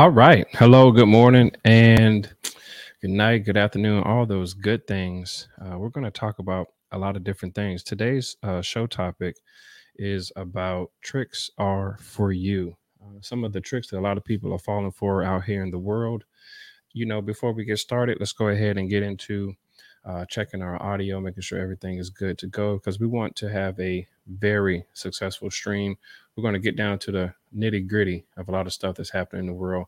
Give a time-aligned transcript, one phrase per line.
[0.00, 0.46] All right.
[0.52, 2.26] Hello, good morning, and
[3.02, 5.46] good night, good afternoon, all those good things.
[5.60, 7.82] Uh, we're going to talk about a lot of different things.
[7.82, 9.36] Today's uh, show topic
[9.96, 12.78] is about tricks are for you.
[13.02, 15.62] Uh, some of the tricks that a lot of people are falling for out here
[15.62, 16.24] in the world.
[16.94, 19.52] You know, before we get started, let's go ahead and get into
[20.06, 23.50] uh, checking our audio, making sure everything is good to go because we want to
[23.50, 25.96] have a very successful stream.
[26.36, 29.10] We're going to get down to the nitty gritty of a lot of stuff that's
[29.10, 29.86] happening in the world,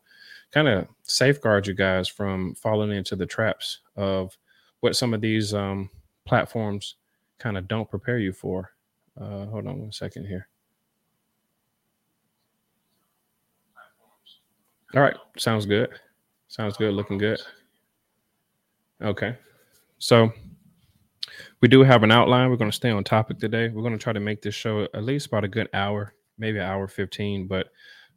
[0.50, 4.36] kind of safeguard you guys from falling into the traps of
[4.80, 5.88] what some of these um,
[6.24, 6.96] platforms
[7.38, 8.72] kind of don't prepare you for.
[9.20, 10.48] Uh, hold on one second here.
[14.94, 15.88] All right, sounds good.
[16.48, 16.92] Sounds good.
[16.92, 17.40] Looking good.
[19.00, 19.36] Okay.
[19.98, 20.30] So
[21.62, 22.50] we do have an outline.
[22.50, 23.68] We're going to stay on topic today.
[23.68, 26.58] We're going to try to make this show at least about a good hour, maybe
[26.58, 27.68] an hour 15, but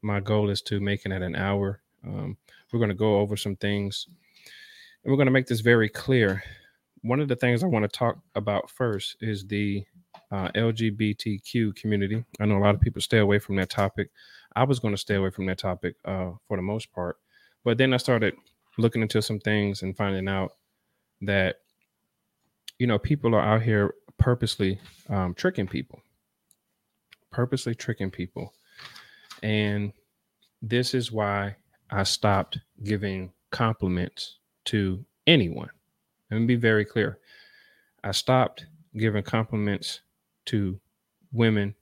[0.01, 1.81] my goal is to make it at an hour.
[2.05, 2.37] Um,
[2.71, 4.07] we're going to go over some things
[5.03, 6.43] and we're going to make this very clear.
[7.01, 9.83] One of the things I want to talk about first is the
[10.31, 12.23] uh, LGBTQ community.
[12.39, 14.09] I know a lot of people stay away from that topic.
[14.55, 17.17] I was going to stay away from that topic uh, for the most part.
[17.63, 18.35] But then I started
[18.77, 20.51] looking into some things and finding out
[21.21, 21.57] that
[22.79, 24.79] you know, people are out here purposely
[25.09, 26.01] um, tricking people,
[27.35, 28.53] purposely tricking people.
[29.43, 29.91] And
[30.61, 31.57] this is why
[31.91, 35.69] I stopped giving compliments to anyone.
[36.31, 37.19] Let me be very clear.
[38.05, 39.99] I stopped giving compliments
[40.45, 40.79] to
[41.33, 41.75] women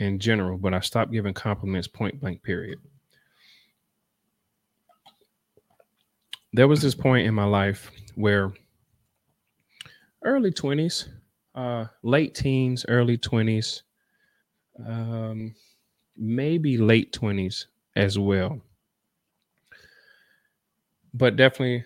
[0.00, 2.78] in general, but I stopped giving compliments point blank, period.
[6.54, 8.50] There was this point in my life where
[10.24, 11.10] early 20s,
[11.54, 13.82] uh, late teens, early 20s,
[14.84, 15.54] um,
[16.16, 18.60] maybe late 20s as well.
[21.14, 21.84] But definitely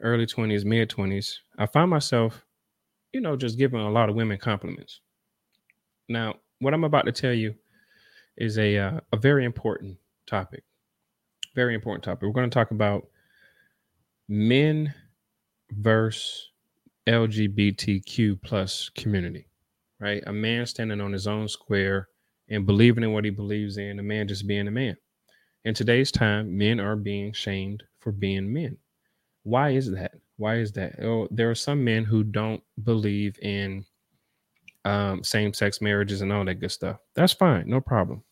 [0.00, 2.44] early 20s, mid 20s, I find myself,
[3.12, 5.00] you know, just giving a lot of women compliments.
[6.08, 7.54] Now, what I'm about to tell you
[8.36, 9.96] is a uh, a very important
[10.26, 10.64] topic.
[11.54, 12.22] Very important topic.
[12.22, 13.06] We're going to talk about
[14.28, 14.92] men
[15.70, 16.50] versus
[17.06, 19.46] LGBTQ plus community,
[20.04, 20.22] right?
[20.26, 22.08] A man standing on his own square
[22.50, 24.98] and believing in what he believes in, a man just being a man.
[25.64, 28.76] In today's time, men are being shamed for being men.
[29.44, 30.12] Why is that?
[30.36, 31.02] Why is that?
[31.02, 33.86] Oh, there are some men who don't believe in
[34.84, 36.98] um, same-sex marriages and all that good stuff.
[37.14, 38.22] That's fine, no problem.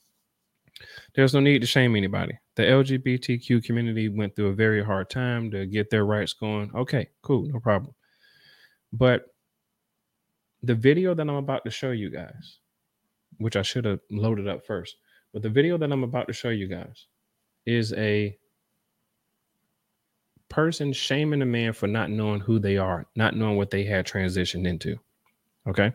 [1.15, 2.39] There's no need to shame anybody.
[2.57, 6.71] The LGBTQ community went through a very hard time to get their rights going.
[6.75, 7.95] Okay, cool, no problem.
[8.93, 9.32] But
[10.63, 12.59] the video that I'm about to show you guys,
[13.39, 14.97] which I should have loaded up first,
[15.33, 17.07] but the video that I'm about to show you guys
[17.67, 18.37] is a
[20.49, 24.07] person shaming a man for not knowing who they are, not knowing what they had
[24.07, 24.97] transitioned into.
[25.67, 25.93] Okay.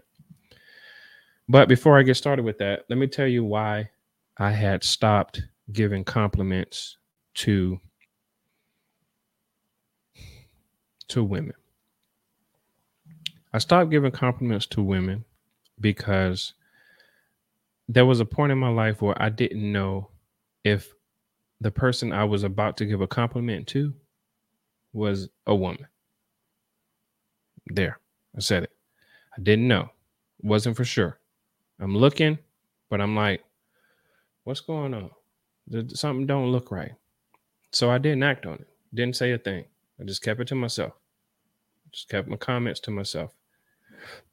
[1.47, 3.89] But before I get started with that, let me tell you why
[4.37, 6.97] I had stopped giving compliments
[7.35, 7.79] to
[11.09, 11.53] to women.
[13.53, 15.25] I stopped giving compliments to women
[15.79, 16.53] because
[17.87, 20.09] there was a point in my life where I didn't know
[20.63, 20.93] if
[21.61, 23.93] the person I was about to give a compliment to
[24.93, 25.87] was a woman.
[27.67, 27.99] There,
[28.35, 28.71] I said it.
[29.37, 29.89] I didn't know,
[30.41, 31.19] wasn't for sure.
[31.79, 32.37] I'm looking,
[32.89, 33.43] but I'm like,
[34.43, 35.11] what's going on?
[35.93, 36.93] Something don't look right.
[37.71, 39.65] So I didn't act on it, didn't say a thing.
[39.99, 40.93] I just kept it to myself,
[41.97, 43.33] just kept my comments to myself.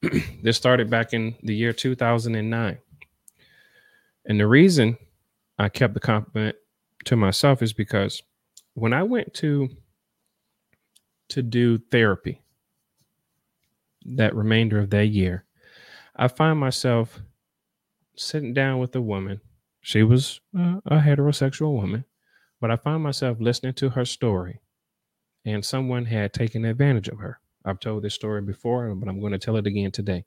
[0.42, 2.78] this started back in the year 2009.
[4.26, 4.98] And the reason
[5.58, 6.56] I kept the compliment
[7.06, 8.22] to myself is because
[8.74, 9.70] when I went to
[11.30, 12.42] to do therapy
[14.04, 15.46] that remainder of that year,
[16.14, 17.22] I find myself
[18.14, 19.40] sitting down with a woman.
[19.80, 22.04] She was a, a heterosexual woman,
[22.60, 24.60] but I find myself listening to her story
[25.46, 27.40] and someone had taken advantage of her.
[27.64, 30.24] I've told this story before, but I'm going to tell it again today.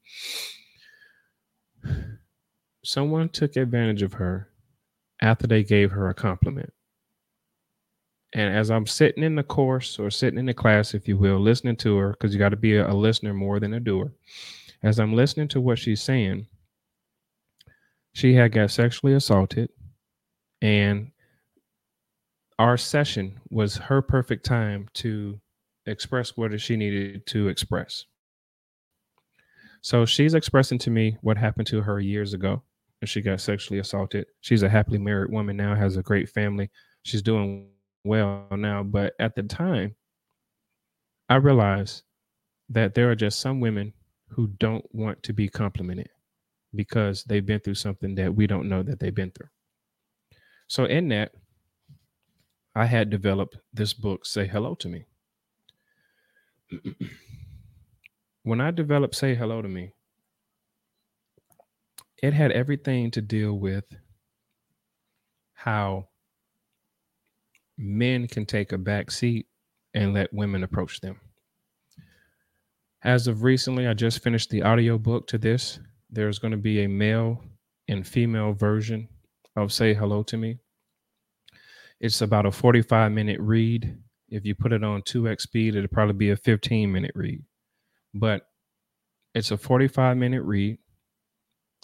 [2.83, 4.49] Someone took advantage of her
[5.21, 6.71] after they gave her a compliment.
[8.33, 11.39] And as I'm sitting in the course or sitting in the class, if you will,
[11.39, 14.11] listening to her, because you got to be a, listener more than a doer.
[14.83, 16.47] As I'm listening to what she's saying,
[18.13, 19.69] she had got sexually assaulted
[20.61, 21.11] and
[22.59, 25.39] our session was her perfect time to
[25.87, 28.05] express what she needed to express.
[29.81, 32.63] So she's expressing to me what happened to her years ago
[33.01, 34.25] and she got sexually assaulted.
[34.41, 36.69] She's a happily married woman now, has a great family.
[37.03, 37.69] She's doing
[38.03, 39.95] well now, but at the time,
[41.29, 42.03] I realized
[42.69, 43.93] that there are just some women
[44.29, 46.09] who don't want to be complimented
[46.75, 49.49] because they've been through something that we don't know that they've been through.
[50.67, 51.31] So, in that,
[52.75, 55.05] I had developed this book, Say Hello to Me.
[58.43, 59.93] when I developed Say Hello to Me,
[62.21, 63.85] it had everything to deal with
[65.53, 66.07] how
[67.77, 69.47] men can take a back seat
[69.93, 71.19] and let women approach them.
[73.03, 75.79] As of recently, I just finished the audiobook to this.
[76.09, 77.43] There's going to be a male
[77.87, 79.07] and female version
[79.55, 80.57] of Say Hello to Me.
[81.99, 83.97] It's about a 45 minute read.
[84.29, 87.43] If you put it on 2x speed, it'll probably be a 15 minute read.
[88.13, 88.47] But
[89.33, 90.77] it's a 45 minute read.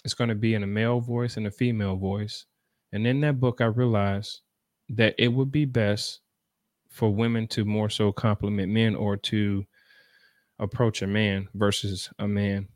[0.04, 2.46] It's going to be in a male voice and a female voice.
[2.92, 4.42] And in that book, I realized
[4.90, 6.20] that it would be best
[6.90, 9.66] for women to more so compliment men or to
[10.60, 12.68] approach a man versus a man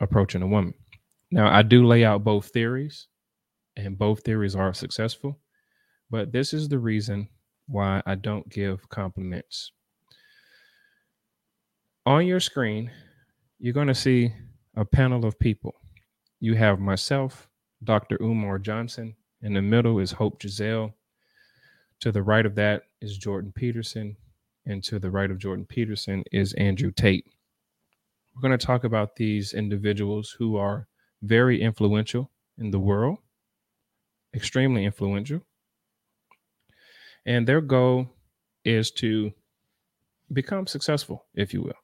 [0.00, 0.74] approaching a woman.
[1.30, 3.06] Now, I do lay out both theories,
[3.76, 5.38] and both theories are successful,
[6.10, 7.28] but this is the reason
[7.72, 9.72] why I don't give compliments.
[12.04, 12.90] On your screen,
[13.58, 14.32] you're going to see
[14.76, 15.74] a panel of people.
[16.40, 17.48] You have myself,
[17.84, 18.18] Dr.
[18.20, 19.14] Umar Johnson.
[19.42, 20.94] In the middle is Hope Giselle.
[22.00, 24.16] To the right of that is Jordan Peterson.
[24.66, 27.26] And to the right of Jordan Peterson is Andrew Tate.
[28.34, 30.86] We're going to talk about these individuals who are
[31.22, 33.18] very influential in the world,
[34.34, 35.42] extremely influential.
[37.24, 38.10] And their goal
[38.64, 39.32] is to
[40.32, 41.74] become successful, if you will.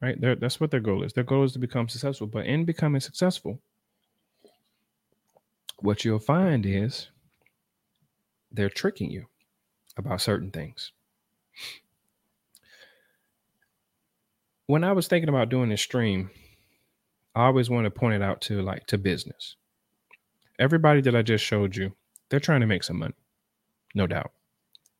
[0.00, 0.20] Right?
[0.20, 1.12] They're, that's what their goal is.
[1.12, 2.26] Their goal is to become successful.
[2.26, 3.60] But in becoming successful,
[5.80, 7.08] what you'll find is
[8.52, 9.26] they're tricking you
[9.96, 10.92] about certain things.
[14.66, 16.30] When I was thinking about doing this stream,
[17.34, 19.56] I always want to point it out to like to business.
[20.58, 21.94] Everybody that I just showed you,
[22.28, 23.14] they're trying to make some money.
[23.94, 24.32] No doubt.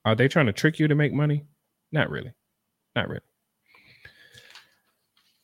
[0.08, 1.44] Are they trying to trick you to make money?
[1.92, 2.32] Not really.
[2.96, 3.20] Not really.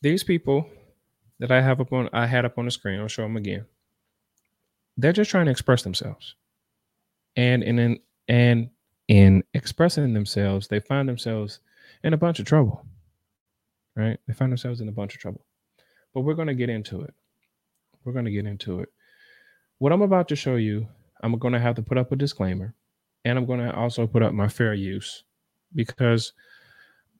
[0.01, 0.67] These people
[1.39, 3.67] that I have up on I had up on the screen, I'll show them again.
[4.97, 6.35] They're just trying to express themselves.
[7.37, 8.71] And in and
[9.06, 11.61] in expressing themselves, they find themselves
[12.03, 12.87] in a bunch of trouble.
[13.94, 14.19] Right?
[14.27, 15.44] They find themselves in a bunch of trouble.
[16.15, 17.13] But we're going to get into it.
[18.03, 18.89] We're going to get into it.
[19.77, 20.89] What I'm about to show you,
[21.23, 22.75] I'm going to have to put up a disclaimer
[23.25, 25.25] and I'm going to also put up my fair use
[25.75, 26.33] because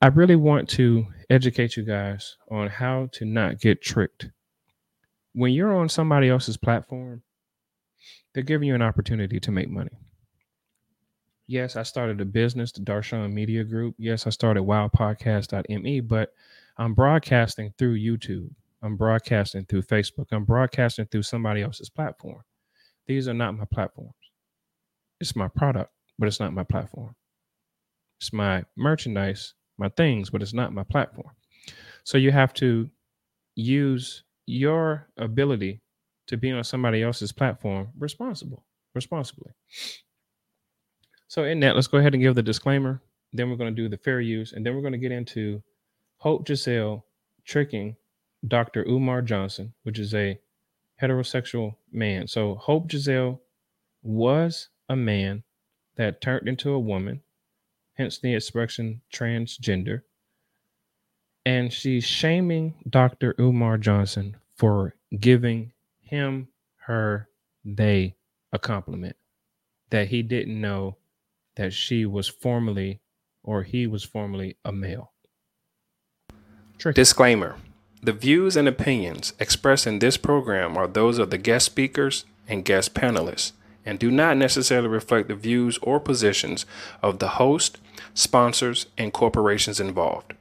[0.01, 4.29] I really want to educate you guys on how to not get tricked.
[5.33, 7.23] When you're on somebody else's platform,
[8.33, 9.91] they're giving you an opportunity to make money.
[11.47, 13.95] Yes, I started a business, the Darshan Media Group.
[13.97, 16.33] Yes, I started wildpodcast.me, but
[16.77, 18.49] I'm broadcasting through YouTube.
[18.81, 20.27] I'm broadcasting through Facebook.
[20.31, 22.41] I'm broadcasting through somebody else's platform.
[23.07, 24.13] These are not my platforms.
[25.19, 27.15] It's my product, but it's not my platform.
[28.19, 31.31] It's my merchandise, my things, but it's not my platform.
[32.03, 32.89] So you have to
[33.55, 35.81] use your ability
[36.27, 39.51] to be on somebody else's platform responsible, responsibly.
[41.27, 43.01] So in that, let's go ahead and give the disclaimer.
[43.33, 45.61] Then we're going to do the fair use, and then we're going to get into
[46.17, 47.05] Hope Giselle
[47.45, 47.95] tricking
[48.47, 48.85] Dr.
[48.87, 50.39] Umar Johnson, which is a
[51.01, 52.27] heterosexual man.
[52.27, 53.41] So Hope Giselle
[54.01, 55.43] was a man
[55.95, 57.21] that turned into a woman,
[57.93, 60.01] hence the expression transgender.
[61.45, 63.35] And she's shaming Dr.
[63.39, 66.47] Umar Johnson for giving him,
[66.85, 67.29] her,
[67.63, 68.15] they
[68.51, 69.15] a compliment
[69.89, 70.97] that he didn't know
[71.55, 73.01] that she was formerly
[73.43, 75.11] or he was formerly a male.
[76.77, 76.95] Tricky.
[76.95, 77.57] Disclaimer
[78.01, 82.65] The views and opinions expressed in this program are those of the guest speakers and
[82.65, 83.53] guest panelists
[83.85, 86.65] and do not necessarily reflect the views or positions
[87.01, 87.77] of the host,
[88.13, 90.33] sponsors, and corporations involved.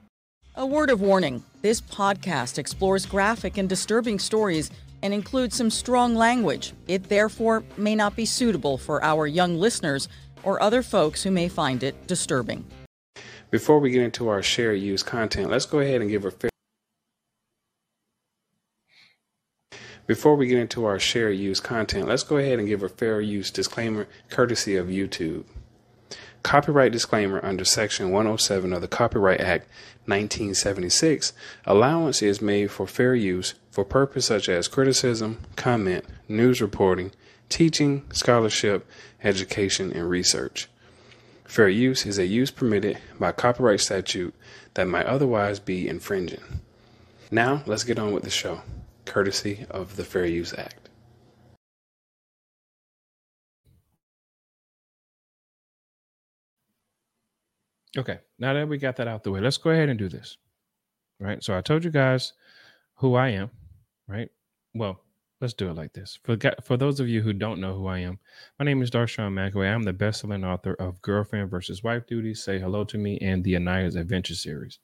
[0.56, 4.70] A word of warning this podcast explores graphic and disturbing stories
[5.02, 6.72] and includes some strong language.
[6.88, 10.08] It therefore may not be suitable for our young listeners
[10.42, 12.64] or other folks who may find it disturbing.
[13.50, 16.50] Before we get into our share use content, let's go ahead and give a fair
[20.06, 23.23] Before we get into our share use content, let's go ahead and give a fair
[23.23, 25.44] use disclaimer courtesy of YouTube.
[26.42, 29.66] Copyright disclaimer under Section 107 of the Copyright Act
[30.04, 31.32] 1976
[31.64, 37.11] allowance is made for fair use for purposes such as criticism, comment, news reporting,
[37.49, 38.87] teaching, scholarship,
[39.23, 40.68] education, and research.
[41.46, 44.34] Fair use is a use permitted by copyright statute
[44.75, 46.61] that might otherwise be infringing.
[47.30, 48.61] Now, let's get on with the show,
[49.06, 50.90] courtesy of the Fair Use Act.
[57.96, 60.37] Okay, now that we got that out the way, let's go ahead and do this.
[61.20, 61.42] Right.
[61.42, 62.32] So I told you guys
[62.96, 63.50] who I am,
[64.08, 64.28] right?
[64.75, 65.00] Well,
[65.40, 66.18] let's do it like this.
[66.25, 68.18] For for those of you who don't know who I am,
[68.58, 69.73] my name is Darshawn McAway.
[69.73, 73.54] I'm the best-selling author of Girlfriend versus Wife Duty, Say Hello to Me, and the
[73.54, 74.80] Anaya's Adventure series.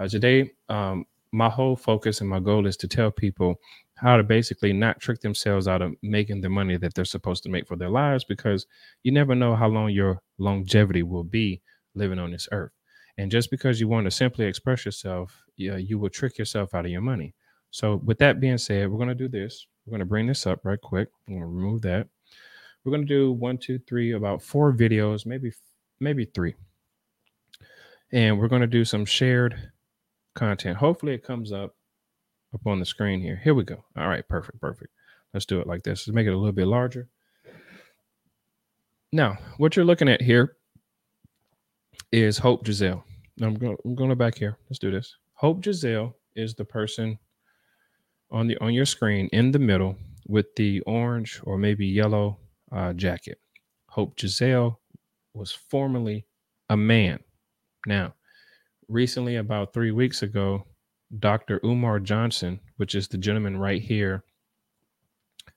[0.00, 3.56] Uh, today, um, my whole focus and my goal is to tell people
[3.96, 7.48] how to basically not trick themselves out of making the money that they're supposed to
[7.48, 8.66] make for their lives because
[9.02, 11.60] you never know how long your longevity will be
[11.94, 12.72] living on this earth.
[13.18, 16.84] And just because you want to simply express yourself, yeah, you will trick yourself out
[16.84, 17.34] of your money.
[17.70, 19.66] So, with that being said, we're going to do this.
[19.84, 21.08] We're going to bring this up right quick.
[21.26, 22.06] I'm going to remove that.
[22.84, 25.52] We're going to do one, two, three, about four videos, maybe,
[25.98, 26.54] maybe three.
[28.12, 29.70] And we're going to do some shared
[30.38, 30.78] content.
[30.78, 31.74] Hopefully, it comes up
[32.54, 33.40] up on the screen here.
[33.42, 33.84] Here we go.
[33.96, 34.90] All right, perfect, perfect.
[35.34, 36.06] Let's do it like this.
[36.06, 37.08] Let's make it a little bit larger.
[39.12, 40.56] Now, what you're looking at here
[42.12, 43.04] is Hope Giselle.
[43.40, 44.56] I'm going, I'm going back here.
[44.68, 45.16] Let's do this.
[45.34, 47.18] Hope Giselle is the person
[48.30, 52.38] on the on your screen in the middle with the orange or maybe yellow
[52.72, 53.38] uh, jacket.
[53.88, 54.80] Hope Giselle
[55.34, 56.26] was formerly
[56.68, 57.20] a man.
[57.86, 58.14] Now,
[58.88, 60.66] recently, about three weeks ago,
[61.18, 61.60] Dr.
[61.64, 64.24] Umar Johnson, which is the gentleman right here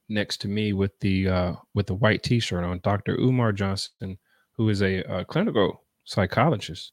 [0.10, 3.16] next to me with the uh, with the white T-shirt on, Dr.
[3.20, 4.18] Umar Johnson,
[4.54, 6.92] who is a, a clinical psychologist,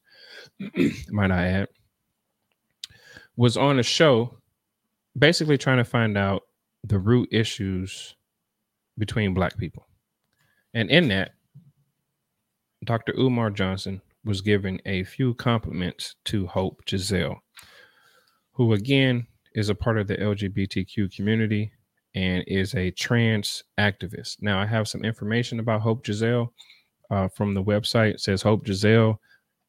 [1.09, 1.67] might I add,
[3.35, 4.37] was on a show
[5.17, 6.43] basically trying to find out
[6.83, 8.15] the root issues
[8.97, 9.87] between black people.
[10.73, 11.31] And in that,
[12.83, 13.13] Dr.
[13.17, 17.41] Umar Johnson was giving a few compliments to Hope Giselle,
[18.51, 21.71] who again is a part of the LGBTQ community
[22.13, 24.37] and is a trans activist.
[24.39, 26.53] Now, I have some information about Hope Giselle
[27.09, 28.11] uh, from the website.
[28.11, 29.19] It says Hope Giselle,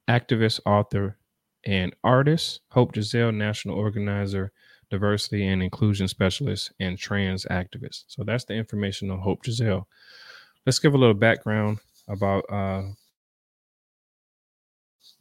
[0.09, 1.17] activist, author,
[1.64, 2.61] and artist.
[2.69, 4.52] Hope Giselle, national organizer,
[4.90, 8.05] diversity and inclusion specialist, and trans activist.
[8.09, 9.88] So that's the information on Hope Giselle.
[10.67, 12.83] Let's give a little background about uh,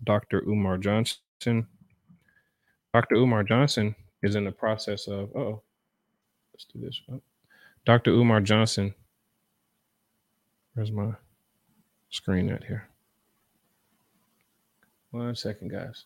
[0.04, 0.42] Dr.
[0.48, 1.68] Umar Johnson.
[2.94, 3.16] Dr.
[3.16, 5.62] Umar Johnson is in the process of, oh,
[6.54, 7.02] let's do this.
[7.12, 7.22] Oh.
[7.86, 8.12] Dr.
[8.12, 8.94] Umar Johnson,
[10.74, 11.12] where's my
[12.10, 12.88] screen at here?
[15.12, 16.06] One second, guys.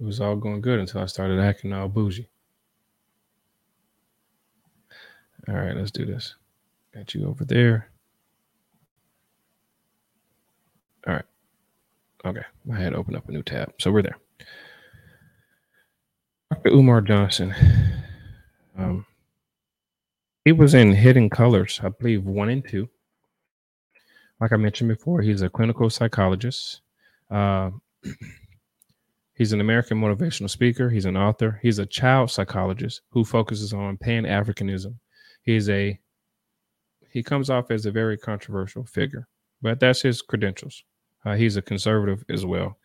[0.00, 2.28] It was all going good until I started acting all bougie.
[5.48, 6.34] All right, let's do this.
[6.94, 7.90] Got you over there.
[11.06, 11.24] All right.
[12.24, 12.42] Okay.
[12.72, 13.72] I had to open up a new tab.
[13.78, 14.18] So we're there.
[16.52, 16.70] Dr.
[16.70, 17.54] Umar Johnson.
[18.76, 19.06] Um,
[20.44, 22.88] he was in Hidden Colors, I believe, one and two.
[24.40, 26.80] Like I mentioned before, he's a clinical psychologist.
[27.30, 27.70] Uh,
[29.38, 30.90] He's an American motivational speaker.
[30.90, 31.60] He's an author.
[31.62, 34.96] He's a child psychologist who focuses on Pan Africanism.
[35.42, 35.96] He's a
[37.12, 39.28] he comes off as a very controversial figure,
[39.62, 40.82] but that's his credentials.
[41.24, 42.78] Uh, he's a conservative as well,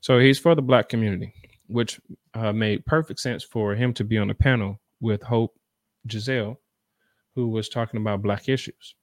[0.00, 1.32] so he's for the black community,
[1.66, 2.00] which
[2.34, 5.56] uh, made perfect sense for him to be on the panel with Hope
[6.10, 6.60] Giselle,
[7.34, 8.94] who was talking about black issues.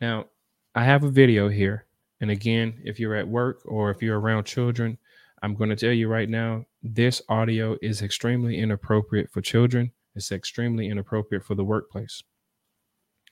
[0.00, 0.26] Now,
[0.74, 1.86] I have a video here,
[2.20, 4.98] and again, if you're at work or if you're around children,
[5.42, 9.92] I'm going to tell you right now, this audio is extremely inappropriate for children.
[10.14, 12.22] It's extremely inappropriate for the workplace.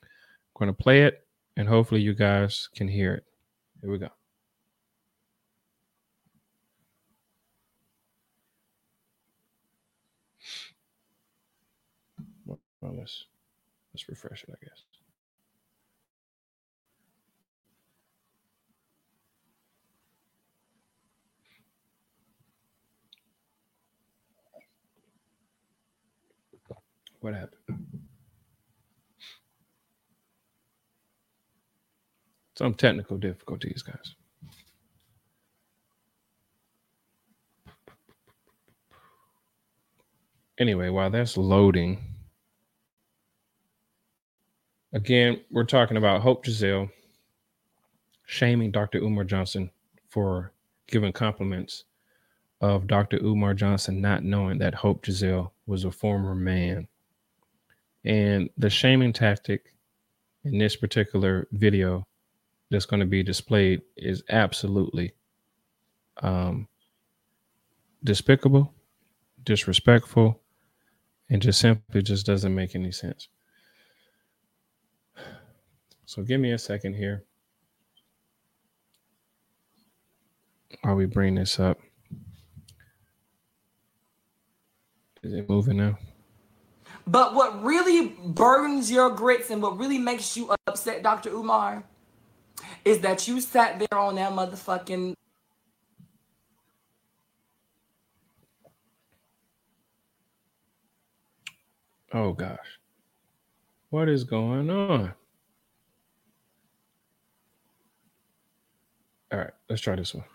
[0.01, 0.09] I'm
[0.59, 1.25] going to play it
[1.57, 3.25] and hopefully you guys can hear it.
[3.81, 4.09] Here we go.
[12.45, 13.25] Well, let's
[13.93, 14.83] let's refresh it, I guess.
[27.21, 27.90] What happened?
[32.61, 34.13] Some technical difficulties, guys.
[40.59, 41.97] Anyway, while that's loading,
[44.93, 46.87] again, we're talking about Hope Giselle
[48.27, 48.99] shaming Dr.
[48.99, 49.71] Umar Johnson
[50.07, 50.53] for
[50.85, 51.85] giving compliments
[52.61, 53.17] of Dr.
[53.23, 56.87] Umar Johnson not knowing that Hope Giselle was a former man.
[58.05, 59.73] And the shaming tactic
[60.43, 62.05] in this particular video
[62.71, 65.13] that's going to be displayed is absolutely
[66.23, 66.67] um,
[68.03, 68.73] despicable,
[69.43, 70.41] disrespectful,
[71.29, 73.27] and just simply just doesn't make any sense.
[76.05, 77.25] So give me a second here
[80.81, 81.77] while we bring this up.
[85.23, 85.97] Is it moving now?
[87.05, 91.29] But what really burns your grits and what really makes you upset, Dr.
[91.29, 91.83] Umar,
[92.85, 95.15] is that you sat there on that motherfucking
[102.13, 102.79] Oh gosh.
[103.89, 105.13] What is going on?
[109.31, 110.25] All right, let's try this one.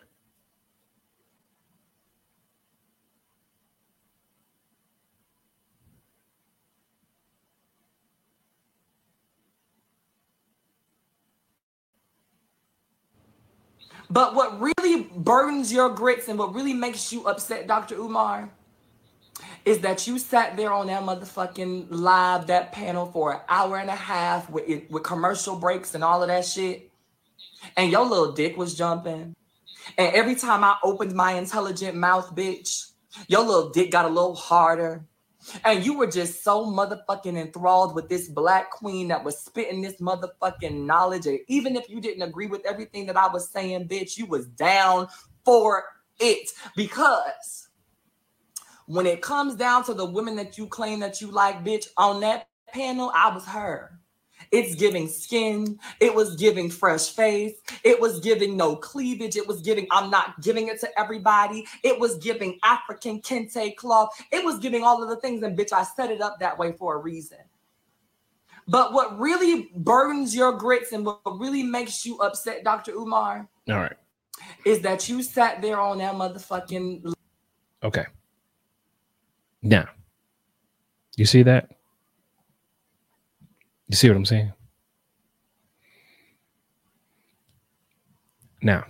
[14.10, 17.96] But what really burdens your grits and what really makes you upset, Dr.
[17.96, 18.50] Umar,
[19.64, 23.90] is that you sat there on that motherfucking live, that panel for an hour and
[23.90, 26.90] a half with, with commercial breaks and all of that shit.
[27.76, 29.34] And your little dick was jumping.
[29.98, 32.92] And every time I opened my intelligent mouth, bitch,
[33.28, 35.04] your little dick got a little harder.
[35.64, 40.00] And you were just so motherfucking enthralled with this black queen that was spitting this
[40.00, 41.26] motherfucking knowledge.
[41.26, 44.46] And even if you didn't agree with everything that I was saying, bitch, you was
[44.46, 45.08] down
[45.44, 45.84] for
[46.18, 46.50] it.
[46.76, 47.68] Because
[48.86, 52.20] when it comes down to the women that you claim that you like, bitch, on
[52.20, 53.98] that panel, I was her.
[54.52, 55.78] It's giving skin.
[56.00, 57.54] It was giving fresh face.
[57.84, 59.36] It was giving no cleavage.
[59.36, 61.66] It was giving, I'm not giving it to everybody.
[61.82, 64.10] It was giving African kente cloth.
[64.32, 65.42] It was giving all of the things.
[65.42, 67.38] And bitch, I set it up that way for a reason.
[68.68, 72.92] But what really burns your grits and what really makes you upset, Dr.
[72.92, 73.96] Umar, All right.
[74.64, 77.12] is that you sat there on that motherfucking
[77.82, 78.06] Okay.
[79.62, 79.88] Now,
[81.16, 81.75] you see that?
[83.88, 84.52] You see what I'm saying?
[88.62, 88.84] Now,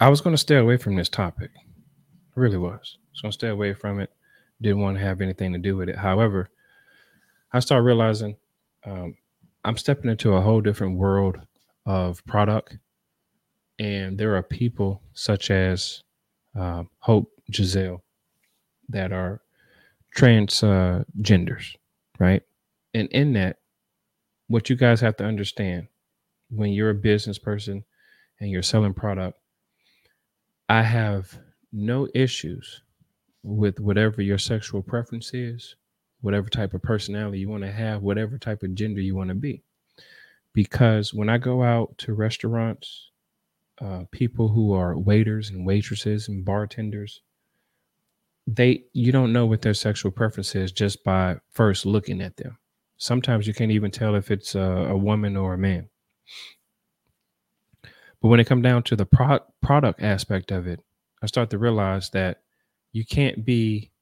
[0.00, 1.50] I was going to stay away from this topic.
[1.56, 2.98] I really was.
[2.98, 4.10] I was going to stay away from it.
[4.60, 5.96] Didn't want to have anything to do with it.
[5.96, 6.48] However,
[7.52, 8.36] I started realizing
[8.84, 9.16] um,
[9.64, 11.38] I'm stepping into a whole different world
[11.84, 12.78] of product.
[13.78, 16.02] And there are people such as
[16.58, 18.02] uh, Hope Giselle
[18.88, 19.42] that are
[20.16, 22.42] transgenders, uh, right?
[22.96, 23.58] And in that,
[24.48, 25.88] what you guys have to understand
[26.48, 27.84] when you're a business person
[28.40, 29.38] and you're selling product,
[30.70, 31.38] I have
[31.70, 32.80] no issues
[33.42, 35.76] with whatever your sexual preference is,
[36.22, 39.34] whatever type of personality you want to have, whatever type of gender you want to
[39.34, 39.62] be.
[40.54, 43.10] Because when I go out to restaurants,
[43.78, 47.20] uh, people who are waiters and waitresses and bartenders,
[48.46, 52.56] they you don't know what their sexual preference is just by first looking at them.
[52.98, 55.88] Sometimes you can't even tell if it's a, a woman or a man.
[58.22, 60.80] But when it comes down to the pro- product aspect of it,
[61.22, 62.42] I start to realize that
[62.92, 63.92] you can't be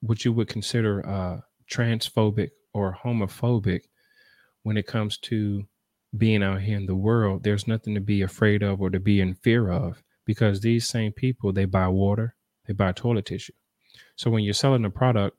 [0.00, 3.82] what you would consider uh, transphobic or homophobic
[4.62, 5.64] when it comes to
[6.16, 7.42] being out here in the world.
[7.42, 11.12] There's nothing to be afraid of or to be in fear of because these same
[11.12, 13.54] people they buy water, they buy toilet tissue.
[14.16, 15.36] So when you're selling a product,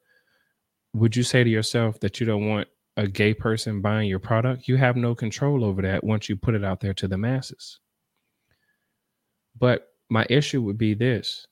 [0.94, 4.68] would you say to yourself that you don't want a gay person buying your product?
[4.68, 7.80] You have no control over that once you put it out there to the masses.
[9.58, 11.48] But my issue would be this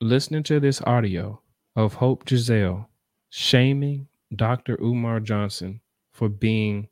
[0.00, 1.40] listening to this audio
[1.76, 2.88] of Hope Giselle
[3.30, 4.76] shaming Dr.
[4.80, 5.80] Umar Johnson
[6.12, 6.88] for being,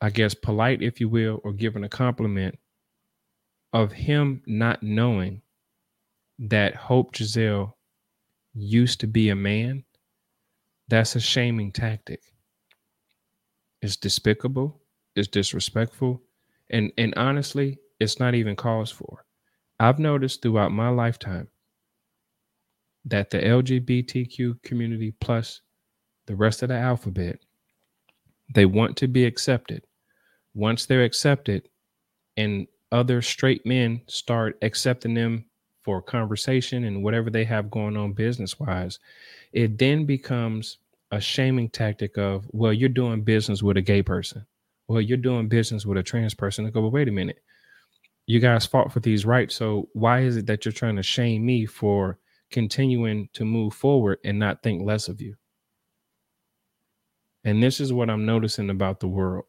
[0.00, 2.58] I guess, polite, if you will, or giving a compliment
[3.72, 5.42] of him not knowing
[6.38, 7.76] that Hope Giselle
[8.54, 9.84] used to be a man,
[10.88, 12.20] that's a shaming tactic.
[13.82, 14.80] It's despicable,
[15.16, 16.22] it's disrespectful,
[16.70, 19.24] and and honestly, it's not even cause for.
[19.78, 21.48] I've noticed throughout my lifetime
[23.06, 25.62] that the LGBTQ community plus
[26.26, 27.40] the rest of the alphabet,
[28.54, 29.84] they want to be accepted.
[30.54, 31.68] Once they're accepted
[32.36, 35.44] and other straight men start accepting them
[35.82, 38.98] for conversation and whatever they have going on business wise,
[39.52, 40.78] it then becomes
[41.10, 44.46] a shaming tactic of, well, you're doing business with a gay person.
[44.88, 46.66] Well, you're doing business with a trans person.
[46.66, 47.42] I go, well, wait a minute.
[48.26, 49.54] You guys fought for these rights.
[49.56, 52.18] So why is it that you're trying to shame me for
[52.50, 55.36] continuing to move forward and not think less of you?
[57.44, 59.46] And this is what I'm noticing about the world.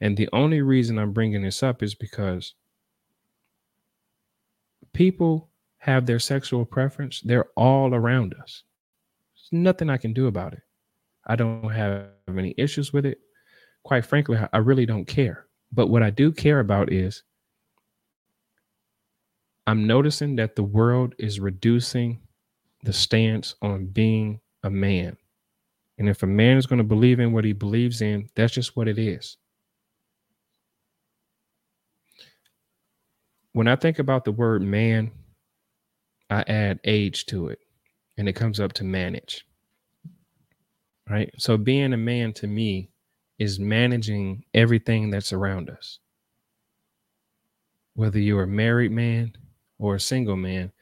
[0.00, 2.54] And the only reason I'm bringing this up is because
[4.94, 7.20] people have their sexual preference.
[7.20, 8.62] They're all around us.
[9.34, 10.62] There's nothing I can do about it.
[11.26, 13.18] I don't have any issues with it.
[13.84, 15.46] Quite frankly, I really don't care.
[15.72, 17.22] But what I do care about is
[19.66, 22.20] I'm noticing that the world is reducing
[22.82, 25.16] the stance on being a man.
[25.98, 28.76] And if a man is going to believe in what he believes in, that's just
[28.76, 29.36] what it is.
[33.52, 35.10] When I think about the word man,
[36.30, 37.58] I add age to it
[38.16, 39.46] and it comes up to manage.
[41.08, 41.30] Right?
[41.36, 42.90] So being a man to me
[43.38, 45.98] is managing everything that's around us.
[47.94, 49.34] Whether you're a married man
[49.78, 50.72] or a single man,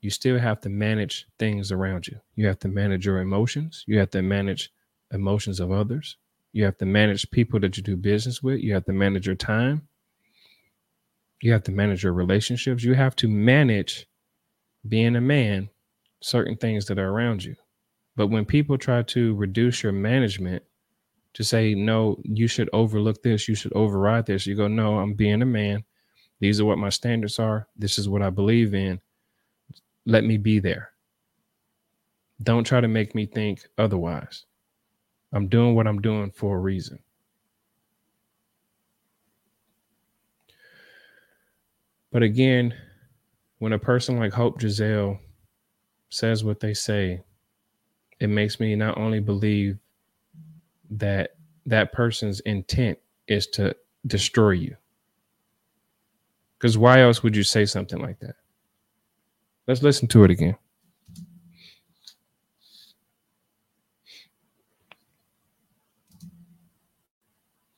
[0.00, 2.18] you still have to manage things around you.
[2.34, 3.84] You have to manage your emotions.
[3.86, 4.72] You have to manage
[5.12, 6.16] emotions of others.
[6.52, 8.60] You have to manage people that you do business with.
[8.60, 9.86] You have to manage your time.
[11.40, 12.82] You have to manage your relationships.
[12.82, 14.06] You have to manage
[14.88, 15.68] being a man,
[16.22, 17.56] certain things that are around you.
[18.16, 20.62] But when people try to reduce your management
[21.34, 25.12] to say, no, you should overlook this, you should override this, you go, no, I'm
[25.12, 25.84] being a man.
[26.40, 27.68] These are what my standards are.
[27.76, 29.00] This is what I believe in.
[30.06, 30.90] Let me be there.
[32.42, 34.44] Don't try to make me think otherwise.
[35.32, 36.98] I'm doing what I'm doing for a reason.
[42.16, 42.72] But again,
[43.58, 45.20] when a person like Hope Giselle
[46.08, 47.20] says what they say,
[48.18, 49.76] it makes me not only believe
[50.88, 51.32] that
[51.66, 52.98] that person's intent
[53.28, 53.76] is to
[54.06, 54.76] destroy you.
[56.56, 58.36] Because why else would you say something like that?
[59.66, 60.56] Let's listen to it again.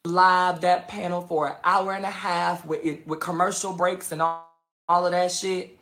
[0.08, 4.56] Live that panel for an hour and a half with with commercial breaks and all,
[4.88, 5.78] all of that shit.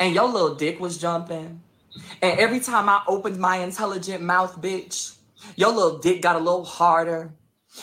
[0.00, 1.60] And your little dick was jumping.
[2.22, 5.16] And every time I opened my intelligent mouth, bitch,
[5.56, 7.34] your little dick got a little harder.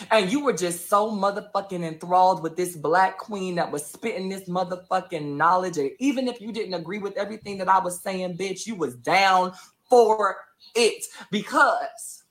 [0.09, 4.49] And you were just so motherfucking enthralled with this black queen that was spitting this
[4.49, 5.77] motherfucking knowledge.
[5.77, 8.95] And even if you didn't agree with everything that I was saying, bitch, you was
[8.95, 9.53] down
[9.87, 10.37] for
[10.73, 11.05] it.
[11.29, 12.22] Because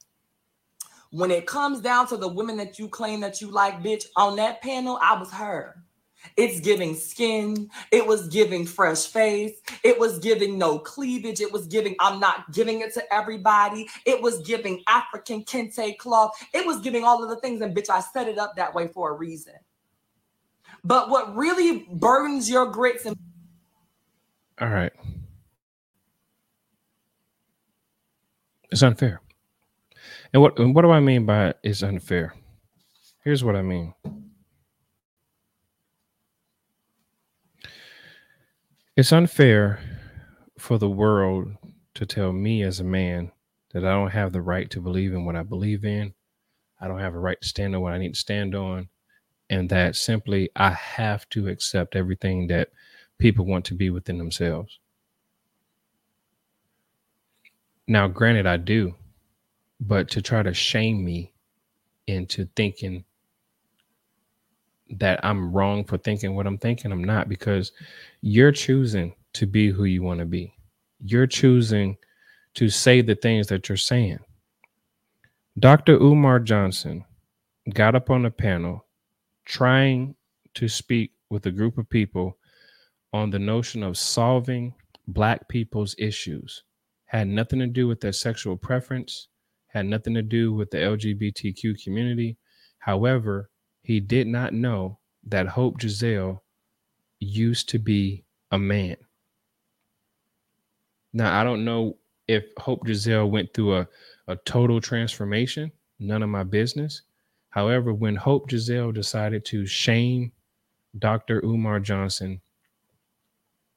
[1.12, 4.34] when it comes down to the women that you claim that you like, bitch, on
[4.36, 5.76] that panel, I was her.
[6.38, 7.68] It's giving skin.
[7.90, 9.60] It was giving fresh face.
[9.84, 11.40] It was giving no cleavage.
[11.40, 13.88] It was giving, I'm not giving it to everybody.
[14.06, 16.30] It was giving African kente cloth.
[16.54, 17.60] It was giving all of the things.
[17.60, 19.54] And bitch, I set it up that way for a reason.
[20.82, 23.16] But what really burns your grits and
[24.60, 24.92] all right.
[28.70, 29.21] It's unfair.
[30.32, 32.34] And what what do I mean by it's unfair?
[33.24, 33.94] Here's what I mean.
[38.96, 39.80] It's unfair
[40.58, 41.52] for the world
[41.94, 43.32] to tell me as a man
[43.72, 46.14] that I don't have the right to believe in what I believe in.
[46.80, 48.88] I don't have a right to stand on what I need to stand on.
[49.48, 52.70] And that simply I have to accept everything that
[53.18, 54.78] people want to be within themselves.
[57.86, 58.94] Now, granted, I do,
[59.86, 61.32] but to try to shame me
[62.06, 63.04] into thinking
[64.90, 66.92] that I'm wrong for thinking what I'm thinking.
[66.92, 67.72] I'm not because
[68.20, 70.54] you're choosing to be who you want to be.
[71.04, 71.96] You're choosing
[72.54, 74.18] to say the things that you're saying.
[75.58, 75.94] Dr.
[75.94, 77.04] Umar Johnson
[77.74, 78.86] got up on a panel
[79.44, 80.14] trying
[80.54, 82.38] to speak with a group of people
[83.12, 84.74] on the notion of solving
[85.08, 86.62] black people's issues.
[87.06, 89.28] Had nothing to do with their sexual preference,
[89.72, 92.36] had nothing to do with the LGBTQ community.
[92.78, 93.50] However,
[93.82, 96.42] he did not know that Hope Giselle
[97.20, 98.96] used to be a man.
[101.12, 103.88] Now, I don't know if Hope Giselle went through a,
[104.28, 107.02] a total transformation, none of my business.
[107.50, 110.32] However, when Hope Giselle decided to shame
[110.98, 111.40] Dr.
[111.44, 112.40] Umar Johnson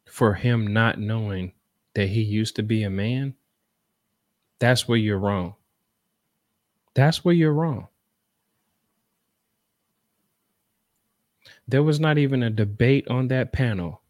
[0.07, 1.53] for him not knowing
[1.93, 3.35] that he used to be a man,
[4.59, 5.55] that's where you're wrong.
[6.95, 7.87] That's where you're wrong.
[11.67, 14.01] There was not even a debate on that panel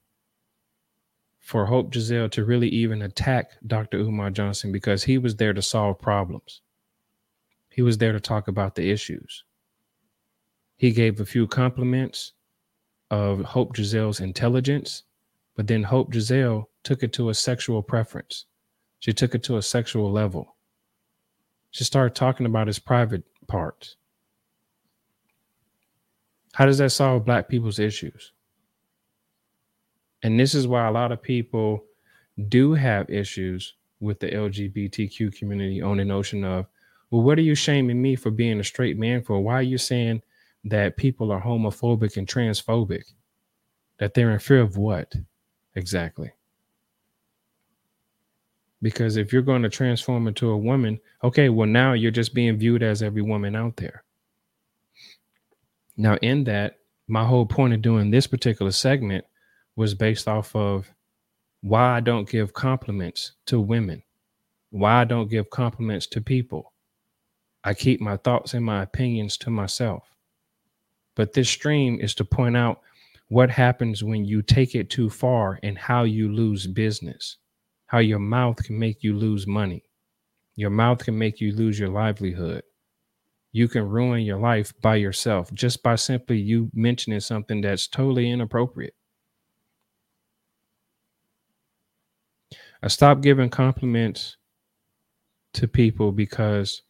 [1.40, 3.98] for Hope Giselle to really even attack Dr.
[4.00, 6.62] Umar Johnson because he was there to solve problems.
[7.70, 9.44] He was there to talk about the issues.
[10.78, 12.34] He gave a few compliments
[13.10, 15.04] of Hope Giselle's intelligence,
[15.56, 18.46] but then Hope Giselle took it to a sexual preference.
[19.00, 20.55] She took it to a sexual level.
[21.76, 23.98] Should start talking about his private parts.
[26.54, 28.32] How does that solve black people's issues?
[30.24, 31.84] And this is why a lot of people
[32.48, 36.66] do have issues with the LGBTQ community on the notion of,
[37.12, 39.42] well, what are you shaming me for being a straight man for?
[39.42, 40.22] Why are you saying
[40.64, 43.04] that people are homophobic and transphobic?
[44.00, 45.14] That they're in fear of what
[45.76, 46.32] exactly?
[48.82, 52.58] Because if you're going to transform into a woman, okay, well, now you're just being
[52.58, 54.04] viewed as every woman out there.
[55.98, 59.26] Now, in that, my whole point of doing this particular segment
[59.76, 60.92] was based off of
[61.62, 64.04] why I don't give compliments to women,
[64.72, 66.74] why I don't give compliments to people.
[67.64, 70.04] I keep my thoughts and my opinions to myself.
[71.16, 72.82] But this stream is to point out
[73.30, 77.38] what happens when you take it too far and how you lose business,
[77.96, 79.84] how your mouth can make you lose money.
[80.56, 82.64] Your mouth can make you lose your livelihood
[83.56, 88.30] you can ruin your life by yourself just by simply you mentioning something that's totally
[88.30, 88.94] inappropriate.
[92.84, 94.36] I stopped giving compliments
[95.54, 96.82] to people because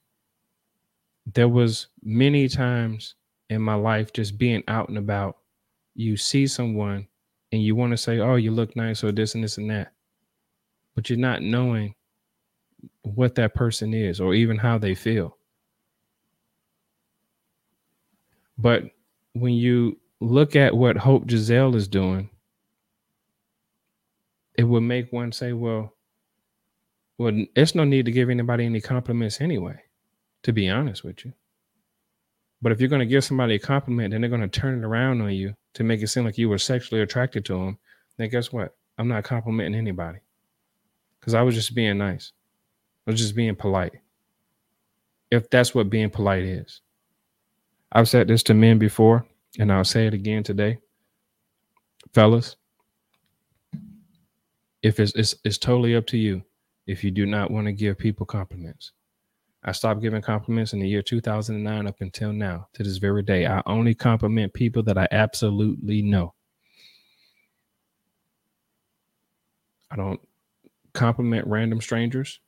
[1.31, 3.13] there was many times
[3.51, 5.37] in my life just being out and about
[5.93, 7.07] you see someone
[7.51, 9.94] and you want to say oh you look nice or this and this and that
[10.95, 11.93] but you're not knowing
[13.03, 15.37] what that person is or even how they feel
[18.57, 18.83] But
[19.33, 22.29] when you look at what Hope Giselle is doing,
[24.57, 25.93] it would make one say, well,
[27.17, 29.79] well, it's no need to give anybody any compliments anyway,
[30.43, 31.33] to be honest with you.
[32.61, 34.85] But if you're going to give somebody a compliment, then they're going to turn it
[34.85, 37.77] around on you to make it seem like you were sexually attracted to them.
[38.17, 38.75] Then guess what?
[38.97, 40.19] I'm not complimenting anybody
[41.19, 42.31] because I was just being nice.
[43.07, 43.93] I was just being polite.
[45.31, 46.81] If that's what being polite is.
[47.91, 49.25] I've said this to men before,
[49.57, 50.79] and I'll say it again today.
[52.13, 52.55] Fellas,
[54.81, 56.43] if it's, it's, it's totally up to you
[56.87, 58.91] if you do not want to give people compliments.
[59.63, 63.47] I stopped giving compliments in the year 2009 up until now, to this very day.
[63.47, 66.35] I only compliment people that I absolutely know.
[69.89, 70.19] I don't
[70.95, 72.39] compliment random strangers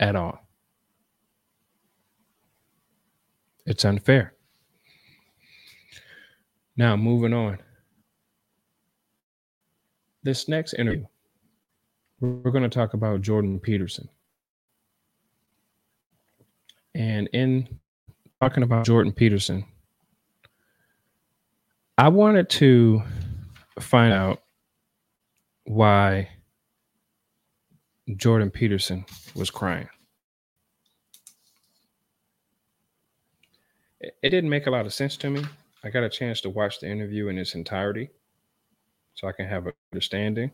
[0.00, 0.48] at all.
[3.66, 4.34] It's unfair.
[6.76, 7.58] Now, moving on.
[10.22, 11.06] This next interview,
[12.20, 14.08] we're going to talk about Jordan Peterson.
[16.94, 17.78] And in
[18.40, 19.64] talking about Jordan Peterson,
[21.96, 23.02] I wanted to
[23.80, 24.42] find out
[25.64, 26.28] why
[28.16, 29.88] Jordan Peterson was crying.
[34.00, 35.44] it didn't make a lot of sense to me.
[35.84, 38.10] I got a chance to watch the interview in its entirety
[39.14, 40.50] so I can have an understanding.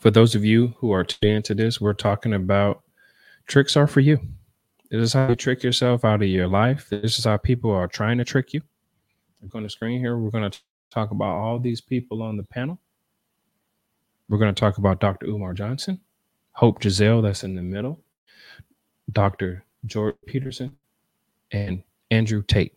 [0.00, 2.82] For those of you who are tuned into this, we're talking about
[3.46, 4.18] tricks are for you.
[4.90, 6.88] This is how you trick yourself out of your life.
[6.88, 8.62] This is how people are trying to trick you.
[9.42, 10.16] Look going to screen here.
[10.18, 10.58] We're going to
[10.90, 12.80] talk about all these people on the panel.
[14.28, 15.26] We're going to talk about Dr.
[15.26, 16.00] Umar Johnson,
[16.52, 18.00] Hope Giselle, that's in the middle,
[19.12, 19.64] Dr.
[19.86, 20.76] George Peterson,
[21.50, 22.74] and Andrew Tate.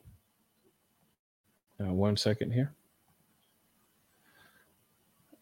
[1.80, 2.74] Now, one second here.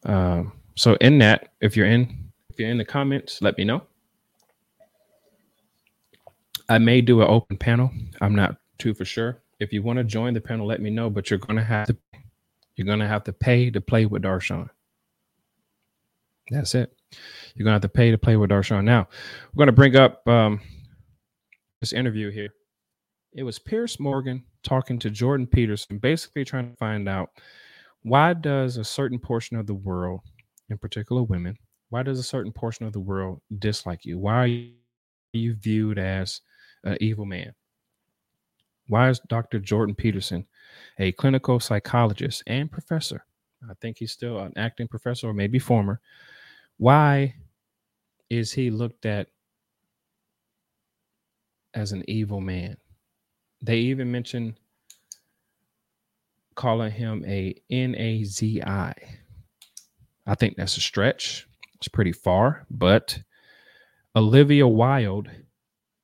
[0.04, 3.84] Um, so in that, if you're in, if you're in the comments, let me know.
[6.69, 7.91] I may do an open panel.
[8.22, 9.41] I'm not too for sure.
[9.60, 11.10] If you want to join the panel, let me know.
[11.10, 11.98] But you're gonna have to,
[12.76, 14.69] you're gonna have to pay to play with Darshawn.
[16.49, 16.95] That's it.
[17.55, 18.83] You're gonna have to pay to play with Darshawn.
[18.83, 19.07] Now,
[19.53, 20.62] we're gonna bring up um,
[21.81, 22.49] this interview here
[23.33, 27.29] it was Piers Morgan talking to Jordan Peterson, basically trying to find out
[28.01, 30.21] why does a certain portion of the world,
[30.69, 31.57] in particular women,
[31.89, 34.17] why does a certain portion of the world dislike you?
[34.17, 34.47] Why are
[35.33, 36.41] you viewed as
[36.83, 37.53] an evil man?
[38.88, 39.59] Why is Dr.
[39.59, 40.47] Jordan Peterson,
[40.97, 43.25] a clinical psychologist and professor,
[43.69, 45.99] I think he's still an acting professor or maybe former,
[46.79, 47.35] why
[48.29, 49.27] is he looked at
[51.73, 52.77] as an evil man?
[53.61, 54.57] They even mention
[56.55, 58.93] calling him a N-A-Z-I.
[60.25, 61.47] I think that's a stretch.
[61.75, 63.19] It's pretty far, but
[64.15, 65.29] Olivia Wilde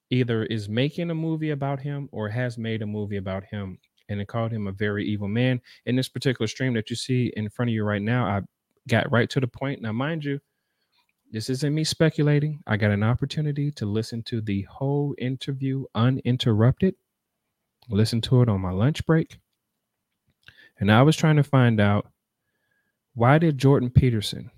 [0.09, 3.77] either is making a movie about him or has made a movie about him
[4.09, 5.61] and it called him a very evil man.
[5.85, 8.41] In this particular stream that you see in front of you right now, I
[8.89, 9.81] got right to the point.
[9.81, 10.39] Now, mind you,
[11.31, 12.61] this isn't me speculating.
[12.67, 16.95] I got an opportunity to listen to the whole interview uninterrupted.
[17.89, 19.37] Listen to it on my lunch break.
[20.79, 22.07] And I was trying to find out
[23.13, 24.51] why did Jordan Peterson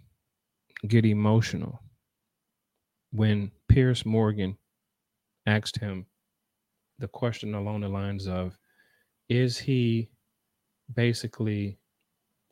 [0.87, 1.79] get emotional
[3.11, 4.57] when Piers Morgan
[5.45, 6.05] asked him
[6.99, 8.57] the question along the lines of
[9.29, 10.09] is he
[10.95, 11.77] basically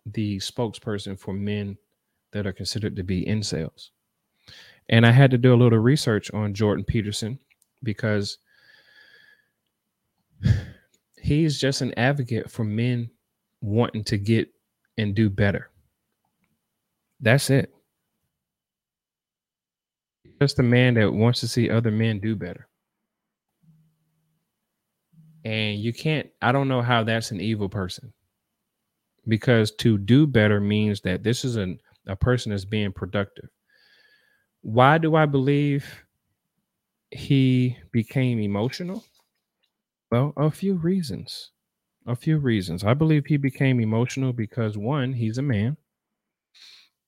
[0.06, 1.78] the spokesperson for men
[2.32, 3.90] that are considered to be incels?
[4.90, 7.40] And I had to do a little research on Jordan Peterson
[7.84, 8.38] because
[11.20, 13.10] he's just an advocate for men
[13.62, 14.50] wanting to get
[14.98, 15.70] and do better.
[17.20, 17.74] That's it.
[20.40, 22.68] Just a man that wants to see other men do better.
[25.44, 28.14] And you can't, I don't know how that's an evil person.
[29.28, 33.50] Because to do better means that this is an, a person that's being productive.
[34.66, 35.86] Why do I believe
[37.12, 39.06] he became emotional?
[40.10, 41.52] Well, a few reasons.
[42.08, 42.84] A few reasons.
[42.84, 45.78] I believe he became emotional because one, he's a man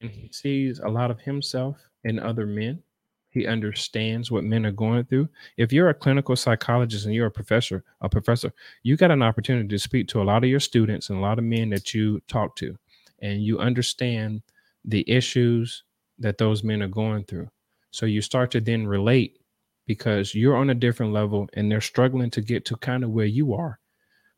[0.01, 2.83] and he sees a lot of himself in other men.
[3.31, 5.27] He understands what men are going through.
[5.57, 9.67] If you're a clinical psychologist and you're a professor, a professor, you got an opportunity
[9.67, 12.21] to speak to a lot of your students and a lot of men that you
[12.27, 12.77] talk to,
[13.23, 14.43] and you understand
[14.85, 15.85] the issues
[16.19, 17.49] that those men are going through.
[17.91, 19.39] So you start to then relate
[19.86, 23.25] because you're on a different level and they're struggling to get to kind of where
[23.25, 23.80] you are,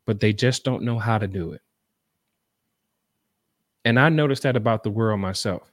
[0.06, 1.62] but they just don't know how to do it.
[3.84, 5.72] And I noticed that about the world myself.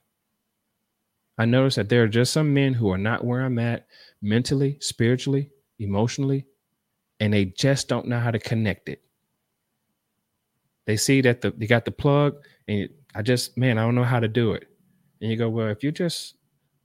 [1.38, 3.86] I noticed that there are just some men who are not where I'm at
[4.22, 6.48] mentally, spiritually, emotionally,
[7.20, 9.04] and they just don't know how to connect it.
[10.86, 14.04] They see that the they got the plug, and I just man, I don't know
[14.04, 14.68] how to do it.
[15.22, 16.36] And you go, well, if you just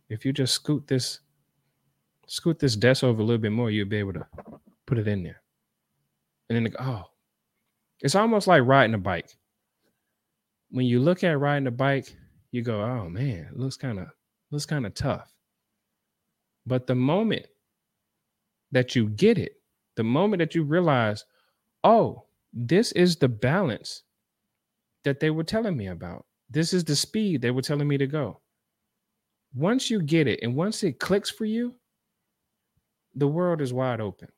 [0.08, 1.20] if you just scoot this
[2.26, 4.26] scoot this desk over a little bit more, you'll be able to
[4.86, 5.42] put it in there.
[6.48, 7.04] And then they go, oh,
[8.00, 9.36] it's almost like riding a bike.
[10.70, 12.14] When you look at riding a bike,
[12.50, 14.08] you go, oh man, it looks kind of
[14.50, 15.32] looks kind of tough.
[16.66, 17.46] But the moment
[18.70, 19.60] that you get it,
[19.96, 21.24] the moment that you realize,
[21.84, 24.02] oh, this is the balance
[25.04, 26.24] that they were telling me about.
[26.52, 28.40] This is the speed they were telling me to go.
[29.54, 31.74] Once you get it and once it clicks for you,
[33.14, 34.28] the world is wide open.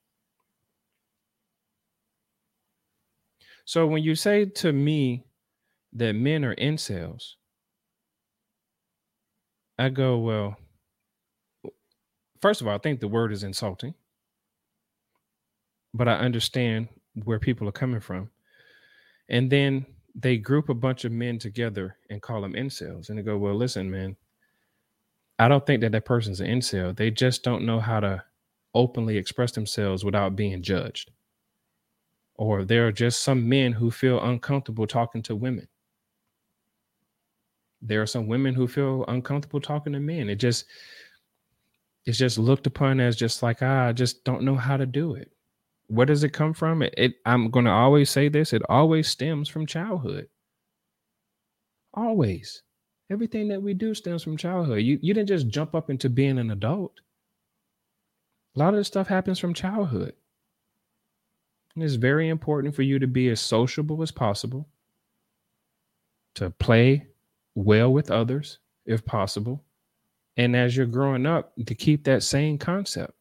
[3.65, 5.25] So when you say to me
[5.95, 7.33] that men are incels,
[9.77, 10.57] I go, well,
[12.41, 13.95] first of all, I think the word is insulting,
[15.93, 16.89] but I understand
[17.25, 18.31] where people are coming from.
[19.29, 23.09] And then they group a bunch of men together and call them incels.
[23.09, 24.17] And they go, well, listen, man,
[25.39, 26.97] I don't think that that person's an incel.
[26.97, 28.23] They just don't know how to
[28.75, 31.11] openly express themselves without being judged.
[32.37, 35.69] Or there are just some men who feel uncomfortable talking to women
[37.85, 40.29] there are some women who feel uncomfortable talking to men.
[40.31, 40.65] It just
[42.07, 45.15] it's just looked upon as just like ah, I just don't know how to do
[45.15, 45.31] it.
[45.89, 46.83] Where does it come from?
[46.83, 48.53] It, it I'm going to always say this.
[48.53, 50.29] It always stems from childhood.
[51.93, 52.63] Always,
[53.11, 54.83] everything that we do stems from childhood.
[54.83, 57.01] You you didn't just jump up into being an adult.
[58.55, 60.15] A lot of this stuff happens from childhood.
[61.75, 64.69] And it's very important for you to be as sociable as possible,
[66.35, 67.09] to play
[67.55, 69.63] well with others if possible.
[70.37, 73.13] And as you're growing up, to keep that same concept.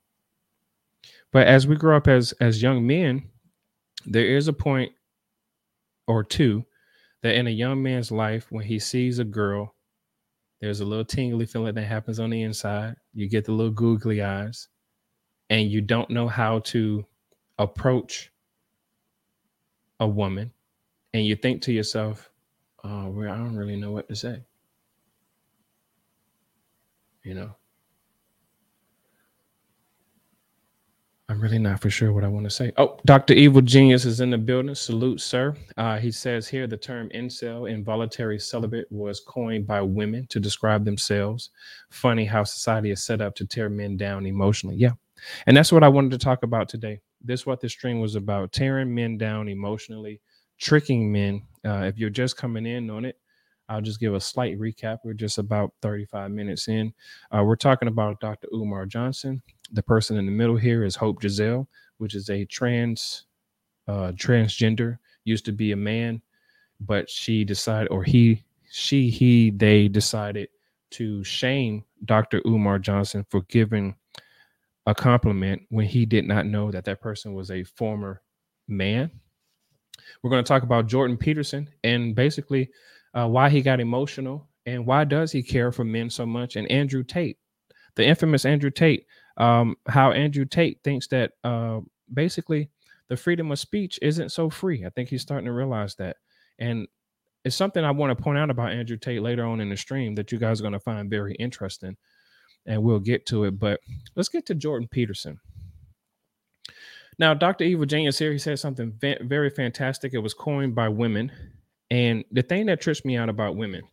[1.34, 3.28] But as we grow up as as young men,
[4.06, 4.94] there is a point
[6.08, 6.64] or two
[7.24, 9.76] that in a young man's life, when he sees a girl,
[10.62, 12.96] there's a little tingly feeling that happens on the inside.
[13.14, 14.68] You get the little googly eyes,
[15.50, 17.06] and you don't know how to
[17.58, 18.32] approach
[20.00, 20.52] a woman.
[21.16, 22.30] And you think to yourself,
[22.84, 24.44] oh, where I don't really know what to say.
[27.24, 27.56] You know,
[31.34, 32.72] I'm really not for sure what I want to say.
[32.78, 33.34] Oh, Dr.
[33.34, 34.76] Evil Genius is in the building.
[34.76, 35.56] Salute, sir.
[35.78, 40.86] Uh, he says here the term incel, involuntary celibate, was coined by women to describe
[40.86, 41.50] themselves.
[41.90, 44.76] Funny how society is set up to tear men down emotionally.
[44.76, 44.92] Yeah.
[45.48, 47.02] And that's what I wanted to talk about today.
[47.20, 50.22] This is what this stream was about tearing men down emotionally,
[50.60, 53.18] tricking men uh, if you're just coming in on it,
[53.70, 55.00] I'll just give a slight recap.
[55.04, 56.94] We're just about 35 minutes in.
[57.32, 58.48] Uh, we're talking about Dr.
[58.54, 59.42] Umar Johnson.
[59.72, 63.26] The person in the middle here is Hope Giselle, which is a trans
[63.88, 64.98] uh, transgender.
[65.24, 66.22] Used to be a man,
[66.82, 70.50] but she decided, or he, she, he, they decided
[70.92, 72.42] to shame Dr.
[72.46, 73.96] Umar Johnson for giving
[74.86, 78.22] a compliment when he did not know that that person was a former
[78.68, 79.10] man.
[80.22, 82.70] We're going to talk about Jordan Peterson and basically
[83.14, 86.70] uh, why he got emotional and why does he care for men so much and
[86.72, 87.38] Andrew Tate,
[87.96, 89.06] the infamous Andrew Tate,
[89.38, 91.82] um, how Andrew Tate thinks that uh,
[92.14, 92.70] basically
[93.10, 94.86] the freedom of speech isn't so free.
[94.86, 96.18] I think he's starting to realize that.
[96.60, 96.88] And
[97.44, 100.16] it's something I want to point out about Andrew Tate later on in the stream
[100.16, 101.98] that you guys are going to find very interesting.
[102.66, 103.60] And we'll get to it.
[103.60, 103.82] But
[104.16, 105.40] let's get to Jordan Peterson.
[107.20, 107.66] Now, Dr.
[107.66, 110.14] Evil Genius here, he said something very fantastic.
[110.14, 111.32] It was coined by women.
[111.94, 113.84] And the thing that trips me out about women,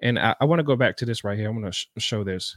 [0.00, 1.48] and I, I want to go back to this right here.
[1.48, 2.56] I want to sh- show this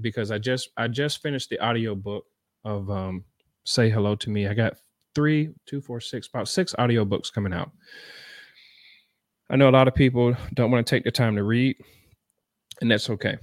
[0.00, 2.24] because I just I just finished the audio book
[2.64, 3.24] of um,
[3.62, 4.48] Say Hello to Me.
[4.48, 4.74] I got
[5.14, 7.70] three, two, four, six, about six audio books coming out.
[9.50, 11.76] I know a lot of people don't want to take the time to read,
[12.80, 13.36] and that's okay.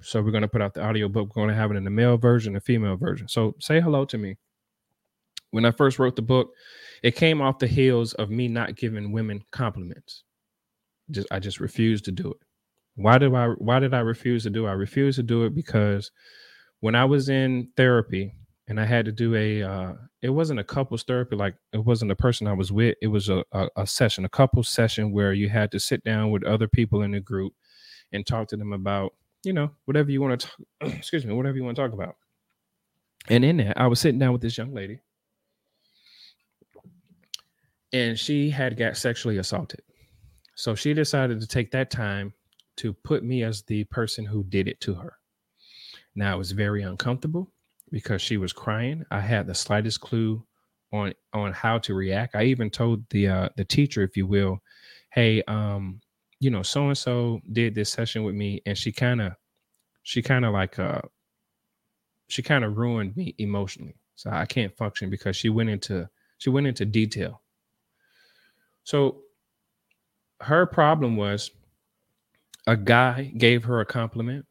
[0.00, 1.36] So we're going to put out the audio book.
[1.36, 3.28] We're going to have it in the male version, the female version.
[3.28, 4.38] So say hello to me.
[5.50, 6.54] When I first wrote the book,
[7.02, 10.24] it came off the heels of me not giving women compliments.
[11.10, 12.38] Just I just refused to do it.
[12.96, 14.70] Why did I why did I refuse to do it?
[14.70, 16.10] I refused to do it because
[16.80, 18.34] when I was in therapy
[18.68, 22.10] and I had to do a uh, it wasn't a couples therapy like it wasn't
[22.10, 22.96] the person I was with.
[23.00, 26.30] It was a, a, a session, a couple session where you had to sit down
[26.30, 27.54] with other people in the group
[28.12, 30.58] and talk to them about, you know, whatever you want to talk,
[30.96, 32.16] excuse me, whatever you want to talk about.
[33.28, 35.00] And in that, I was sitting down with this young lady
[37.92, 39.80] and she had got sexually assaulted.
[40.54, 42.32] So she decided to take that time
[42.78, 45.14] to put me as the person who did it to her.
[46.14, 47.52] Now it was very uncomfortable
[47.90, 49.04] because she was crying.
[49.10, 50.44] I had the slightest clue
[50.92, 52.34] on on how to react.
[52.34, 54.58] I even told the uh the teacher, if you will,
[55.12, 56.00] hey, um,
[56.40, 59.32] you know, so and so did this session with me, and she kind of
[60.02, 61.02] she kind of like uh
[62.28, 63.96] she kind of ruined me emotionally.
[64.14, 66.08] So I can't function because she went into
[66.38, 67.42] she went into detail.
[68.88, 69.18] So
[70.40, 71.50] her problem was
[72.66, 74.46] a guy gave her a compliment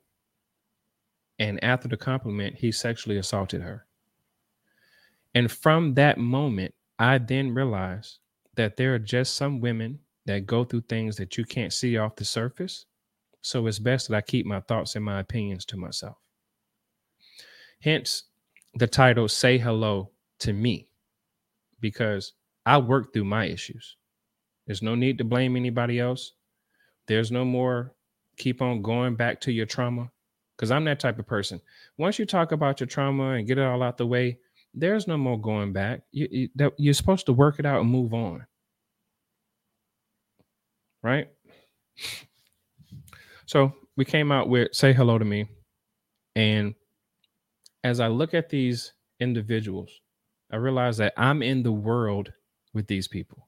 [1.39, 3.87] and after the compliment, he sexually assaulted her.
[5.33, 8.19] And from that moment, I then realized
[8.53, 12.15] that there are just some women that go through things that you can't see off
[12.15, 12.85] the surface.
[13.41, 16.17] So it's best that I keep my thoughts and my opinions to myself.
[17.79, 18.25] Hence
[18.75, 20.11] the title Say Hello
[20.41, 20.87] to Me,
[21.79, 22.33] because
[22.67, 23.97] I work through my issues.
[24.67, 26.33] There's no need to blame anybody else.
[27.07, 27.95] There's no more
[28.37, 30.11] keep on going back to your trauma
[30.55, 31.61] because I'm that type of person.
[31.97, 34.37] Once you talk about your trauma and get it all out the way,
[34.73, 36.01] there's no more going back.
[36.11, 38.45] You, you, you're supposed to work it out and move on.
[41.01, 41.29] Right?
[43.45, 45.47] So we came out with Say Hello to Me.
[46.35, 46.75] And
[47.83, 49.89] as I look at these individuals,
[50.51, 52.31] I realize that I'm in the world
[52.73, 53.46] with these people.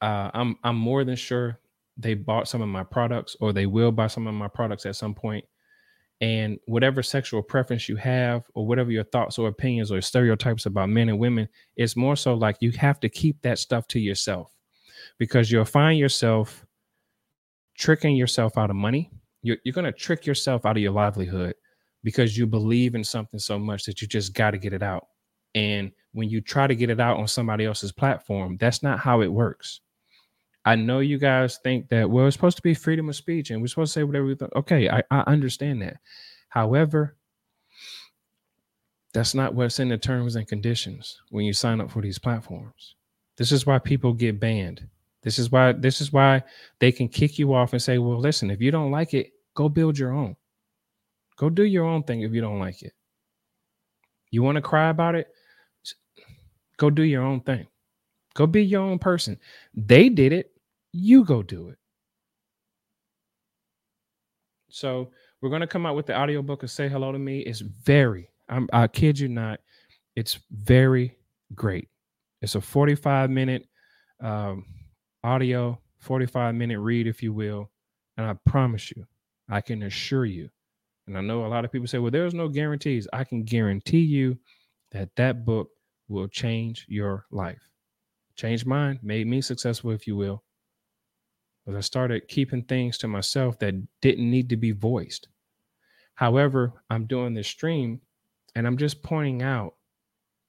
[0.00, 1.58] Uh, I'm I'm more than sure
[1.96, 4.96] they bought some of my products or they will buy some of my products at
[4.96, 5.44] some point.
[6.22, 10.88] and whatever sexual preference you have or whatever your thoughts or opinions or stereotypes about
[10.90, 14.52] men and women it's more so like you have to keep that stuff to yourself
[15.18, 16.66] because you'll find yourself
[17.78, 19.10] tricking yourself out of money.
[19.42, 21.54] You're, you're going to trick yourself out of your livelihood
[22.04, 25.08] because you believe in something so much that you just got to get it out.
[25.54, 29.22] And when you try to get it out on somebody else's platform that's not how
[29.22, 29.80] it works
[30.64, 33.60] I know you guys think that well, it's supposed to be freedom of speech, and
[33.60, 34.54] we're supposed to say whatever we think.
[34.54, 35.98] Okay, I, I understand that.
[36.48, 37.16] However,
[39.14, 42.94] that's not what's in the terms and conditions when you sign up for these platforms.
[43.36, 44.86] This is why people get banned.
[45.22, 46.42] This is why this is why
[46.78, 49.68] they can kick you off and say, "Well, listen, if you don't like it, go
[49.68, 50.36] build your own.
[51.36, 52.92] Go do your own thing if you don't like it.
[54.30, 55.28] You want to cry about it?
[56.76, 57.66] Go do your own thing.
[58.40, 59.38] Go be your own person.
[59.74, 60.52] They did it.
[60.94, 61.76] You go do it.
[64.70, 65.10] So
[65.42, 67.40] we're going to come out with the audiobook of Say Hello to Me.
[67.40, 69.60] It's very, I'm, I kid you not,
[70.16, 71.18] it's very
[71.54, 71.90] great.
[72.40, 73.68] It's a 45 minute
[74.22, 74.64] um,
[75.22, 77.70] audio, 45 minute read, if you will.
[78.16, 79.04] And I promise you,
[79.50, 80.48] I can assure you,
[81.06, 83.06] and I know a lot of people say, well, there's no guarantees.
[83.12, 84.38] I can guarantee you
[84.92, 85.68] that that book
[86.08, 87.69] will change your life
[88.40, 90.42] changed mine, made me successful, if you will.
[91.66, 95.28] But I started keeping things to myself that didn't need to be voiced.
[96.14, 98.00] However, I'm doing this stream
[98.54, 99.74] and I'm just pointing out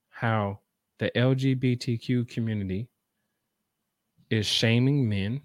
[0.09, 0.59] how
[0.99, 2.87] the LGBTQ community
[4.29, 5.41] is shaming men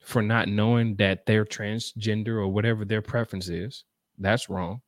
[0.00, 3.82] for not knowing that they're transgender or whatever their preference is.
[4.18, 4.82] That's wrong.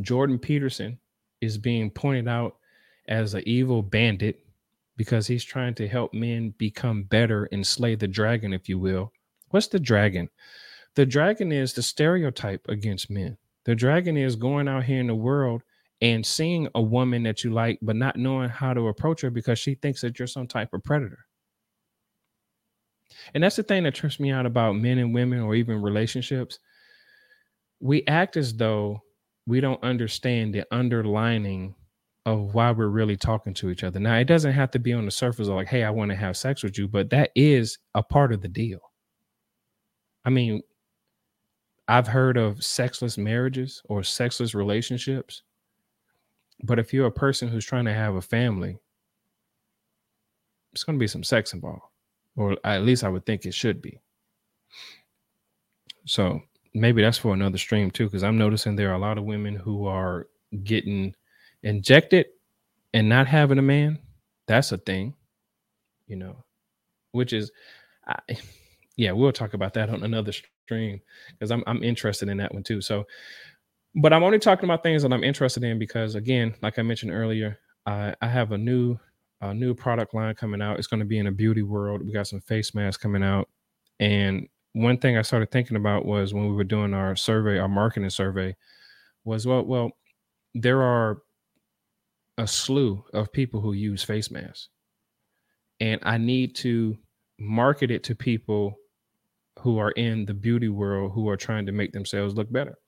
[0.00, 1.00] Jordan Peterson
[1.40, 2.58] is being pointed out
[3.08, 4.45] as an evil bandit
[4.96, 9.12] because he's trying to help men become better and slay the dragon, if you will.
[9.50, 10.28] What's the dragon?
[10.94, 13.36] The dragon is the stereotype against men.
[13.64, 15.62] The dragon is going out here in the world
[16.00, 19.58] and seeing a woman that you like, but not knowing how to approach her because
[19.58, 21.26] she thinks that you're some type of predator.
[23.34, 26.58] And that's the thing that trips me out about men and women or even relationships.
[27.80, 29.02] We act as though
[29.46, 31.74] we don't understand the underlining
[32.26, 33.98] of why we're really talking to each other.
[33.98, 36.16] Now, it doesn't have to be on the surface of like, hey, I want to
[36.16, 38.80] have sex with you, but that is a part of the deal.
[40.24, 40.60] I mean,
[41.88, 45.42] I've heard of sexless marriages or sexless relationships.
[46.64, 48.76] But if you're a person who's trying to have a family,
[50.72, 51.84] it's going to be some sex involved
[52.36, 53.98] or at least I would think it should be.
[56.04, 56.40] So
[56.74, 59.56] maybe that's for another stream too, because I'm noticing there are a lot of women
[59.56, 60.28] who are
[60.62, 61.14] getting
[61.62, 62.26] injected
[62.92, 63.98] and not having a man.
[64.46, 65.14] That's a thing,
[66.06, 66.44] you know,
[67.12, 67.50] which is,
[68.06, 68.16] I,
[68.96, 71.00] yeah, we'll talk about that on another stream
[71.32, 72.80] because I'm I'm interested in that one too.
[72.80, 73.04] So,
[73.94, 77.12] but I'm only talking about things that I'm interested in because, again, like I mentioned
[77.12, 78.98] earlier, I, I have a new
[79.42, 80.78] a new product line coming out.
[80.78, 82.02] It's going to be in a beauty world.
[82.04, 83.48] We got some face masks coming out.
[84.00, 87.68] And one thing I started thinking about was when we were doing our survey, our
[87.68, 88.56] marketing survey,
[89.24, 89.90] was well, well,
[90.54, 91.18] there are
[92.38, 94.68] a slew of people who use face masks.
[95.80, 96.96] And I need to
[97.38, 98.76] market it to people
[99.60, 102.78] who are in the beauty world who are trying to make themselves look better.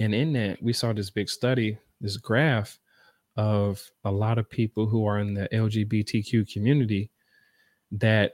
[0.00, 2.78] And in that, we saw this big study, this graph
[3.36, 7.10] of a lot of people who are in the LGBTQ community
[7.92, 8.32] that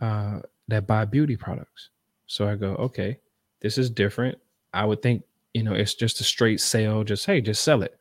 [0.00, 1.90] uh, that buy beauty products.
[2.26, 3.18] So I go, okay,
[3.60, 4.38] this is different.
[4.72, 5.22] I would think
[5.54, 7.04] you know it's just a straight sale.
[7.04, 7.98] Just hey, just sell it.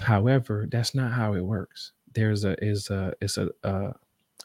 [0.00, 1.92] However, that's not how it works.
[2.14, 3.92] There's a is a it's a, a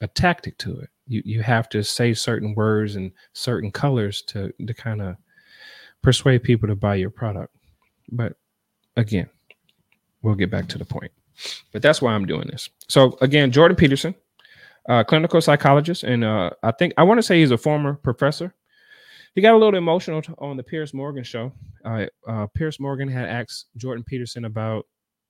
[0.02, 0.90] a tactic to it.
[1.08, 5.16] You you have to say certain words and certain colors to to kind of
[6.02, 7.56] persuade people to buy your product.
[8.12, 8.34] But
[8.98, 9.30] again,
[10.22, 11.12] we'll get back to the point.
[11.72, 12.70] But that's why I'm doing this.
[12.88, 14.16] So again, Jordan Peterson,
[14.90, 18.54] uh, clinical psychologist, and uh, I think I want to say he's a former professor.
[19.34, 21.54] He got a little emotional on the Piers Morgan show.
[21.86, 24.86] Uh, Piers Morgan had asked Jordan Peterson about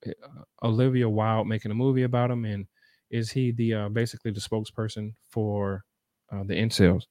[0.05, 2.65] Eh, uh, Olivia Wilde making a movie about him, and
[3.09, 5.83] is he the uh, basically the spokesperson for
[6.31, 7.03] uh, the incels?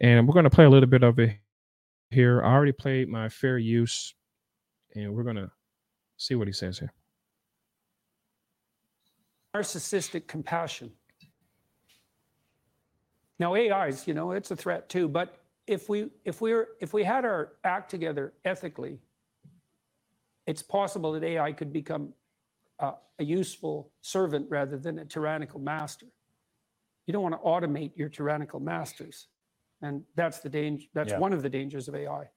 [0.00, 1.36] And we're going to play a little bit of it
[2.10, 2.42] here.
[2.42, 4.14] I already played my fair use,
[4.94, 5.50] and we're going to
[6.16, 6.92] See what he says here.
[9.54, 10.92] Narcissistic compassion.
[13.38, 16.94] Now AIs, you know, it's a threat too, but if we if we are if
[16.94, 18.98] we had our act together ethically,
[20.46, 22.12] it's possible that AI could become
[22.78, 26.06] uh, a useful servant rather than a tyrannical master.
[27.06, 29.28] You don't want to automate your tyrannical masters,
[29.82, 30.86] and that's the danger.
[30.94, 31.18] That's yeah.
[31.18, 32.28] one of the dangers of AI.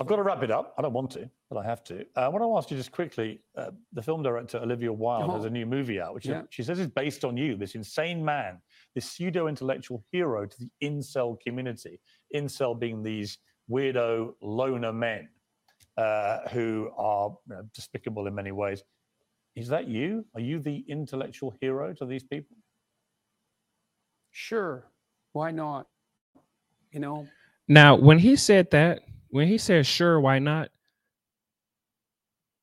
[0.00, 0.74] I've got to wrap it up.
[0.76, 2.00] I don't want to, but I have to.
[2.16, 5.34] Uh, I want to ask you just quickly uh, the film director, Olivia Wilde, oh.
[5.36, 6.40] has a new movie out, which yeah.
[6.40, 8.60] is, she says is based on you, this insane man,
[8.94, 12.00] this pseudo intellectual hero to the incel community.
[12.34, 13.38] Incel being these
[13.70, 15.28] weirdo loner men
[15.96, 18.82] uh, who are you know, despicable in many ways.
[19.56, 20.24] Is that you?
[20.34, 22.56] Are you the intellectual hero to these people?
[24.32, 24.84] Sure.
[25.32, 25.86] Why not?
[26.90, 27.28] You know?
[27.68, 30.70] Now, when he said that, when he said sure, why not?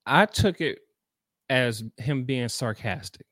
[0.06, 0.80] I took it
[1.50, 3.26] as him being sarcastic.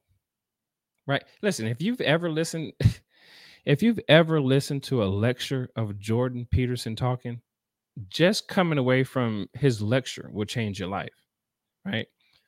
[1.07, 1.23] Right?
[1.41, 2.73] Listen, if you've ever listened
[3.65, 7.41] if you've ever listened to a lecture of Jordan Peterson talking,
[8.07, 11.09] just coming away from his lecture will change your life.
[11.85, 12.07] Right?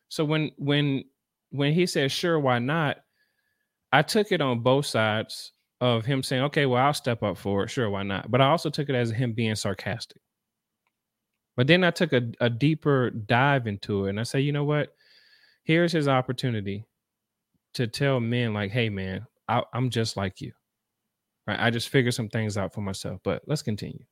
[0.09, 1.03] So when when
[1.51, 2.97] when he said sure, why not?
[3.91, 7.63] I took it on both sides of him saying, okay, well, I'll step up for
[7.63, 7.69] it.
[7.69, 8.31] Sure, why not?
[8.31, 10.21] But I also took it as him being sarcastic.
[11.57, 14.63] But then I took a, a deeper dive into it and I say, you know
[14.63, 14.95] what?
[15.63, 16.85] Here's his opportunity
[17.73, 20.53] to tell men, like, hey, man, I, I'm just like you.
[21.47, 21.59] Right?
[21.59, 23.19] I just figured some things out for myself.
[23.23, 24.05] But let's continue.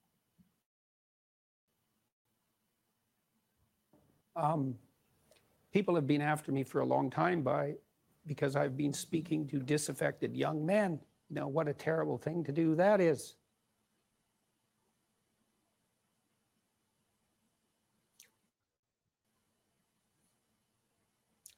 [4.40, 4.76] Um,
[5.74, 7.74] people have been after me for a long time by
[8.26, 11.00] because I've been speaking to disaffected young men.
[11.30, 13.36] You know, what a terrible thing to do that is.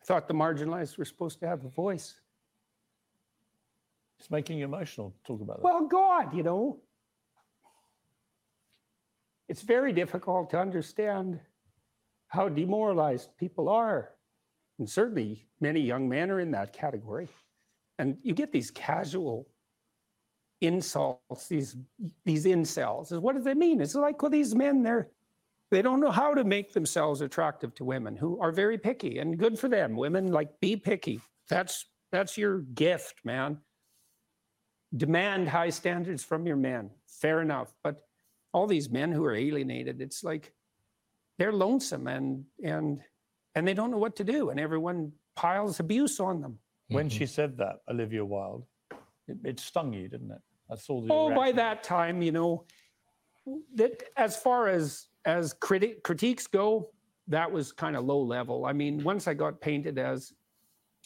[0.01, 2.15] I thought the marginalized were supposed to have a voice.
[4.19, 5.11] It's making you emotional.
[5.11, 5.63] To talk about that.
[5.63, 6.79] Well, God, you know,
[9.47, 11.39] it's very difficult to understand
[12.31, 14.09] how demoralized people are.
[14.79, 17.27] And certainly many young men are in that category.
[17.99, 19.47] And you get these casual
[20.61, 21.75] insults, these
[22.25, 23.11] these incels.
[23.19, 23.81] What does that mean?
[23.81, 25.09] It's like well, these men, they're
[25.71, 29.37] they don't know how to make themselves attractive to women who are very picky and
[29.37, 29.95] good for them.
[29.95, 31.19] Women like be picky.
[31.49, 33.59] That's that's your gift, man.
[34.95, 36.91] Demand high standards from your men.
[37.07, 37.73] Fair enough.
[37.83, 38.07] But
[38.53, 40.53] all these men who are alienated, it's like
[41.41, 43.01] they're lonesome and and
[43.55, 46.59] and they don't know what to do, and everyone piles abuse on them.
[46.89, 47.17] When mm-hmm.
[47.17, 48.63] she said that, Olivia Wilde,
[49.27, 50.41] it, it, stung you, didn't it?
[50.71, 51.11] I saw the.
[51.11, 51.35] Oh, reaction.
[51.35, 52.65] by that time, you know,
[53.75, 56.91] that as far as as criti- critiques go,
[57.27, 58.65] that was kind of low level.
[58.65, 60.33] I mean, once I got painted as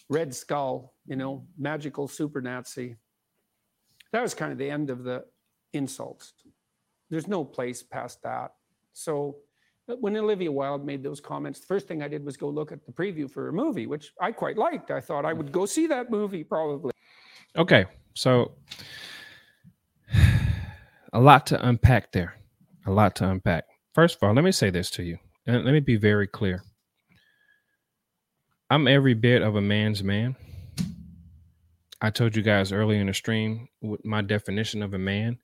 [0.09, 2.97] Red Skull, you know, magical super Nazi,
[4.11, 5.23] that was kind of the end of the
[5.71, 6.33] insults.
[7.09, 8.51] There's no place past that.
[8.93, 9.37] So
[9.87, 12.85] when Olivia Wilde made those comments, the first thing I did was go look at
[12.85, 14.91] the preview for a movie, which I quite liked.
[14.91, 16.91] I thought I would go see that movie probably.
[17.55, 18.53] Okay, so
[21.13, 22.35] a lot to unpack there.
[22.87, 23.65] A lot to unpack.
[23.93, 25.17] First of all, let me say this to you,
[25.47, 26.63] and let me be very clear.
[28.69, 30.35] I'm every bit of a man's man.
[32.01, 33.67] I told you guys earlier in the stream
[34.03, 35.37] my definition of a man.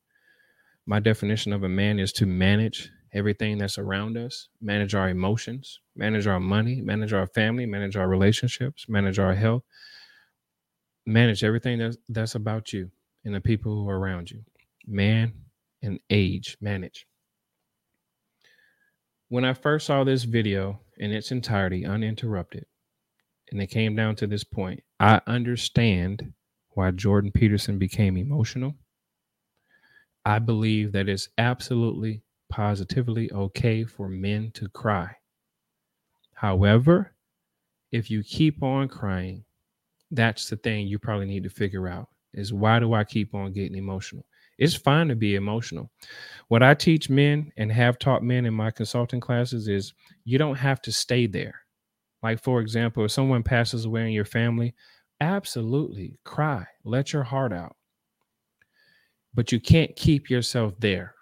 [0.85, 5.79] My definition of a man is to manage everything that's around us, manage our emotions,
[5.95, 9.63] manage our money, manage our family, manage our relationships, manage our health,
[11.05, 12.89] manage everything that's, that's about you
[13.25, 14.41] and the people who are around you.
[14.87, 15.33] Man
[15.81, 17.05] and age, manage.
[19.29, 22.65] When I first saw this video in its entirety, uninterrupted,
[23.51, 26.33] and it came down to this point, I understand
[26.69, 28.75] why Jordan Peterson became emotional.
[30.25, 35.15] I believe that it's absolutely positively okay for men to cry.
[36.35, 37.15] However,
[37.91, 39.43] if you keep on crying,
[40.11, 43.53] that's the thing you probably need to figure out is why do I keep on
[43.53, 44.25] getting emotional?
[44.57, 45.89] It's fine to be emotional.
[46.49, 49.93] What I teach men and have taught men in my consulting classes is
[50.25, 51.55] you don't have to stay there.
[52.21, 54.75] Like, for example, if someone passes away in your family,
[55.19, 57.75] absolutely cry, let your heart out.
[59.33, 61.15] But you can't keep yourself there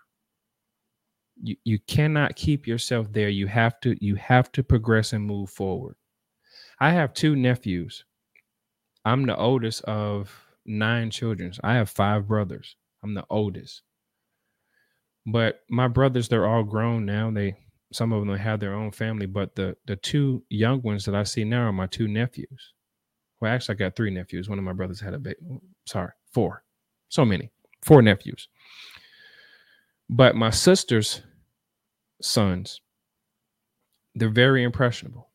[1.41, 3.29] you, you cannot keep yourself there.
[3.29, 5.95] You have to you have to progress and move forward.
[6.79, 8.05] I have two nephews.
[9.05, 10.31] I'm the oldest of
[10.65, 11.53] nine children.
[11.63, 12.75] I have five brothers.
[13.03, 13.81] I'm the oldest.
[15.25, 17.31] But my brothers they're all grown now.
[17.31, 17.57] They
[17.91, 21.23] some of them have their own family but the the two young ones that i
[21.23, 22.73] see now are my two nephews.
[23.41, 24.49] Well actually i got three nephews.
[24.49, 25.37] One of my brothers had a baby
[25.85, 26.63] sorry four.
[27.09, 27.51] So many.
[27.81, 28.49] Four nephews.
[30.09, 31.21] But my sisters
[32.21, 32.81] sons,
[34.15, 35.29] they're very impressionable,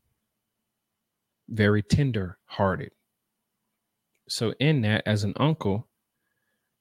[1.49, 2.93] very tender hearted.
[4.29, 5.89] So, in that, as an uncle,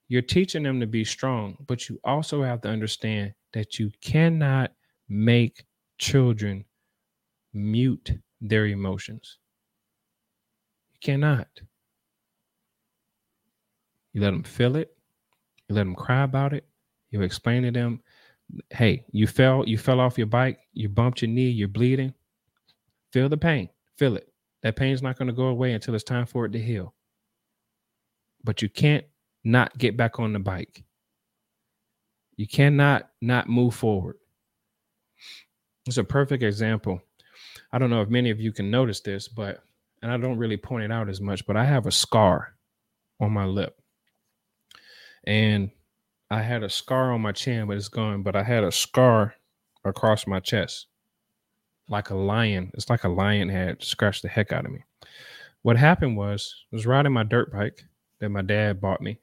[0.08, 4.74] you're teaching them to be strong, but you also have to understand that you cannot
[5.10, 5.66] make
[5.98, 6.66] children
[7.54, 9.40] mute their emotions.
[10.94, 11.50] You cannot.
[14.14, 14.96] You let them feel it,
[15.68, 16.68] you let them cry about it,
[17.12, 18.02] you explain to them
[18.70, 22.14] hey, you fell, you fell off your bike, you bumped your knee, you're bleeding.
[23.12, 24.28] Feel the pain, feel it.
[24.64, 26.94] That pain's not going to go away until it's time for it to heal.
[28.44, 29.06] But you can't
[29.44, 30.84] not get back on the bike.
[32.36, 34.16] You cannot not move forward.
[35.86, 37.02] It's a perfect example.
[37.72, 39.64] I don't know if many of you can notice this, but
[40.02, 42.56] and I don't really point it out as much, but I have a scar
[43.20, 43.80] on my lip.
[45.26, 45.72] And
[46.34, 48.24] I had a scar on my chin, but it's gone.
[48.24, 49.36] But I had a scar
[49.86, 50.88] across my chest,
[51.88, 52.72] like a lion.
[52.74, 54.84] It's like a lion had scratched the heck out of me.
[55.62, 57.86] What happened was, I was riding my dirt bike
[58.20, 59.20] that my dad bought me,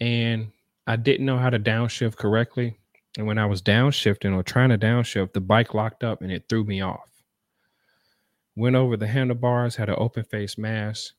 [0.00, 0.52] and
[0.86, 2.76] I didn't know how to downshift correctly.
[3.16, 6.44] And when I was downshifting or trying to downshift, the bike locked up and it
[6.48, 7.10] threw me off.
[8.54, 11.14] Went over the handlebars, had an open face mask.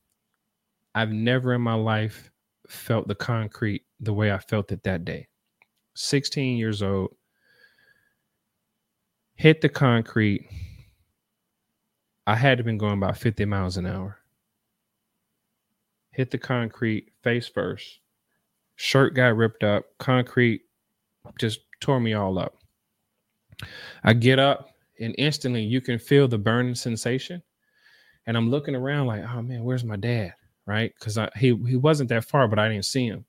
[0.94, 2.30] I've never in my life
[2.68, 5.28] felt the concrete the way I felt it that day.
[5.94, 7.14] 16 years old,
[9.34, 10.48] hit the concrete.
[12.26, 14.18] I had to been going about 50 miles an hour.
[16.10, 18.00] Hit the concrete face first.
[18.76, 19.84] Shirt got ripped up.
[19.98, 20.62] Concrete
[21.38, 22.54] just tore me all up.
[24.04, 27.42] I get up and instantly you can feel the burning sensation.
[28.26, 30.34] And I'm looking around like, oh man, where's my dad?
[30.66, 30.92] right?
[30.98, 33.24] Because he he wasn't that far, but I didn't see him,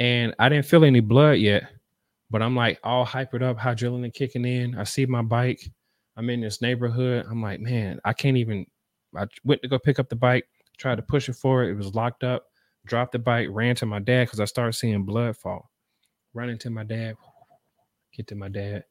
[0.00, 1.64] and I didn't feel any blood yet.
[2.30, 4.76] But I'm like all hypered up, adrenaline kicking in.
[4.76, 5.62] I see my bike.
[6.16, 7.26] I'm in this neighborhood.
[7.30, 8.66] I'm like, man, I can't even.
[9.16, 10.46] I went to go pick up the bike,
[10.78, 11.68] tried to push it forward.
[11.70, 12.46] It was locked up.
[12.86, 15.70] Dropped the bike, ran to my dad because I started seeing blood fall.
[16.32, 17.14] Running to my dad,
[18.14, 18.84] get to my dad.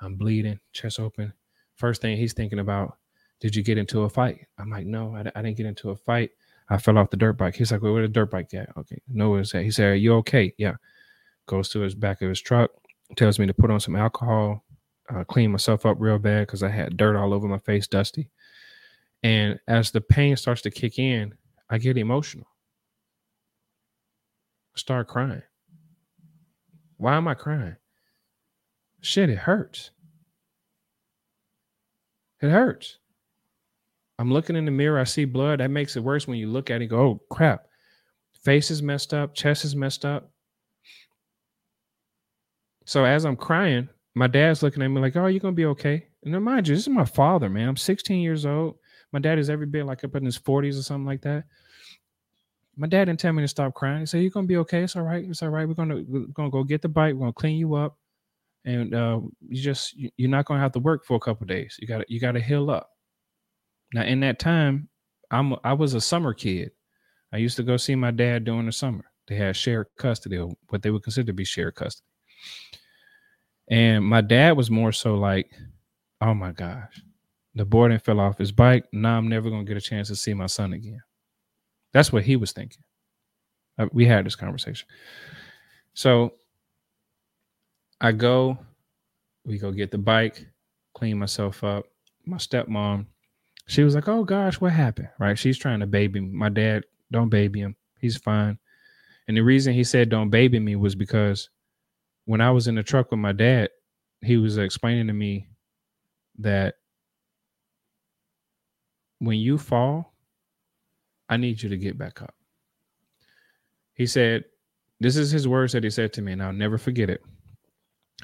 [0.00, 1.32] I'm bleeding, chest open.
[1.76, 2.98] First thing he's thinking about,
[3.40, 4.46] did you get into a fight?
[4.58, 6.30] I'm like, no, I, I didn't get into a fight.
[6.70, 7.54] I fell off the dirt bike.
[7.54, 8.68] He's like, well, where the dirt bike at?
[8.76, 9.62] Okay, no, where's that?
[9.62, 10.54] He said, are you okay?
[10.58, 10.74] Yeah.
[11.46, 12.70] Goes to his back of his truck,
[13.16, 14.64] tells me to put on some alcohol,
[15.08, 18.28] uh, clean myself up real bad because I had dirt all over my face, dusty.
[19.22, 21.34] And as the pain starts to kick in,
[21.70, 22.46] I get emotional.
[24.76, 25.42] Start crying.
[26.98, 27.76] Why am I crying?
[29.00, 29.90] Shit, it hurts.
[32.40, 32.98] It hurts.
[34.18, 34.98] I'm looking in the mirror.
[34.98, 35.60] I see blood.
[35.60, 37.66] That makes it worse when you look at it go, oh, crap.
[38.42, 39.34] Face is messed up.
[39.34, 40.30] Chest is messed up.
[42.84, 46.06] So as I'm crying, my dad's looking at me like, oh, you're to be okay.
[46.24, 47.68] And then mind you, this is my father, man.
[47.68, 48.76] I'm 16 years old.
[49.12, 51.44] My dad is every bit like up in his 40s or something like that.
[52.76, 54.00] My dad didn't tell me to stop crying.
[54.00, 54.82] He said, you're to be okay.
[54.82, 55.24] It's all right.
[55.28, 55.66] It's all right.
[55.68, 57.14] We're to, we're to go get the bike.
[57.14, 57.96] We're to clean you up.
[58.64, 61.76] And uh, you just, you're not to have to work for a couple days.
[61.80, 62.90] You got to, you got to heal up.
[63.92, 64.88] Now, in that time,
[65.30, 66.72] I'm I was a summer kid.
[67.32, 69.04] I used to go see my dad during the summer.
[69.26, 72.06] They had shared custody, or what they would consider to be shared custody.
[73.70, 75.50] And my dad was more so like,
[76.20, 77.02] "Oh my gosh,
[77.54, 78.86] the boy didn't fell off his bike.
[78.92, 81.02] Now I'm never gonna get a chance to see my son again."
[81.92, 82.82] That's what he was thinking.
[83.78, 84.88] Uh, we had this conversation.
[85.94, 86.34] So
[88.00, 88.58] I go,
[89.44, 90.46] we go get the bike,
[90.94, 91.86] clean myself up.
[92.24, 93.06] My stepmom
[93.68, 95.38] she was like, "Oh gosh, what happened?" Right?
[95.38, 96.30] She's trying to baby me.
[96.30, 97.76] My dad, don't baby him.
[98.00, 98.58] He's fine.
[99.28, 101.50] And the reason he said don't baby me was because
[102.24, 103.70] when I was in the truck with my dad,
[104.22, 105.48] he was explaining to me
[106.38, 106.76] that
[109.18, 110.14] when you fall,
[111.28, 112.34] I need you to get back up.
[113.92, 114.44] He said,
[114.98, 117.22] This is his words that he said to me, and I'll never forget it.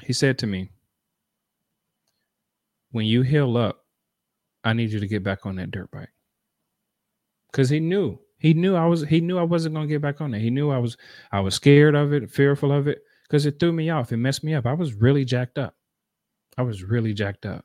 [0.01, 0.71] He said to me,
[2.91, 3.84] When you heal up,
[4.65, 6.09] I need you to get back on that dirt bike.
[7.53, 8.19] Cause he knew.
[8.37, 10.41] He knew I was he knew I wasn't gonna get back on it.
[10.41, 10.97] He knew I was
[11.31, 14.11] I was scared of it, fearful of it, because it threw me off.
[14.11, 14.65] It messed me up.
[14.65, 15.75] I was really jacked up.
[16.57, 17.63] I was really jacked up.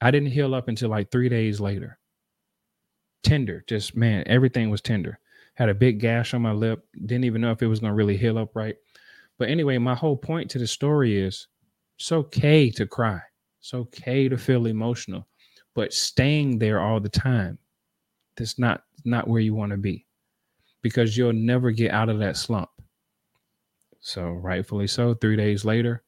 [0.00, 1.98] I didn't heal up until like three days later.
[3.22, 5.18] Tender, just man, everything was tender.
[5.54, 6.86] Had a big gash on my lip.
[7.04, 8.76] Didn't even know if it was gonna really heal up right.
[9.38, 11.48] But anyway, my whole point to the story is
[11.98, 13.20] it's okay to cry.
[13.60, 15.26] It's okay to feel emotional
[15.74, 17.58] but staying there all the time
[18.36, 20.06] that's not not where you want to be
[20.82, 22.70] because you'll never get out of that slump.
[24.00, 26.02] So rightfully so three days later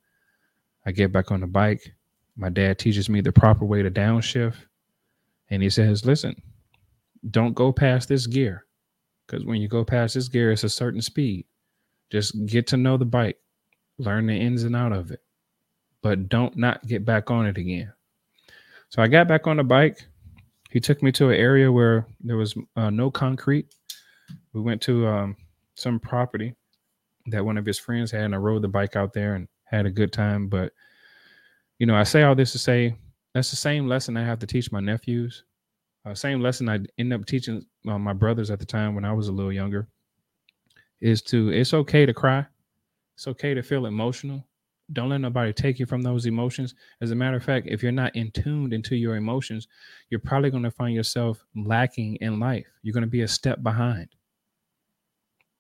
[0.84, 1.94] i get back on the bike.
[2.36, 4.56] My dad teaches me the proper way to downshift.
[5.50, 6.40] And he says listen
[7.30, 8.66] don't go past this gear
[9.26, 11.46] because when you go past this gear it's a certain speed.
[12.10, 13.38] Just get to know the bike
[13.98, 15.22] learn the ins and out of it
[16.02, 17.92] but don't not get back on it again
[18.96, 20.06] so I got back on the bike.
[20.70, 23.66] He took me to an area where there was uh, no concrete.
[24.54, 25.36] We went to um,
[25.74, 26.54] some property
[27.26, 29.84] that one of his friends had, and I rode the bike out there and had
[29.84, 30.48] a good time.
[30.48, 30.72] But
[31.78, 32.96] you know, I say all this to say
[33.34, 35.44] that's the same lesson I have to teach my nephews.
[36.06, 39.12] Uh, same lesson I end up teaching uh, my brothers at the time when I
[39.12, 39.88] was a little younger
[41.02, 42.46] is to it's okay to cry.
[43.14, 44.46] It's okay to feel emotional.
[44.92, 46.74] Don't let nobody take you from those emotions.
[47.00, 49.66] As a matter of fact, if you're not in tuned into your emotions,
[50.10, 52.66] you're probably going to find yourself lacking in life.
[52.82, 54.08] You're going to be a step behind.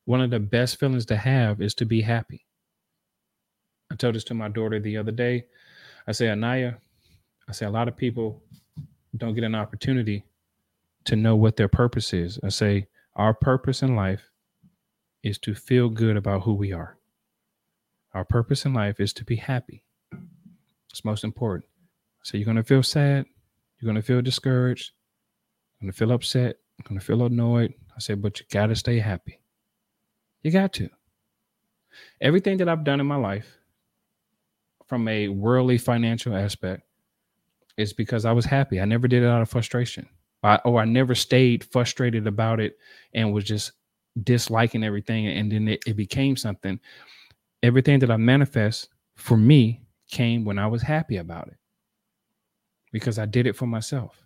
[0.04, 2.46] One of the best feelings to have is to be happy.
[3.90, 5.46] I told this to my daughter the other day.
[6.06, 6.76] I say, Anaya,
[7.48, 8.42] I say a lot of people
[9.16, 10.24] don't get an opportunity
[11.06, 12.38] to know what their purpose is.
[12.44, 14.30] I say, our purpose in life
[15.22, 16.95] is to feel good about who we are.
[18.16, 19.84] Our purpose in life is to be happy.
[20.90, 21.66] It's most important.
[22.22, 23.26] So you're going to feel sad.
[23.78, 24.92] You're going to feel discouraged.
[25.78, 26.56] You're going to feel upset.
[26.78, 27.74] You're going to feel annoyed.
[27.94, 29.38] I said, but you got to stay happy.
[30.40, 30.88] You got to.
[32.22, 33.58] Everything that I've done in my life
[34.86, 36.84] from a worldly financial aspect
[37.76, 38.80] is because I was happy.
[38.80, 40.08] I never did it out of frustration.
[40.42, 42.78] I, or I never stayed frustrated about it
[43.12, 43.72] and was just
[44.22, 45.26] disliking everything.
[45.26, 46.80] And then it, it became something
[47.62, 51.56] everything that I manifest for me came when I was happy about it
[52.92, 54.22] because I did it for myself.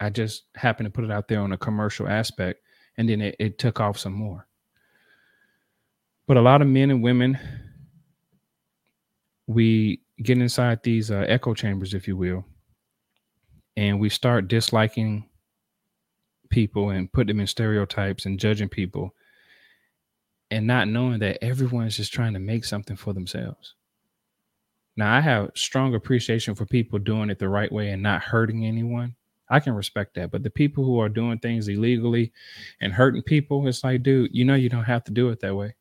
[0.00, 2.62] I just happened to put it out there on a commercial aspect,
[2.96, 4.46] and then it, it took off some more.
[6.26, 7.38] But a lot of men and women,
[9.46, 12.44] we get inside these uh, echo chambers, if you will,
[13.76, 15.28] and we start disliking
[16.48, 19.14] people and put them in stereotypes and judging people
[20.50, 23.74] and not knowing that everyone's just trying to make something for themselves.
[24.96, 28.66] Now, I have strong appreciation for people doing it the right way and not hurting
[28.66, 29.14] anyone.
[29.48, 30.30] I can respect that.
[30.30, 32.32] But the people who are doing things illegally
[32.80, 35.54] and hurting people, it's like, dude, you know, you don't have to do it that
[35.54, 35.74] way.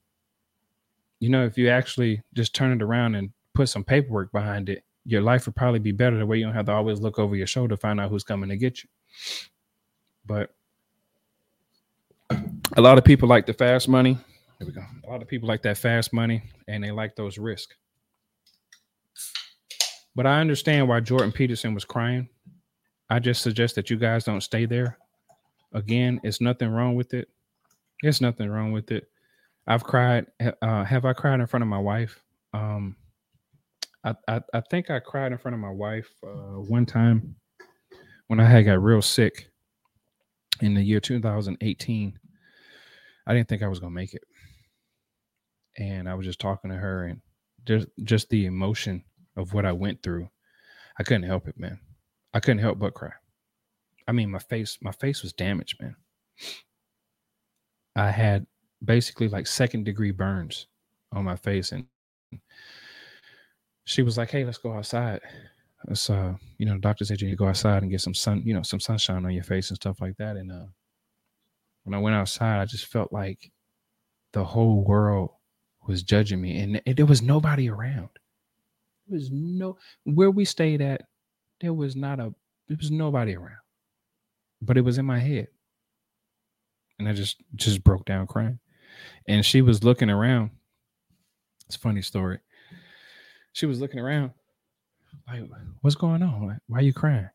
[1.19, 4.83] You know, if you actually just turn it around and put some paperwork behind it,
[5.05, 7.35] your life would probably be better the way you don't have to always look over
[7.35, 8.89] your shoulder to find out who's coming to get you.
[10.25, 10.53] But
[12.77, 14.17] a lot of people like the fast money.
[14.59, 14.83] There we go.
[15.07, 17.75] A lot of people like that fast money and they like those risks.
[20.15, 22.27] But I understand why Jordan Peterson was crying.
[23.09, 24.97] I just suggest that you guys don't stay there.
[25.73, 27.29] Again, it's nothing wrong with it.
[28.01, 29.09] There's nothing wrong with it.
[29.67, 30.25] I've cried.
[30.61, 32.21] Uh, have I cried in front of my wife?
[32.53, 32.95] Um,
[34.03, 37.35] I, I, I think I cried in front of my wife uh, one time
[38.27, 39.49] when I had got real sick
[40.61, 42.19] in the year 2018.
[43.27, 44.23] I didn't think I was gonna make it,
[45.77, 47.21] and I was just talking to her, and
[47.65, 49.03] just just the emotion
[49.37, 50.29] of what I went through,
[50.97, 51.79] I couldn't help it, man.
[52.33, 53.11] I couldn't help but cry.
[54.07, 55.95] I mean, my face, my face was damaged, man.
[57.95, 58.45] I had
[58.83, 60.67] basically like second degree burns
[61.11, 61.85] on my face, and
[63.85, 65.21] she was like, "Hey, let's go outside."
[65.87, 68.13] Let's, uh, you know, the doctor said you need to go outside and get some
[68.13, 70.35] sun, you know, some sunshine on your face and stuff like that.
[70.35, 70.65] And uh,
[71.83, 73.51] when I went outside, I just felt like
[74.33, 75.31] the whole world
[75.89, 78.09] was judging me, and, and there was nobody around
[79.07, 81.01] There was no where we stayed at,
[81.59, 82.33] there was not a
[82.67, 83.57] there was nobody around.
[84.61, 85.47] But it was in my head.
[86.99, 88.59] And I just just broke down crying.
[89.27, 90.51] And she was looking around.
[91.65, 92.39] It's funny story.
[93.53, 94.31] She was looking around,
[95.27, 95.41] like,
[95.81, 96.59] what's going on?
[96.67, 97.29] why are you crying?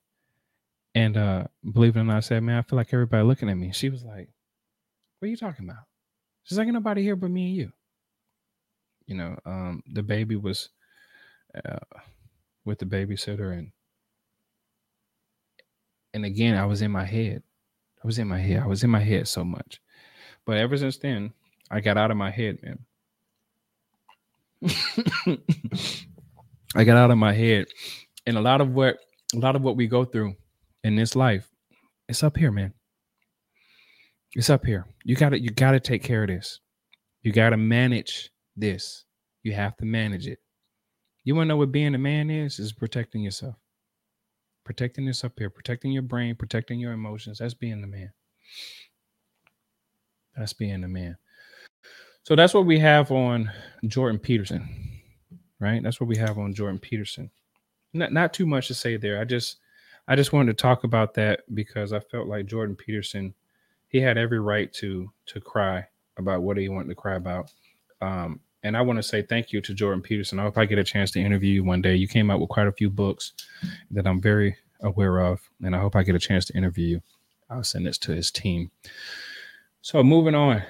[0.95, 3.57] And uh believe it or not, I said, Man, I feel like everybody looking at
[3.57, 3.73] me.
[3.73, 4.29] She was like,
[5.19, 5.85] What are you talking about?
[6.45, 7.73] She's like, nobody here but me and you.
[9.07, 10.71] You know, um, the baby was
[11.55, 11.79] uh,
[12.65, 13.71] with the babysitter and
[16.15, 17.43] and again I was in my head.
[18.03, 18.63] I was in my head.
[18.63, 19.81] I was in my head so much.
[20.47, 21.33] But ever since then,
[21.71, 22.79] I got out of my head, man.
[26.75, 27.67] I got out of my head.
[28.27, 28.99] And a lot of what
[29.35, 30.35] a lot of what we go through
[30.83, 31.51] in this life,
[32.09, 32.73] it's up here, man.
[34.35, 34.87] It's up here.
[35.05, 36.61] You gotta you gotta take care of this.
[37.23, 39.05] You gotta manage this.
[39.43, 40.41] You have to manage it.
[41.25, 42.59] You want to know what being a man is?
[42.59, 43.57] Is protecting yourself.
[44.65, 47.39] Protecting up here, protecting your brain, protecting your emotions.
[47.39, 48.11] That's being a man.
[50.37, 51.17] That's being a man.
[52.23, 53.51] So that's what we have on
[53.87, 54.67] Jordan Peterson,
[55.61, 55.83] right?
[55.83, 57.31] That's what we have on Jordan Peterson.
[57.93, 59.21] Not not too much to say there.
[59.21, 59.59] I just
[60.09, 63.35] I just wanted to talk about that because I felt like Jordan Peterson,
[63.89, 65.87] he had every right to to cry
[66.17, 67.53] about what he wanted to cry about.
[68.05, 70.39] Um, and I want to say thank you to Jordan Peterson.
[70.39, 71.95] I hope I get a chance to interview you one day.
[71.95, 73.33] You came out with quite a few books
[73.91, 77.03] that I'm very aware of, and I hope I get a chance to interview you.
[77.51, 78.71] I'll send this to his team.
[79.83, 80.63] So moving on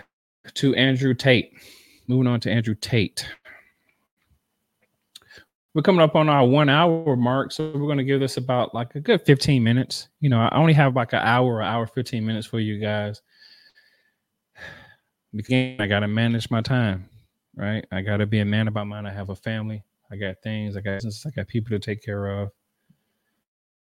[0.54, 1.52] to Andrew Tate.
[2.08, 3.28] Moving on to Andrew Tate.
[5.72, 8.74] We're coming up on our one hour mark, so we're going to give this about
[8.74, 10.08] like a good 15 minutes.
[10.20, 13.22] You know, I only have like an hour or hour 15 minutes for you guys.
[15.36, 17.08] Again, I got to manage my time
[17.56, 17.84] right?
[17.90, 19.06] I got to be a man about mine.
[19.06, 19.84] I have a family.
[20.10, 20.76] I got things.
[20.76, 22.50] I got I got people to take care of,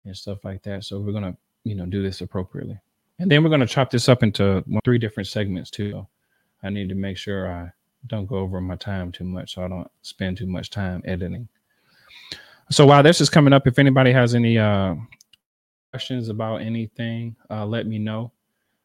[0.05, 0.84] and stuff like that.
[0.84, 2.80] So we're gonna, you know, do this appropriately,
[3.20, 6.07] and then we're gonna chop this up into three different segments too.
[6.63, 7.72] I need to make sure I
[8.07, 11.47] don't go over my time too much, so I don't spend too much time editing.
[12.70, 14.95] So while this is coming up, if anybody has any uh,
[15.91, 18.32] questions about anything, uh, let me know.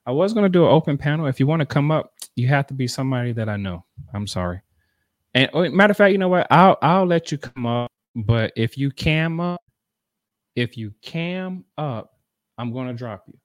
[0.07, 1.27] I was to do an open panel.
[1.27, 3.85] If you want to come up, you have to be somebody that I know.
[4.15, 4.61] I'm sorry.
[5.35, 6.47] And oh, matter of fact, you know what?
[6.51, 9.61] I'll I'll let you come up, but if you cam up,
[10.57, 12.13] if you cam up,
[12.59, 13.39] I'm gonna drop you.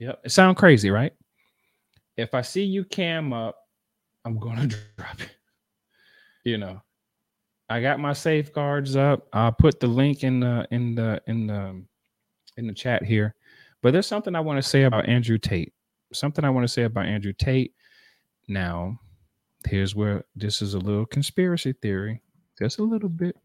[0.00, 0.20] Yep.
[0.24, 1.12] It sound crazy, right?
[2.16, 3.56] If I see you cam up,
[4.24, 4.66] I'm gonna
[4.96, 6.52] drop you.
[6.52, 6.82] You know,
[7.68, 9.28] I got my safeguards up.
[9.32, 11.82] I'll put the link in the in the in the
[12.56, 13.34] in the chat here.
[13.82, 15.72] But there's something I want to say about Andrew Tate.
[16.12, 17.72] Something I want to say about Andrew Tate.
[18.48, 18.98] Now,
[19.66, 22.22] here's where this is a little conspiracy theory,
[22.58, 23.36] just a little bit.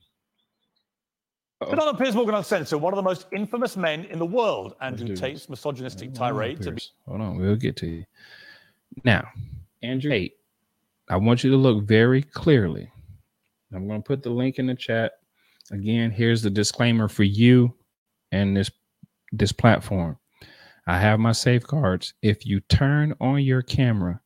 [1.62, 5.50] on Piers Morgan Uncensored, one of the most infamous men in the world, Andrew Tate's
[5.50, 6.62] misogynistic oh, tirade.
[6.62, 8.06] To be- Hold on, we'll get to you.
[9.04, 9.28] Now,
[9.82, 10.34] Andrew Tate,
[11.10, 12.90] I want you to look very clearly.
[13.74, 15.14] I'm going to put the link in the chat.
[15.72, 17.74] Again, here's the disclaimer for you
[18.32, 18.70] and this
[19.32, 20.18] this platform.
[20.86, 22.14] I have my safeguards.
[22.22, 24.22] If you turn on your camera,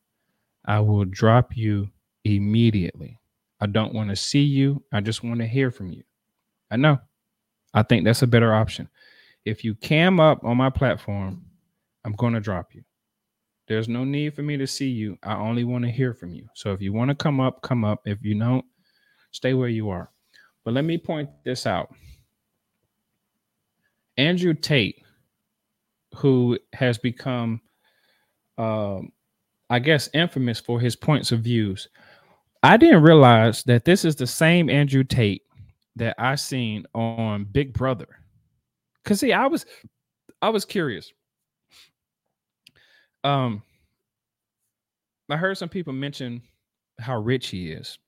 [0.68, 1.90] I will drop you
[2.24, 3.18] immediately.
[3.60, 4.84] I don't want to see you.
[4.92, 6.04] I just want to hear from you.
[6.70, 6.98] I know.
[7.72, 8.88] I think that's a better option.
[9.46, 11.44] If you cam up on my platform,
[12.04, 12.84] I'm going to drop you.
[13.66, 15.18] There's no need for me to see you.
[15.22, 16.46] I only want to hear from you.
[16.54, 18.02] So if you want to come up, come up.
[18.04, 18.64] If you don't,
[19.30, 20.10] stay where you are.
[20.64, 21.88] But let me point this out.
[24.18, 25.02] Andrew Tate,
[26.14, 27.60] who has become,
[28.58, 29.12] um,
[29.70, 31.88] I guess, infamous for his points of views.
[32.62, 35.42] I didn't realize that this is the same Andrew Tate
[35.96, 38.08] that I seen on Big Brother.
[39.04, 39.64] Cause see, I was,
[40.42, 41.12] I was curious.
[43.24, 43.62] Um,
[45.30, 46.42] I heard some people mention
[46.98, 47.98] how rich he is.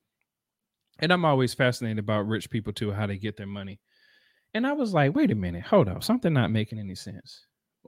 [1.00, 3.80] And I'm always fascinated about rich people too, how they get their money.
[4.54, 7.46] And I was like, wait a minute, hold up, something not making any sense.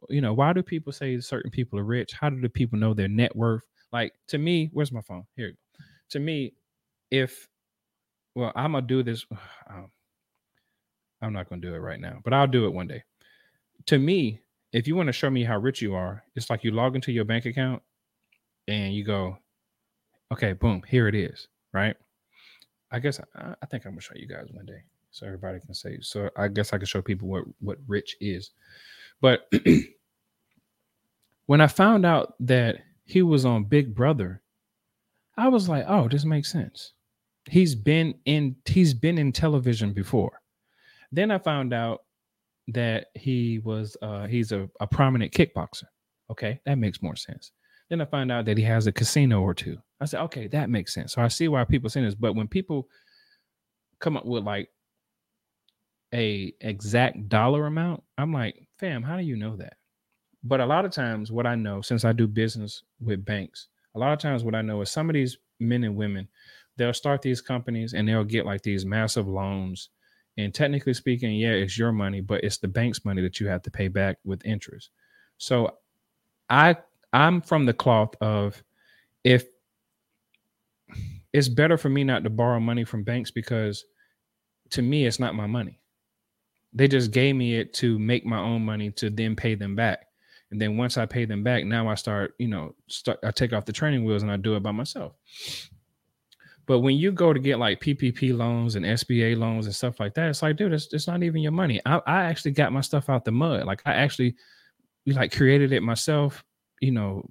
[0.08, 2.12] You know, why do people say certain people are rich?
[2.12, 3.62] How do the people know their net worth?
[3.92, 5.24] Like to me, where's my phone?
[5.36, 5.52] Here.
[6.10, 6.54] To me,
[7.10, 7.48] if
[8.34, 9.26] well, I'm gonna do this.
[9.70, 9.90] Um,
[11.22, 13.04] I'm not gonna do it right now, but I'll do it one day.
[13.86, 14.40] To me,
[14.72, 17.12] if you want to show me how rich you are, it's like you log into
[17.12, 17.80] your bank account
[18.66, 19.38] and you go,
[20.32, 21.94] okay, boom, here it is, right?
[22.90, 25.74] I guess I, I think I'm gonna show you guys one day so everybody can
[25.74, 25.98] say.
[26.00, 28.50] So I guess I can show people what what rich is.
[29.22, 29.50] But
[31.46, 34.42] when I found out that he was on Big Brother,
[35.38, 36.92] I was like, oh, this makes sense.
[37.48, 40.40] He's been in he's been in television before.
[41.10, 42.02] Then I found out
[42.68, 45.84] that he was uh he's a, a prominent kickboxer.
[46.30, 47.52] Okay, that makes more sense.
[47.88, 49.78] Then I find out that he has a casino or two.
[50.00, 51.12] I said, okay, that makes sense.
[51.12, 52.14] So I see why people say this.
[52.14, 52.88] But when people
[54.00, 54.68] come up with like
[56.12, 59.74] a exact dollar amount, I'm like, fam, how do you know that?
[60.44, 63.98] But a lot of times, what I know, since I do business with banks, a
[63.98, 66.28] lot of times what I know is some of these men and women,
[66.76, 69.90] they'll start these companies and they'll get like these massive loans.
[70.38, 73.62] And technically speaking, yeah, it's your money, but it's the bank's money that you have
[73.62, 74.90] to pay back with interest.
[75.38, 75.76] So
[76.48, 76.76] I
[77.12, 78.62] I'm from the cloth of
[79.24, 79.46] if
[81.32, 83.84] it's better for me not to borrow money from banks because
[84.70, 85.81] to me it's not my money.
[86.72, 90.06] They just gave me it to make my own money to then pay them back.
[90.50, 93.52] And then once I pay them back, now I start, you know, start I take
[93.52, 95.12] off the training wheels and I do it by myself.
[96.66, 100.14] But when you go to get like PPP loans and SBA loans and stuff like
[100.14, 101.80] that, it's like, dude, it's, it's not even your money.
[101.84, 103.64] I, I actually got my stuff out the mud.
[103.64, 104.36] Like I actually
[105.06, 106.44] like created it myself,
[106.80, 107.26] you know,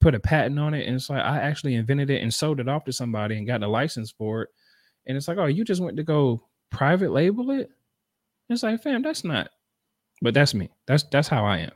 [0.00, 0.86] put a patent on it.
[0.86, 3.62] And it's like I actually invented it and sold it off to somebody and got
[3.62, 4.50] a license for it.
[5.06, 7.70] And it's like, oh, you just went to go private label it?
[8.48, 9.50] It's like, fam, that's not.
[10.20, 10.70] But that's me.
[10.86, 11.72] That's that's how I am.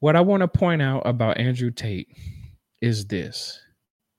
[0.00, 2.08] What I want to point out about Andrew Tate
[2.82, 3.60] is this.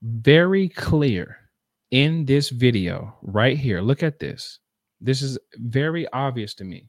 [0.02, 1.36] Very clear
[1.90, 3.80] in this video right here.
[3.80, 4.58] Look at this.
[5.00, 6.88] This is very obvious to me.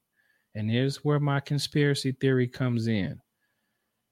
[0.56, 3.20] And here's where my conspiracy theory comes in.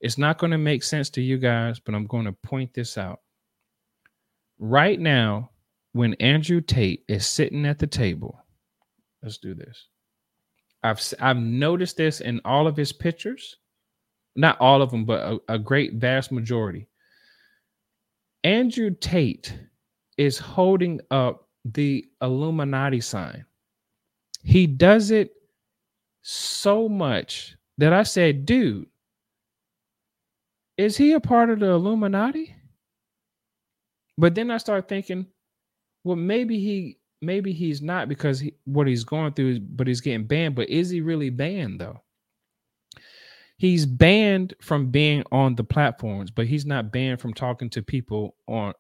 [0.01, 2.97] It's not going to make sense to you guys, but I'm going to point this
[2.97, 3.21] out.
[4.59, 5.49] Right now,
[5.93, 8.44] when Andrew Tate is sitting at the table,
[9.25, 9.87] Let's do this.
[10.83, 13.57] I've I've noticed this in all of his pictures,
[14.35, 16.87] not all of them, but a, a great vast majority.
[18.43, 19.57] Andrew Tate
[20.19, 23.43] is holding up the Illuminati sign.
[24.43, 25.31] He does it
[26.21, 28.85] so much that I said, dude,
[30.77, 32.55] is he a part of the Illuminati?
[34.19, 35.25] But then I start thinking,
[36.03, 40.25] well, maybe he maybe he's not because he, what he's going through, but he's getting
[40.27, 40.55] banned.
[40.55, 42.01] But is he really banned though?
[43.57, 48.35] He's banned from being on the platforms, but he's not banned from talking to people
[48.47, 48.73] on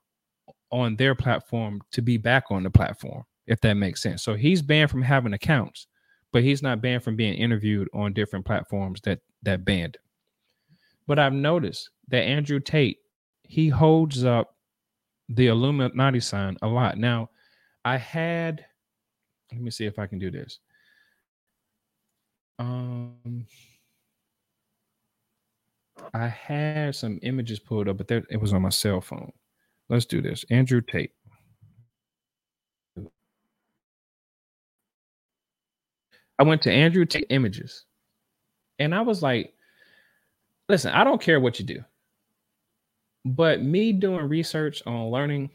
[0.71, 4.23] on their platform to be back on the platform, if that makes sense.
[4.23, 5.87] So he's banned from having accounts,
[6.33, 9.97] but he's not banned from being interviewed on different platforms that that banned.
[11.07, 12.97] But I've noticed that Andrew Tate,
[13.43, 14.55] he holds up
[15.29, 16.97] the Illuminati sign a lot.
[16.97, 17.29] Now,
[17.85, 18.65] I had
[19.51, 20.59] let me see if I can do this.
[22.59, 23.45] Um
[26.13, 29.31] I had some images pulled up, but there, it was on my cell phone.
[29.89, 30.45] Let's do this.
[30.49, 31.11] Andrew Tate.
[36.37, 37.85] I went to Andrew Tate Images,
[38.79, 39.53] and I was like,
[40.67, 41.83] listen, I don't care what you do,
[43.23, 45.51] but me doing research on learning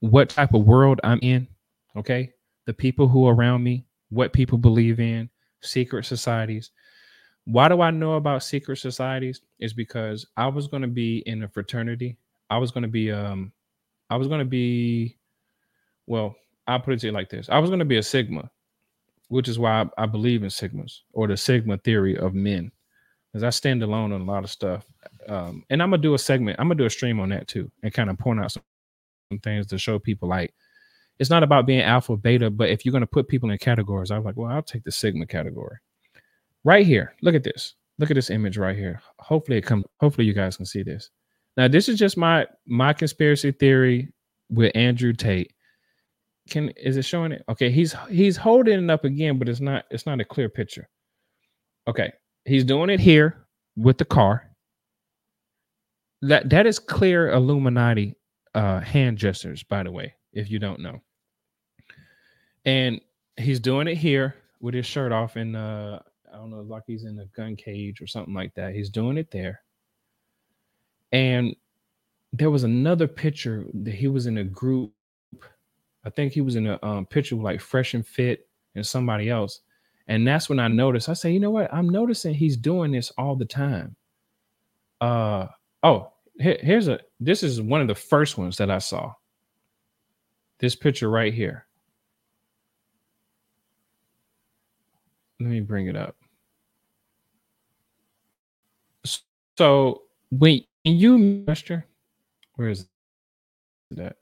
[0.00, 1.48] what type of world I'm in,
[1.96, 2.32] okay,
[2.66, 5.28] the people who are around me, what people believe in,
[5.60, 6.70] secret societies.
[7.44, 9.40] Why do I know about secret societies?
[9.58, 12.16] Is because I was going to be in a fraternity.
[12.50, 13.52] I was going to be um
[14.10, 15.16] I was going to be
[16.06, 16.34] well,
[16.66, 17.48] I'll put it to you like this.
[17.48, 18.50] I was going to be a sigma,
[19.28, 22.72] which is why I, I believe in sigmas or the sigma theory of men.
[23.32, 24.84] Because I stand alone on a lot of stuff.
[25.28, 27.70] Um, and I'm gonna do a segment, I'm gonna do a stream on that too,
[27.84, 28.62] and kind of point out some,
[29.30, 30.52] some things to show people like
[31.20, 34.10] it's not about being alpha beta, but if you're going to put people in categories,
[34.10, 35.76] I'm like, well, I'll take the sigma category.
[36.64, 37.74] Right here, look at this.
[37.98, 39.02] Look at this image right here.
[39.18, 39.84] Hopefully it comes.
[40.00, 41.10] Hopefully you guys can see this.
[41.58, 44.08] Now this is just my my conspiracy theory
[44.48, 45.52] with Andrew Tate.
[46.48, 47.44] Can is it showing it?
[47.50, 50.88] Okay, he's he's holding it up again, but it's not it's not a clear picture.
[51.86, 52.10] Okay,
[52.46, 53.46] he's doing it here
[53.76, 54.50] with the car.
[56.22, 58.16] That that is clear Illuminati
[58.54, 61.02] uh hand gestures, by the way, if you don't know
[62.64, 63.00] and
[63.36, 65.98] he's doing it here with his shirt off and uh
[66.32, 68.74] I don't know, like he's in a gun cage or something like that.
[68.74, 69.62] He's doing it there.
[71.12, 71.56] And
[72.32, 74.92] there was another picture that he was in a group.
[76.04, 79.28] I think he was in a um, picture with like Fresh and Fit and somebody
[79.28, 79.60] else.
[80.06, 81.08] And that's when I noticed.
[81.08, 81.72] I say, you know what?
[81.72, 83.96] I'm noticing he's doing this all the time.
[85.00, 85.48] Uh
[85.82, 87.00] oh, here, here's a.
[87.18, 89.14] This is one of the first ones that I saw.
[90.58, 91.66] This picture right here.
[95.40, 96.16] Let me bring it up.
[99.56, 101.86] So when you master,
[102.54, 102.86] where is
[103.90, 104.16] that?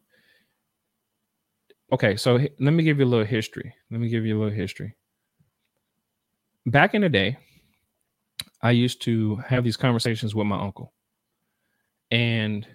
[1.93, 3.75] Okay, so let me give you a little history.
[3.91, 4.95] Let me give you a little history.
[6.67, 7.39] Back in the day,
[8.61, 10.93] I used to have these conversations with my uncle.
[12.11, 12.67] And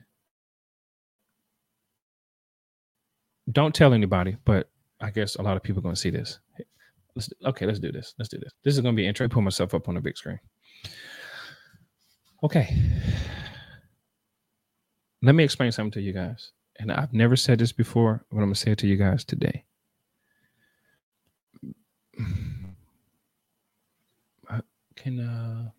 [3.51, 4.69] don't tell anybody, but
[5.01, 6.39] I guess a lot of people are going to see this.
[7.15, 8.13] Let's okay, let's do this.
[8.17, 8.51] Let's do this.
[8.63, 9.33] This is gonna be interesting.
[9.33, 10.39] Put myself up on the big screen.
[12.43, 12.75] Okay.
[15.21, 16.51] Let me explain something to you guys.
[16.79, 19.63] And I've never said this before, but I'm gonna say it to you guys today.
[24.95, 25.69] Can uh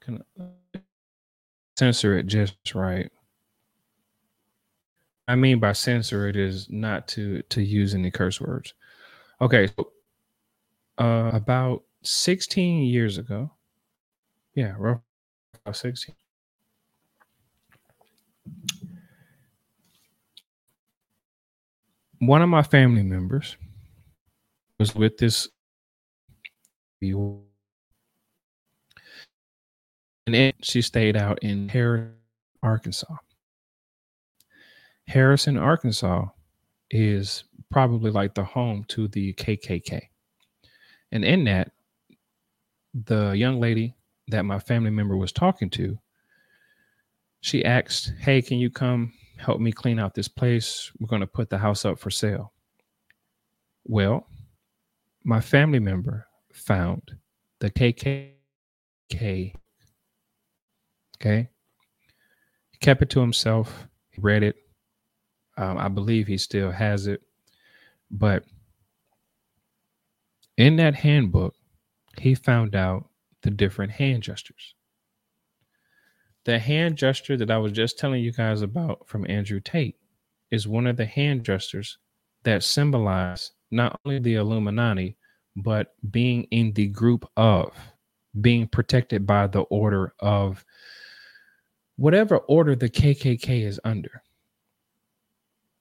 [0.00, 0.80] can I
[1.78, 3.10] censor it just right?
[5.26, 8.74] I mean by censor it is not to to use any curse words.
[9.40, 9.90] Okay, so
[10.98, 13.50] uh, about 16 years ago.
[14.54, 15.02] Yeah, roughly
[15.64, 16.14] about 16.
[22.20, 23.56] One of my family members
[24.78, 25.48] was with this
[30.26, 32.14] and she stayed out in Harrison,
[32.62, 33.14] Arkansas.
[35.06, 36.26] Harrison, Arkansas
[36.90, 40.08] is probably like the home to the KKK.
[41.12, 41.72] And in that,
[42.94, 43.94] the young lady
[44.28, 45.98] that my family member was talking to,
[47.40, 50.90] she asked, Hey, can you come help me clean out this place?
[50.98, 52.52] We're going to put the house up for sale.
[53.84, 54.26] Well,
[55.24, 57.02] my family member found
[57.60, 59.54] the KKK.
[61.20, 61.48] Okay.
[62.70, 63.88] He kept it to himself.
[64.10, 64.56] He read it.
[65.56, 67.22] Um, I believe he still has it.
[68.10, 68.44] But
[70.58, 71.54] in that handbook,
[72.18, 73.08] he found out
[73.42, 74.74] the different hand gestures.
[76.44, 79.96] The hand gesture that I was just telling you guys about from Andrew Tate
[80.50, 81.98] is one of the hand gestures
[82.42, 85.16] that symbolize not only the Illuminati,
[85.54, 87.72] but being in the group of,
[88.40, 90.64] being protected by the order of
[91.96, 94.22] whatever order the KKK is under.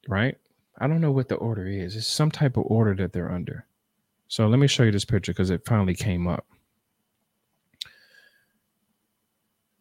[0.08, 0.38] Right?
[0.80, 1.95] I don't know what the order is.
[1.95, 3.66] It's some type of order that they're under.
[4.28, 6.45] So let me show you this picture because it finally came up.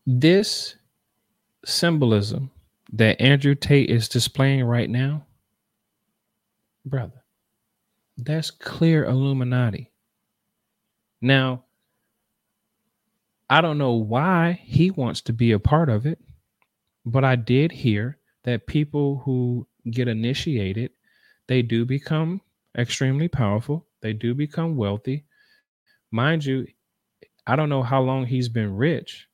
[0.07, 0.77] This
[1.65, 2.51] symbolism
[2.93, 5.27] that Andrew Tate is displaying right now,
[6.85, 7.25] brother,
[8.17, 9.91] that's clear Illuminati.
[11.21, 11.65] Now,
[13.51, 16.21] I don't know why he wants to be a part of it,
[17.05, 20.93] but I did hear that people who get initiated,
[21.49, 22.41] they do become
[22.77, 25.25] extremely powerful they do become wealthy.
[26.11, 26.67] Mind you,
[27.47, 29.27] I don't know how long he's been rich,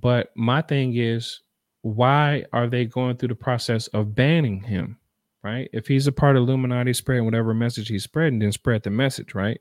[0.00, 1.40] but my thing is,
[1.82, 4.98] why are they going through the process of banning him?
[5.42, 5.68] right?
[5.72, 9.34] If he's a part of Illuminati spreading whatever message he's spreading, then spread the message,
[9.34, 9.60] right?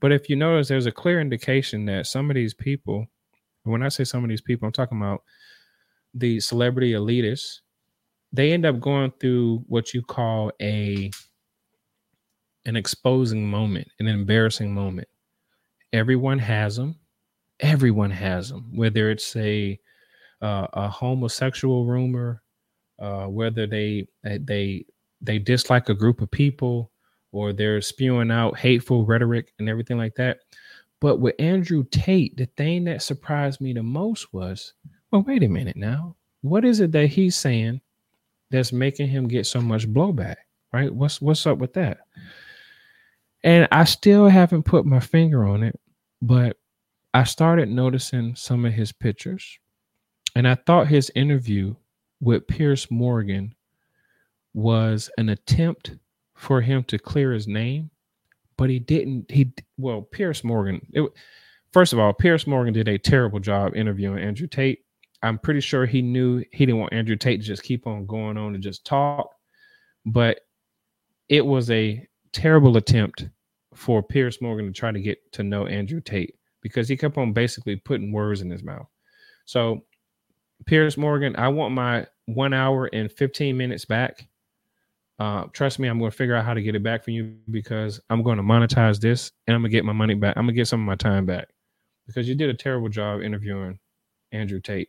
[0.00, 3.06] But if you notice, there's a clear indication that some of these people,
[3.62, 5.22] when I say some of these people, I'm talking about
[6.12, 7.60] the celebrity elitists,
[8.32, 11.10] they end up going through what you call a
[12.66, 15.08] an exposing moment, an embarrassing moment.
[15.92, 16.96] Everyone has them.
[17.60, 18.70] Everyone has them.
[18.74, 19.78] Whether it's a
[20.42, 22.42] uh, a homosexual rumor,
[22.98, 24.84] uh, whether they they
[25.20, 26.90] they dislike a group of people,
[27.32, 30.38] or they're spewing out hateful rhetoric and everything like that.
[31.00, 34.72] But with Andrew Tate, the thing that surprised me the most was,
[35.10, 36.16] well, wait a minute now.
[36.42, 37.80] What is it that he's saying
[38.50, 40.36] that's making him get so much blowback?
[40.72, 40.92] Right?
[40.92, 41.98] What's what's up with that?
[43.44, 45.78] And I still haven't put my finger on it,
[46.22, 46.56] but
[47.12, 49.58] I started noticing some of his pictures.
[50.34, 51.76] And I thought his interview
[52.20, 53.54] with Piers Morgan
[54.54, 55.92] was an attempt
[56.34, 57.90] for him to clear his name,
[58.56, 59.30] but he didn't.
[59.30, 60.80] He well, Piers Morgan.
[60.92, 61.08] It,
[61.72, 64.84] first of all, Piers Morgan did a terrible job interviewing Andrew Tate.
[65.22, 68.38] I'm pretty sure he knew he didn't want Andrew Tate to just keep on going
[68.38, 69.34] on and just talk,
[70.06, 70.40] but
[71.28, 73.26] it was a terrible attempt
[73.74, 77.32] for Piers Morgan to try to get to know Andrew Tate because he kept on
[77.32, 78.86] basically putting words in his mouth.
[79.44, 79.84] So,
[80.66, 84.26] Piers Morgan, I want my one hour and 15 minutes back.
[85.18, 87.36] Uh, trust me, I'm going to figure out how to get it back for you
[87.50, 90.36] because I'm going to monetize this and I'm going to get my money back.
[90.36, 91.48] I'm going to get some of my time back
[92.06, 93.78] because you did a terrible job interviewing
[94.32, 94.88] Andrew Tate.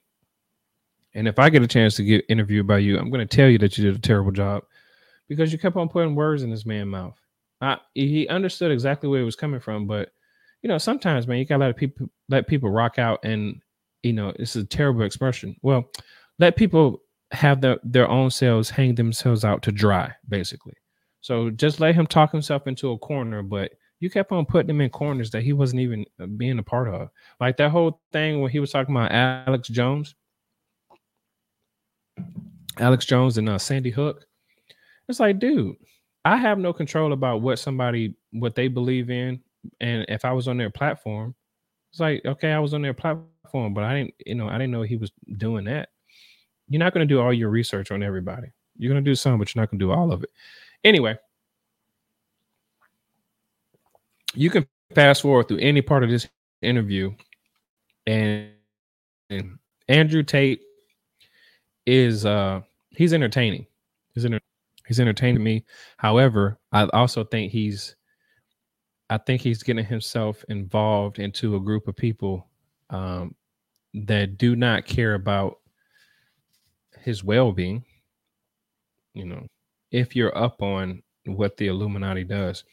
[1.14, 3.48] And if I get a chance to get interviewed by you, I'm going to tell
[3.48, 4.64] you that you did a terrible job
[5.28, 7.20] because you kept on putting words in this man's mouth.
[7.62, 10.10] I, he understood exactly where it was coming from, but
[10.62, 13.62] you know, sometimes, man, you gotta let people let people rock out, and
[14.04, 15.56] you know, it's a terrible expression.
[15.62, 15.92] Well,
[16.40, 17.02] let people
[17.32, 20.74] have their their own selves hang themselves out to dry, basically.
[21.22, 24.82] So just let him talk himself into a corner, but you kept on putting him
[24.82, 27.10] in corners that he wasn't even uh, being a part of.
[27.40, 30.16] Like that whole thing when he was talking about Alex Jones,
[32.80, 34.26] Alex Jones and uh, Sandy Hook.
[35.08, 35.76] It's like, dude,
[36.26, 39.40] I have no control about what somebody what they believe in,
[39.80, 41.36] and if I was on their platform,
[41.92, 44.72] it's like okay, I was on their platform, but I didn't, you know, I didn't
[44.72, 45.90] know he was doing that.
[46.68, 48.48] You're not going to do all your research on everybody.
[48.78, 50.32] You're going to do some, but you're not going to do all of it.
[50.84, 51.16] Anyway,
[54.34, 54.66] you can
[54.96, 56.28] fast forward through any part of this
[56.64, 57.14] interview,
[58.08, 58.50] and,
[59.30, 60.62] and Andrew Tate
[61.86, 63.68] is uh he's entertaining.
[64.16, 64.42] He's entertaining
[64.86, 65.66] He's entertaining me.
[65.98, 67.96] However, I also think he's
[69.10, 72.48] I think he's getting himself involved into a group of people
[72.90, 73.36] um,
[73.94, 75.60] that do not care about
[77.02, 77.86] his well-being.
[79.14, 79.48] You know,
[79.92, 82.64] if you're up on what the Illuminati does,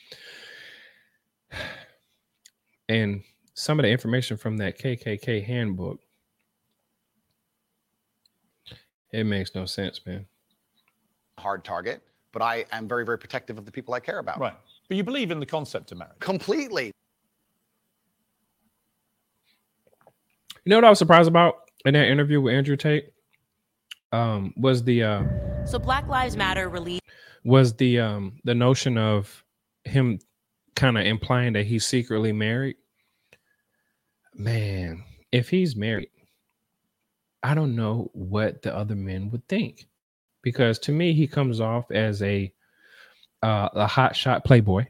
[2.88, 3.22] and
[3.52, 6.00] some of the information from that KKK handbook,
[9.12, 10.26] it makes no sense, man
[11.38, 12.02] hard target,
[12.32, 14.38] but I am very, very protective of the people I care about.
[14.38, 14.54] Right.
[14.88, 16.18] But you believe in the concept of marriage?
[16.20, 16.92] Completely.
[20.64, 21.54] You know what I was surprised about
[21.84, 23.12] in that interview with Andrew Tate?
[24.12, 25.24] Um, was the uh,
[25.64, 27.00] so Black Lives Matter release
[27.44, 29.42] was the um the notion of
[29.84, 30.18] him
[30.76, 32.76] kind of implying that he's secretly married.
[34.34, 35.02] Man,
[35.32, 36.10] if he's married,
[37.42, 39.86] I don't know what the other men would think
[40.42, 42.52] because to me he comes off as a
[43.42, 44.84] uh, a hot shot playboy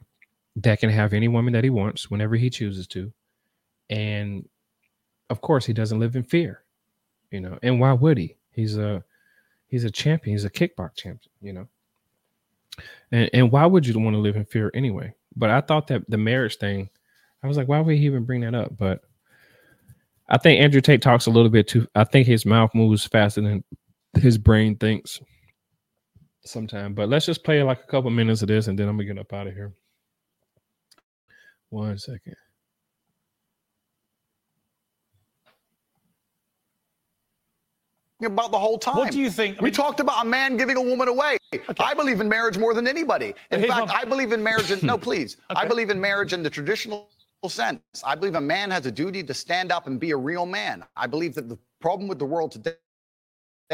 [0.57, 3.13] that can have any woman that he wants whenever he chooses to,
[3.89, 4.49] and
[5.31, 6.65] of course he doesn't live in fear,
[7.31, 7.59] you know.
[7.63, 8.37] And why would he?
[8.51, 9.03] He's a
[9.69, 10.35] he's a champion.
[10.35, 11.69] He's a kickbox champion, you know.
[13.11, 15.15] And and why would you want to live in fear anyway?
[15.37, 16.91] But I thought that the marriage thing,
[17.43, 18.77] I was like, why would he even bring that up?
[18.77, 19.01] But
[20.29, 21.87] I think Andrew Tate talks a little bit too.
[21.95, 23.65] I think his mouth moves faster than
[24.15, 25.21] his brain thinks
[26.45, 26.95] sometime.
[26.95, 29.19] But let's just play like a couple minutes of this and then I'm gonna get
[29.19, 29.73] up out of here.
[31.71, 32.37] One second.
[38.23, 38.97] About the whole time.
[38.97, 39.59] What do you think?
[39.59, 41.39] I we talked about a man giving a woman away.
[41.53, 41.73] Okay.
[41.81, 43.35] I believe in marriage more than anybody.
[43.51, 44.71] In fact, I believe in marriage.
[44.71, 45.39] In, no, please.
[45.51, 45.61] Okay.
[45.61, 47.09] I believe in marriage in the traditional
[47.49, 47.81] sense.
[48.05, 50.85] I believe a man has a duty to stand up and be a real man.
[50.97, 52.75] I believe that the problem with the world today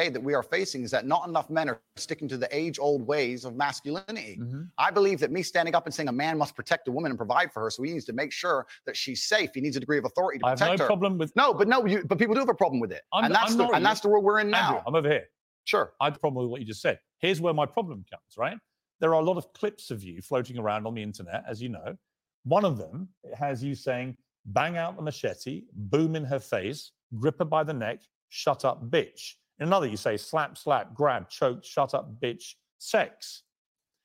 [0.06, 3.04] that we are facing is that not enough men are sticking to the age old
[3.04, 4.38] ways of masculinity.
[4.40, 4.62] Mm-hmm.
[4.78, 7.18] I believe that me standing up and saying a man must protect a woman and
[7.18, 9.50] provide for her, so he needs to make sure that she's safe.
[9.52, 10.86] He needs a degree of authority to I protect have no her.
[10.86, 13.24] problem with no, but no, you, but people do have a problem with it, I'm,
[13.24, 14.68] and that's I'm the and that's the world we're in now.
[14.68, 15.24] Andrew, I'm over here.
[15.64, 17.00] Sure, I have a problem with what you just said.
[17.18, 18.36] Here's where my problem comes.
[18.36, 18.56] Right,
[19.00, 21.70] there are a lot of clips of you floating around on the internet, as you
[21.70, 21.96] know.
[22.44, 24.16] One of them has you saying,
[24.46, 28.00] bang out the machete, boom in her face, grip her by the neck,
[28.30, 29.34] shut up, bitch.
[29.60, 33.42] In another, you say, slap, slap, grab, choke, shut up, bitch, sex.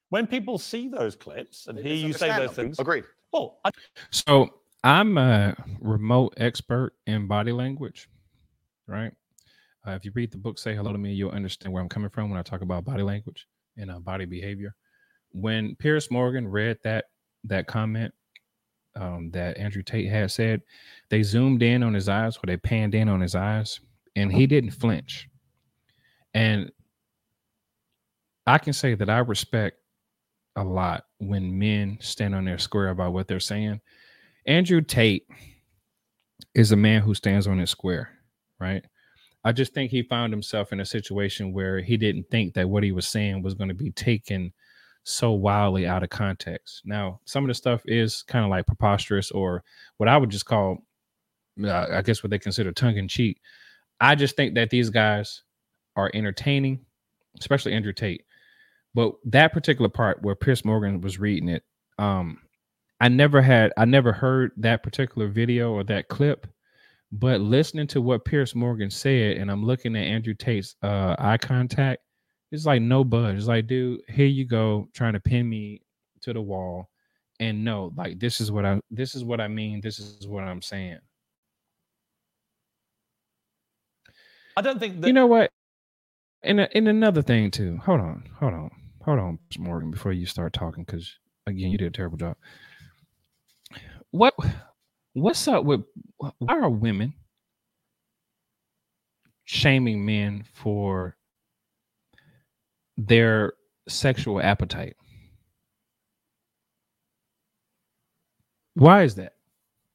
[0.09, 2.65] When people see those clips and hear you say those them.
[2.65, 3.03] things, agree.
[3.31, 3.71] well, I,
[4.11, 4.49] So
[4.83, 8.09] I'm a remote expert in body language,
[8.87, 9.11] right?
[9.87, 12.09] Uh, if you read the book "Say Hello to Me," you'll understand where I'm coming
[12.09, 13.47] from when I talk about body language
[13.77, 14.75] and uh, body behavior.
[15.31, 17.05] When Piers Morgan read that
[17.45, 18.13] that comment
[18.95, 20.61] um, that Andrew Tate had said,
[21.09, 23.79] they zoomed in on his eyes, or they panned in on his eyes,
[24.15, 25.27] and he didn't flinch.
[26.33, 26.71] And
[28.45, 29.77] I can say that I respect
[30.55, 33.81] a lot when men stand on their square about what they're saying.
[34.45, 35.27] Andrew Tate
[36.53, 38.09] is a man who stands on his square,
[38.59, 38.83] right?
[39.45, 42.83] I just think he found himself in a situation where he didn't think that what
[42.83, 44.53] he was saying was going to be taken
[45.03, 46.81] so wildly out of context.
[46.85, 49.63] Now, some of the stuff is kind of like preposterous or
[49.97, 50.77] what I would just call,
[51.61, 53.41] uh, I guess, what they consider tongue in cheek.
[53.99, 55.43] I just think that these guys
[55.95, 56.79] are entertaining,
[57.39, 58.25] especially Andrew Tate.
[58.93, 61.63] But that particular part where Piers Morgan was reading it,
[61.97, 62.39] um,
[62.99, 66.47] I never had, I never heard that particular video or that clip.
[67.11, 71.37] But listening to what Piers Morgan said, and I'm looking at Andrew Tate's uh, eye
[71.37, 72.01] contact,
[72.51, 73.35] it's like no budge.
[73.35, 75.81] It's like, dude, here you go, trying to pin me
[76.21, 76.89] to the wall,
[77.39, 79.81] and no, like this is what I, this is what I mean.
[79.81, 80.99] This is what I'm saying.
[84.55, 85.51] I don't think that you know what?
[86.43, 87.79] And uh, and another thing too.
[87.85, 88.71] Hold on, hold on,
[89.03, 91.13] hold on, Morgan, before you start talking, because
[91.47, 92.37] again, you did a terrible job.
[94.11, 94.35] What
[95.13, 95.81] what's up with
[96.17, 97.13] why are women
[99.45, 101.17] shaming men for
[102.97, 103.53] their
[103.89, 104.97] sexual appetite?
[108.75, 109.35] Why is that?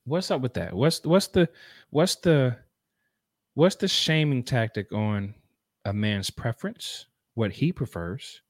[0.04, 0.74] What's up with that?
[0.74, 1.48] What's what's the
[1.90, 2.56] what's the
[3.54, 5.34] what's the shaming tactic on
[5.88, 8.42] a man's preference, what he prefers?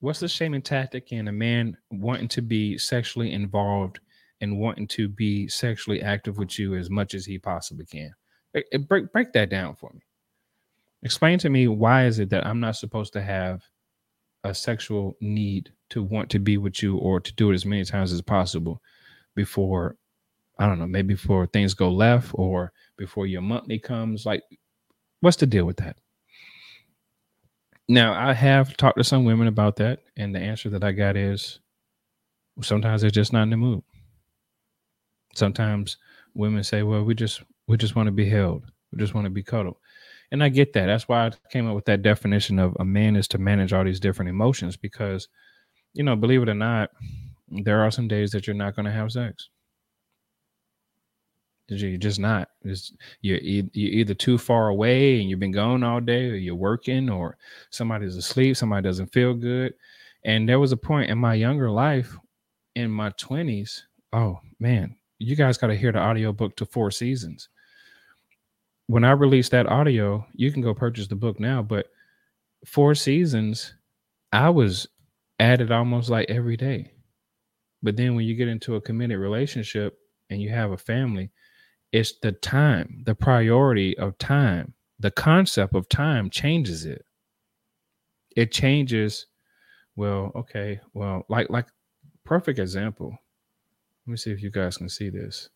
[0.00, 4.00] What's the shaming tactic in a man wanting to be sexually involved
[4.40, 8.12] and wanting to be sexually active with you as much as he possibly can?
[8.54, 10.00] It- it- break break that down for me.
[11.02, 13.62] Explain to me why is it that I'm not supposed to have
[14.44, 17.84] a sexual need to want to be with you or to do it as many
[17.84, 18.80] times as possible
[19.34, 19.96] before
[20.58, 24.26] I don't know, maybe before things go left or before your monthly comes.
[24.26, 24.42] Like,
[25.20, 25.96] what's the deal with that?
[27.92, 31.14] Now, I have talked to some women about that, and the answer that I got
[31.14, 31.60] is
[32.62, 33.82] sometimes they're just not in the mood.
[35.34, 35.98] Sometimes
[36.32, 38.64] women say, "Well, we just we just want to be held.
[38.92, 39.76] We just want to be cuddled."
[40.30, 40.86] And I get that.
[40.86, 43.84] That's why I came up with that definition of a man is to manage all
[43.84, 45.28] these different emotions because,
[45.92, 46.92] you know, believe it or not,
[47.50, 49.50] there are some days that you're not going to have sex.
[51.80, 52.50] You're just not.
[52.62, 56.54] You're, e- you're either too far away and you've been gone all day, or you're
[56.54, 57.36] working, or
[57.70, 59.74] somebody's asleep, somebody doesn't feel good.
[60.24, 62.16] And there was a point in my younger life,
[62.74, 63.82] in my 20s.
[64.12, 67.48] Oh, man, you guys got to hear the audiobook to Four Seasons.
[68.86, 71.86] When I released that audio, you can go purchase the book now, but
[72.66, 73.74] Four Seasons,
[74.32, 74.86] I was
[75.38, 76.92] at it almost like every day.
[77.82, 79.98] But then when you get into a committed relationship
[80.30, 81.30] and you have a family,
[81.92, 87.04] it's the time, the priority of time, the concept of time changes it.
[88.34, 89.26] It changes.
[89.94, 90.80] Well, okay.
[90.94, 91.66] Well, like like
[92.24, 93.10] perfect example.
[94.06, 95.50] Let me see if you guys can see this.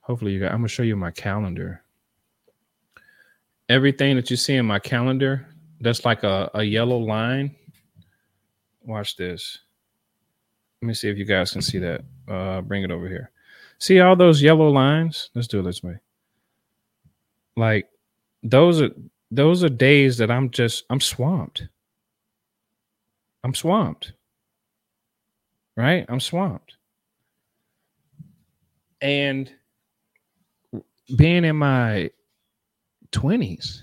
[0.00, 0.50] Hopefully, you guys.
[0.50, 1.82] I'm gonna show you my calendar.
[3.68, 5.46] Everything that you see in my calendar,
[5.80, 7.54] that's like a, a yellow line.
[8.82, 9.58] Watch this.
[10.80, 12.02] Let me see if you guys can see that.
[12.28, 13.30] Uh, bring it over here.
[13.84, 15.28] See all those yellow lines?
[15.34, 15.98] Let's do it this way.
[17.54, 17.86] Like
[18.42, 18.88] those are
[19.30, 21.68] those are days that I'm just I'm swamped.
[23.44, 24.14] I'm swamped.
[25.76, 26.06] Right?
[26.08, 26.78] I'm swamped.
[29.02, 29.52] And
[31.18, 32.10] being in my
[33.12, 33.82] 20s,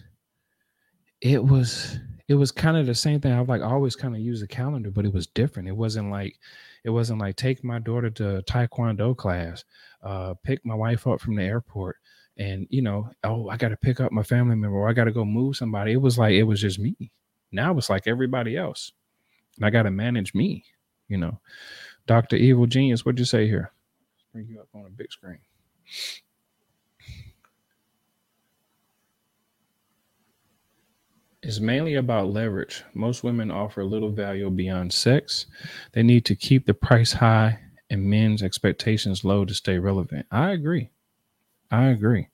[1.21, 3.33] it was it was kind of the same thing.
[3.33, 5.69] I've like always kind of used a calendar, but it was different.
[5.69, 6.39] It wasn't like
[6.83, 9.63] it wasn't like take my daughter to taekwondo class,
[10.03, 11.97] uh, pick my wife up from the airport,
[12.37, 15.05] and you know, oh, I got to pick up my family member, or I got
[15.05, 15.93] to go move somebody.
[15.93, 17.11] It was like it was just me.
[17.51, 18.91] Now it's like everybody else,
[19.57, 20.65] and I got to manage me.
[21.07, 21.39] You know,
[22.07, 23.71] Doctor Evil Genius, what'd you say here?
[24.33, 25.39] Bring you up on a big screen.
[31.43, 32.83] Is mainly about leverage.
[32.93, 35.47] Most women offer little value beyond sex.
[35.93, 37.59] They need to keep the price high
[37.89, 40.27] and men's expectations low to stay relevant.
[40.29, 40.91] I agree.
[41.71, 42.27] I agree.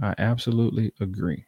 [0.00, 1.44] I absolutely agree.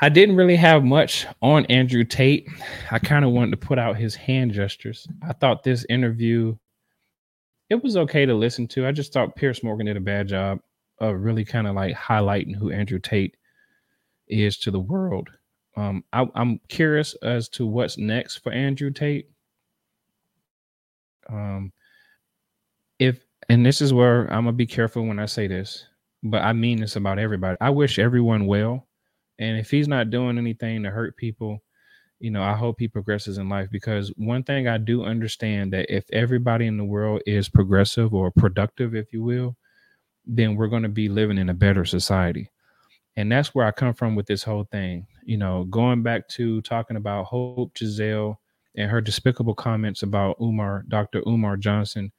[0.00, 2.48] I didn't really have much on Andrew Tate.
[2.90, 5.06] I kind of wanted to put out his hand gestures.
[5.22, 6.56] I thought this interview
[7.68, 8.86] it was okay to listen to.
[8.86, 10.60] I just thought Piers Morgan did a bad job
[10.98, 13.36] of really kind of like highlighting who Andrew Tate
[14.28, 15.28] is to the world.
[15.76, 19.28] Um, I, I'm curious as to what's next for Andrew Tate.
[21.28, 21.72] Um,
[22.98, 25.86] if and this is where I'm gonna be careful when I say this,
[26.22, 27.56] but I mean this about everybody.
[27.60, 28.86] I wish everyone well,
[29.38, 31.62] and if he's not doing anything to hurt people,
[32.22, 35.92] you know, I hope he progresses in life because one thing I do understand that
[35.94, 39.56] if everybody in the world is progressive or productive, if you will,
[40.24, 42.48] then we're going to be living in a better society.
[43.16, 45.06] And that's where I come from with this whole thing.
[45.24, 48.40] You know, going back to talking about Hope Giselle
[48.76, 51.22] and her despicable comments about Umar, Dr.
[51.26, 52.10] Umar Johnson,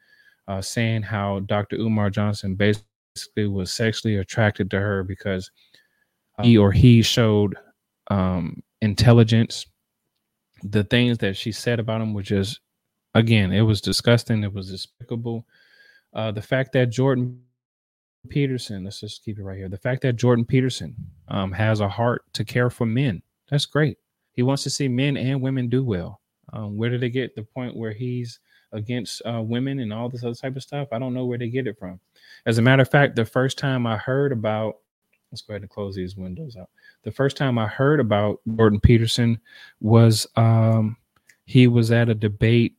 [0.48, 1.78] uh, saying how Dr.
[1.78, 5.50] Umar Johnson basically was sexually attracted to her because
[6.42, 7.56] he or he showed
[8.10, 9.66] um, intelligence.
[10.64, 12.60] The things that she said about him was just,
[13.16, 14.44] again, it was disgusting.
[14.44, 15.46] It was despicable.
[16.14, 17.42] Uh, the fact that Jordan
[18.30, 19.70] Peterson, let's just keep it right here.
[19.70, 20.96] The fact that Jordan Peterson
[21.28, 23.98] um, has a heart to care for men, that's great.
[24.34, 26.22] He wants to see men and women do well.
[26.52, 28.40] Um, where did they get the point where he's
[28.72, 30.88] against uh, women and all this other type of stuff?
[30.92, 32.00] I don't know where they get it from.
[32.46, 34.78] As a matter of fact, the first time I heard about,
[35.32, 36.70] let's go ahead and close these windows out.
[37.04, 39.40] The first time I heard about Jordan Peterson
[39.82, 40.98] was um,
[41.46, 42.76] he was at a debate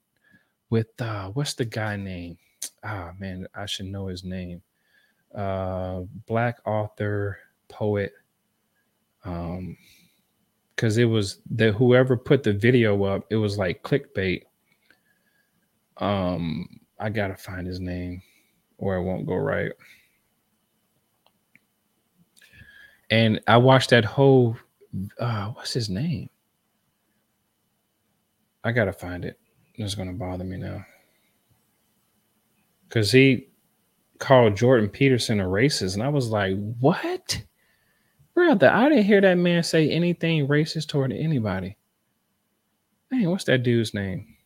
[0.70, 2.38] with uh, what's the guy name?
[2.82, 4.62] Ah, man, I should know his name
[5.34, 7.38] uh, black author,
[7.68, 8.12] poet.
[9.24, 9.76] Um,
[10.74, 14.42] because it was that whoever put the video up, it was like clickbait.
[15.98, 18.22] Um, I gotta find his name,
[18.78, 19.72] or it won't go right.
[23.10, 24.56] And I watched that whole.
[25.18, 26.28] Uh, what's his name?
[28.64, 29.38] I gotta find it.
[29.74, 30.84] It's gonna bother me now.
[32.88, 33.48] Cause he
[34.24, 37.42] called Jordan Peterson a racist, and I was like, "What,
[38.32, 38.70] brother?
[38.70, 41.76] I didn't hear that man say anything racist toward anybody."
[43.10, 44.36] Man, what's that dude's name?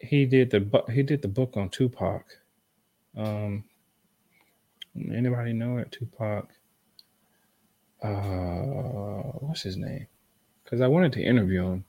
[0.00, 2.24] He did the he did the book on Tupac.
[3.16, 3.64] Um,
[4.96, 5.92] anybody know it?
[5.92, 6.50] Tupac.
[8.02, 10.08] Uh, what's his name?
[10.64, 11.84] Because I wanted to interview him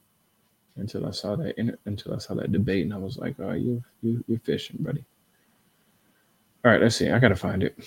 [0.76, 3.84] until I saw that until I saw that debate, and I was like, "Oh, you
[4.04, 5.04] you you're fishing, buddy."
[6.68, 7.10] All right, let's see.
[7.10, 7.80] I gotta find it.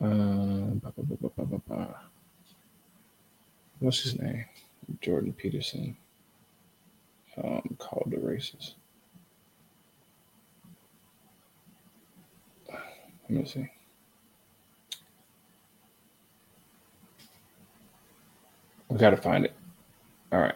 [0.00, 0.70] Uh,
[3.80, 4.46] What's his name?
[5.02, 5.94] Jordan Peterson.
[7.36, 8.76] Um, called the races.
[12.70, 13.68] Let me see.
[18.88, 19.52] We gotta find it.
[20.32, 20.54] All right.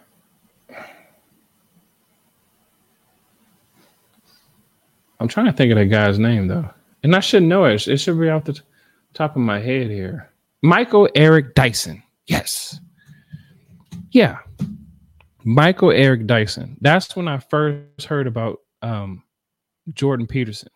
[5.21, 6.71] I'm trying to think of that guy's name though
[7.03, 7.87] and I should know it.
[7.89, 8.61] It should be off the t-
[9.15, 10.31] top of my head here.
[10.63, 12.03] Michael Eric Dyson.
[12.27, 12.79] Yes.
[14.11, 14.39] Yeah.
[15.45, 16.77] Michael Eric Dyson.
[16.81, 19.23] That's when I first heard about um,
[19.95, 20.69] Jordan Peterson.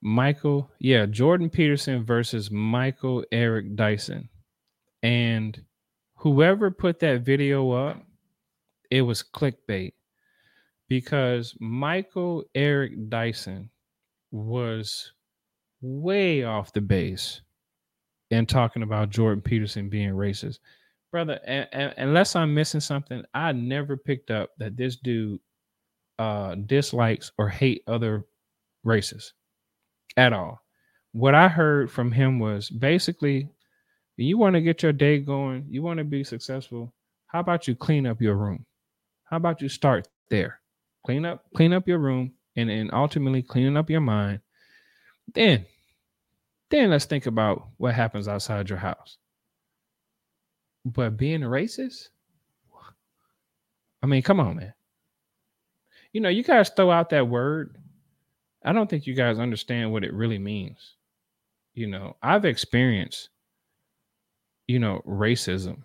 [0.00, 4.28] Michael, yeah, Jordan Peterson versus Michael Eric Dyson.
[5.02, 5.60] And
[6.14, 8.00] whoever put that video up,
[8.90, 9.94] it was clickbait
[10.88, 13.70] because Michael Eric Dyson
[14.30, 15.12] was
[15.80, 17.40] way off the base
[18.30, 20.58] and talking about Jordan Peterson being racist.
[21.10, 25.40] Brother, and, and, unless I'm missing something, I never picked up that this dude
[26.18, 28.26] uh, dislikes or hate other
[28.84, 29.32] races
[30.16, 30.60] at all.
[31.12, 33.48] What I heard from him was basically,
[34.16, 36.92] you want to get your day going, you want to be successful.
[37.28, 38.66] How about you clean up your room?
[39.24, 40.60] How about you start there?
[41.06, 44.40] Clean up, clean up your room, and, and ultimately cleaning up your mind,
[45.34, 45.64] then
[46.70, 49.16] then let's think about what happens outside your house.
[50.84, 52.08] But being a racist,
[54.02, 54.74] I mean, come on, man.
[56.12, 57.76] You know, you guys throw out that word.
[58.64, 60.94] I don't think you guys understand what it really means.
[61.74, 63.28] You know, I've experienced,
[64.66, 65.82] you know, racism.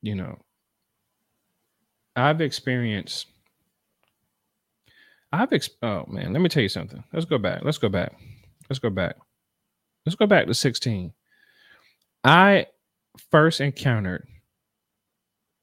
[0.00, 0.38] You know,
[2.16, 3.26] I've experienced
[5.32, 7.02] I've exp- oh man, let me tell you something.
[7.12, 7.60] Let's go back.
[7.64, 8.12] Let's go back.
[8.68, 9.16] Let's go back.
[10.04, 11.12] Let's go back to 16.
[12.24, 12.66] I
[13.30, 14.26] first encountered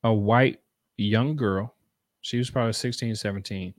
[0.04, 0.60] a white
[0.98, 1.76] young girl,
[2.22, 3.74] she was probably 16, 17,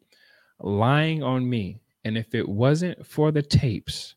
[0.60, 1.80] lying on me.
[2.04, 4.14] And if it wasn't for the tapes,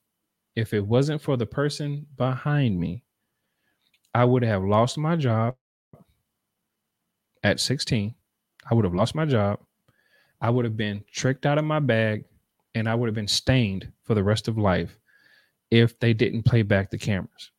[0.56, 3.04] if it wasn't for the person behind me,
[4.14, 5.56] I would have lost my job
[7.44, 8.14] at 16.
[8.70, 9.60] I would have lost my job.
[10.44, 12.26] I would have been tricked out of my bag
[12.76, 14.99] and I would have been stained for the rest of life
[15.72, 17.52] if they didn't play back the cameras.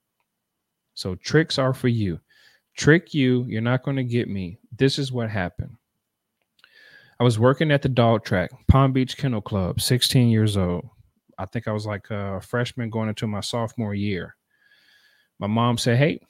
[0.93, 2.20] So tricks are for you.
[2.77, 4.59] Trick you, you're not going to get me.
[4.77, 5.74] This is what happened.
[7.19, 10.86] I was working at the dog track, Palm Beach Kennel Club, 16 years old.
[11.39, 14.36] I think I was like a freshman going into my sophomore year.
[15.39, 16.20] My mom said, Hey,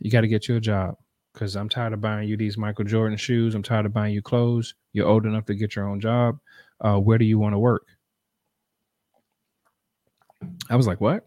[0.00, 0.96] you got to get you a job
[1.38, 3.54] because I'm tired of buying you these Michael Jordan shoes.
[3.54, 4.74] I'm tired of buying you clothes.
[4.92, 6.40] You're old enough to get your own job.
[6.80, 7.86] Uh, where do you want to work?
[10.68, 11.26] I was like, What?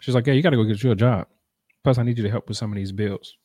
[0.00, 1.26] She's like, Yeah, you got to go get you a job.
[1.82, 3.36] Plus, I need you to help with some of these bills.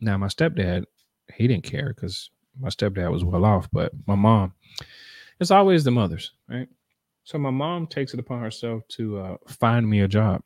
[0.00, 0.84] Now, my stepdad,
[1.32, 4.54] he didn't care because my stepdad was well off, but my mom,
[5.38, 6.68] it's always the mothers, right?
[7.22, 10.42] So my mom takes it upon herself to uh, find me a job.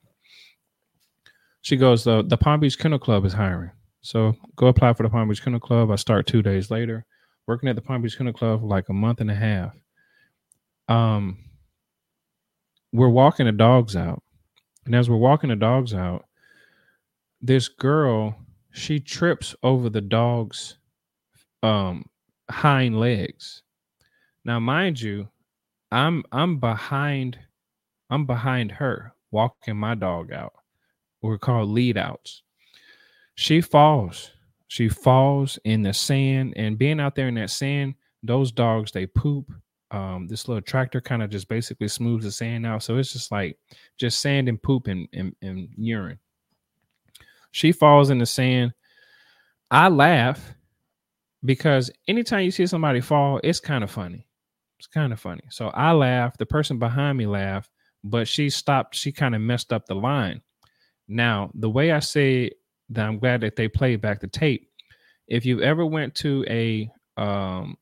[1.62, 3.70] She goes, the, the Palm Beach Kennel Club is hiring.
[4.00, 5.90] So go apply for the Palm Beach Kennel Club.
[5.90, 7.04] I start two days later,
[7.46, 9.74] working at the Palm Beach Kennel Club like a month and a half.
[10.88, 11.38] Um,
[12.92, 14.22] we're walking the dogs out.
[14.86, 16.24] And as we're walking the dogs out,
[17.42, 18.36] this girl,
[18.72, 20.78] she trips over the dog's
[21.62, 22.06] um
[22.50, 23.62] hind legs.
[24.44, 25.28] Now, mind you,
[25.92, 27.38] I'm I'm behind
[28.10, 30.54] I'm behind her walking my dog out.
[31.20, 32.42] We're called lead outs.
[33.38, 34.32] She falls.
[34.66, 39.06] She falls in the sand and being out there in that sand, those dogs they
[39.06, 39.52] poop.
[39.92, 42.82] Um, this little tractor kind of just basically smooths the sand out.
[42.82, 43.56] So it's just like
[43.96, 46.18] just sand and poop and, and, and urine.
[47.52, 48.72] She falls in the sand.
[49.70, 50.56] I laugh
[51.44, 54.26] because anytime you see somebody fall, it's kind of funny.
[54.80, 55.44] It's kind of funny.
[55.50, 56.36] So I laugh.
[56.38, 57.70] The person behind me laughed,
[58.02, 58.96] but she stopped.
[58.96, 60.42] She kind of messed up the line.
[61.06, 62.50] Now, the way I say
[62.90, 64.70] that I'm glad that they played back the tape.
[65.26, 67.76] If you ever went to a um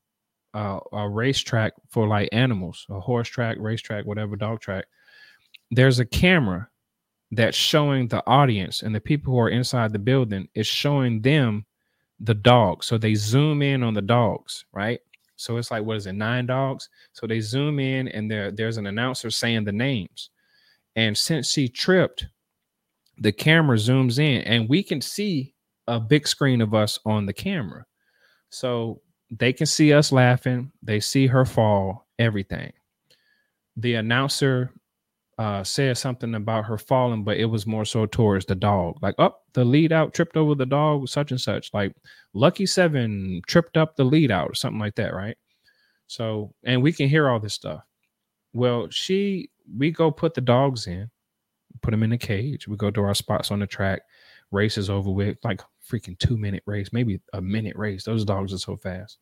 [0.53, 4.85] a, a racetrack for like animals, a horse track, racetrack, whatever, dog track,
[5.71, 6.67] there's a camera
[7.31, 11.65] that's showing the audience and the people who are inside the building is showing them
[12.19, 12.85] the dogs.
[12.85, 14.99] So they zoom in on the dogs, right?
[15.35, 16.89] So it's like, what is it, nine dogs?
[17.11, 20.31] So they zoom in and there, there's an announcer saying the names.
[20.95, 22.25] And since she tripped,
[23.19, 25.53] the camera zooms in and we can see
[25.87, 27.85] a big screen of us on the camera.
[28.49, 32.73] So they can see us laughing, they see her fall, everything.
[33.75, 34.71] The announcer
[35.37, 38.97] uh, said something about her falling, but it was more so towards the dog.
[39.01, 41.71] Like, up oh, the lead out tripped over the dog, such and such.
[41.73, 41.93] Like,
[42.33, 45.37] Lucky Seven tripped up the lead out, or something like that, right?
[46.07, 47.81] So, and we can hear all this stuff.
[48.53, 51.09] Well, she, we go put the dogs in,
[51.81, 52.67] put them in a cage.
[52.67, 54.01] We go to our spots on the track.
[54.51, 58.03] Race is over with, like freaking two minute race, maybe a minute race.
[58.03, 59.17] Those dogs are so fast.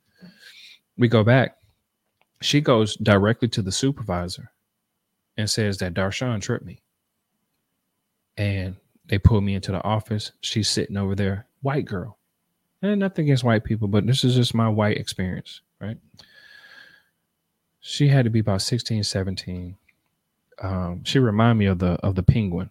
[0.97, 1.57] We go back.
[2.41, 4.51] She goes directly to the supervisor
[5.37, 6.81] and says that Darshawn tripped me.
[8.37, 8.75] And
[9.07, 10.31] they pull me into the office.
[10.41, 12.17] She's sitting over there, white girl.
[12.81, 15.97] And nothing against white people, but this is just my white experience, right?
[17.79, 19.77] She had to be about 16, 17.
[20.61, 22.69] Um, she reminded me of the of the penguin.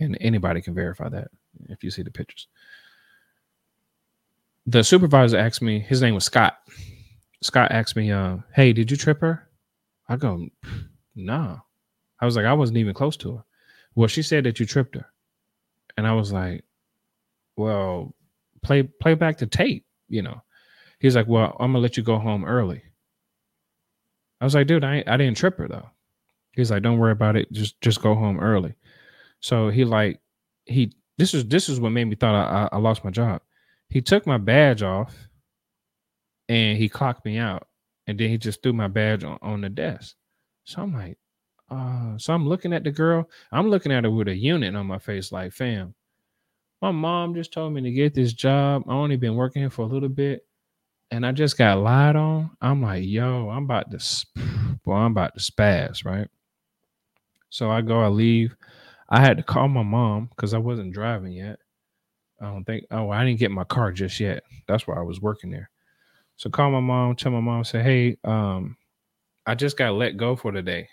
[0.00, 1.28] And anybody can verify that
[1.68, 2.46] if you see the pictures.
[4.66, 6.58] The supervisor asked me, his name was Scott.
[7.42, 9.48] Scott asked me, uh, hey, did you trip her?
[10.08, 10.46] I go,
[11.16, 11.60] no.
[12.20, 13.44] I was like, I wasn't even close to her.
[13.94, 15.06] Well, she said that you tripped her.
[15.96, 16.64] And I was like,
[17.56, 18.14] well,
[18.62, 20.42] play play back the tape, you know.
[21.00, 22.82] He's like, well, I'm gonna let you go home early.
[24.40, 25.90] I was like, dude, I I didn't trip her though.
[26.58, 27.50] He's like, don't worry about it.
[27.52, 28.74] Just just go home early.
[29.40, 30.20] So he like
[30.66, 33.42] he this is this is what made me thought I, I lost my job.
[33.88, 35.16] He took my badge off
[36.48, 37.68] and he clocked me out,
[38.06, 40.16] and then he just threw my badge on, on the desk.
[40.64, 41.18] So I'm like,
[41.70, 43.30] uh, so I'm looking at the girl.
[43.52, 45.94] I'm looking at her with a unit on my face, like, fam,
[46.80, 48.84] my mom just told me to get this job.
[48.88, 50.46] I only been working here for a little bit,
[51.10, 52.50] and I just got lied on.
[52.60, 54.26] I'm like, yo, I'm about to,
[54.84, 56.28] well, I'm about to spaz, right?
[57.50, 58.54] So I go, I leave.
[59.08, 61.58] I had to call my mom because I wasn't driving yet.
[62.40, 62.84] I don't think.
[62.90, 64.42] Oh, I didn't get my car just yet.
[64.66, 65.70] That's why I was working there.
[66.36, 67.16] So call my mom.
[67.16, 68.76] Tell my mom, say, hey, um,
[69.46, 70.88] I just got let go for the day.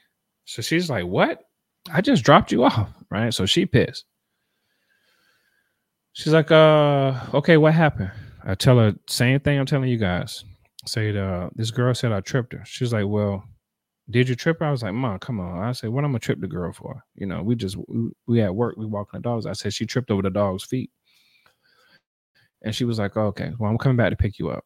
[0.45, 1.41] So she's like, What?
[1.93, 2.89] I just dropped you off.
[3.11, 3.33] Right.
[3.33, 4.05] So she pissed.
[6.13, 8.11] She's like, uh, okay, what happened?
[8.45, 10.45] I tell her same thing I'm telling you guys.
[10.85, 12.63] Say uh, this girl said I tripped her.
[12.65, 13.43] She's like, well,
[14.09, 14.65] did you trip her?
[14.65, 15.63] I was like, Mom, come on.
[15.63, 17.03] I said, what I'm gonna trip the girl for?
[17.15, 19.45] You know, we just we, we at work, we walking the dogs.
[19.45, 20.91] I said she tripped over the dog's feet.
[22.61, 24.65] And she was like, oh, okay, well, I'm coming back to pick you up.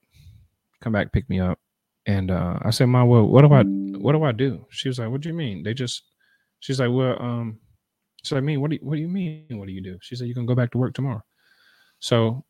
[0.81, 1.59] Come back, pick me up.
[2.05, 3.63] And uh, I said, Mom, well, what do I
[3.97, 4.65] what do I do?
[4.69, 5.63] She was like, What do you mean?
[5.63, 6.03] They just
[6.59, 7.59] she's like, Well, um,
[8.23, 9.45] so I mean, what do you what do you mean?
[9.51, 9.97] What do you do?
[10.01, 11.23] She said, You can go back to work tomorrow.
[11.99, 12.43] So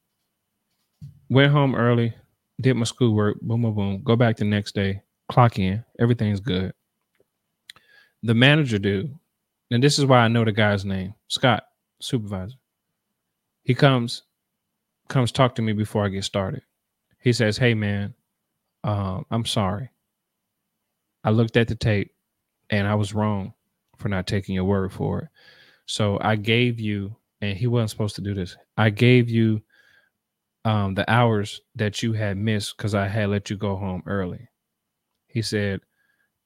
[1.30, 2.14] went home early,
[2.62, 6.74] did my schoolwork, boom, boom, boom, go back the next day, clock in, everything's good.
[8.24, 9.16] The manager dude,
[9.72, 11.64] and this is why I know the guy's name, Scott,
[12.02, 12.58] supervisor.
[13.64, 14.24] He comes,
[15.08, 16.64] comes talk to me before I get started.
[17.20, 18.14] He says, Hey man,
[18.84, 19.92] um, I'm sorry.
[21.24, 22.12] I looked at the tape
[22.70, 23.54] and I was wrong
[23.98, 25.28] for not taking your word for it.
[25.86, 28.56] So I gave you, and he wasn't supposed to do this.
[28.78, 29.62] I gave you
[30.66, 34.50] um, the hours that you had missed because I had let you go home early.
[35.28, 35.82] He said,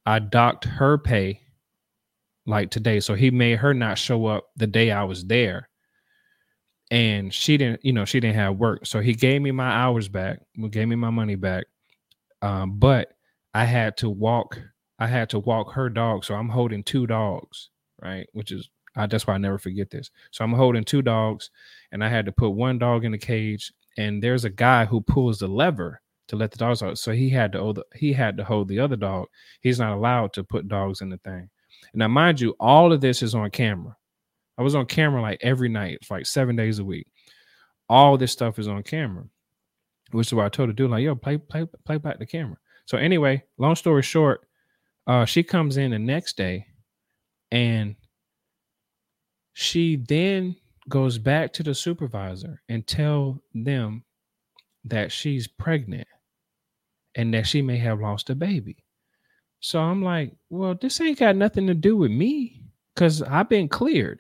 [0.05, 1.43] I docked her pay
[2.45, 2.99] like today.
[2.99, 5.70] So he made her not show up the day I was there.
[6.91, 8.86] And she didn't, you know, she didn't have work.
[8.86, 10.40] So he gave me my hours back,
[10.70, 11.65] gave me my money back.
[12.41, 13.14] Um, but
[13.53, 14.60] I had to walk,
[14.99, 16.24] I had to walk her dog.
[16.26, 17.70] So I'm holding two dogs,
[18.02, 18.28] right?
[18.34, 20.11] Which is I, that's why I never forget this.
[20.32, 21.49] So I'm holding two dogs,
[21.91, 25.02] and I had to put one dog in the cage and there's a guy who
[25.02, 26.98] pulls the lever to let the dogs out.
[26.98, 29.28] So he had to hold the, he had to hold the other dog.
[29.61, 31.49] He's not allowed to put dogs in the thing.
[31.94, 33.95] Now, mind you, all of this is on camera.
[34.57, 37.07] I was on camera like every night, like seven days a week.
[37.90, 39.26] All this stuff is on camera,
[40.11, 42.57] which is why I told the dude, like, yo, play, play, play back the camera.
[42.86, 44.41] So anyway, long story short,
[45.07, 46.68] uh, she comes in the next day
[47.52, 47.95] and
[49.53, 50.56] she then
[50.90, 54.03] goes back to the supervisor and tell them
[54.86, 56.07] that she's pregnant
[57.15, 58.84] and that she may have lost a baby.
[59.64, 62.61] So I'm like, well, this ain't got nothing to do with me
[62.94, 64.19] because I've been cleared.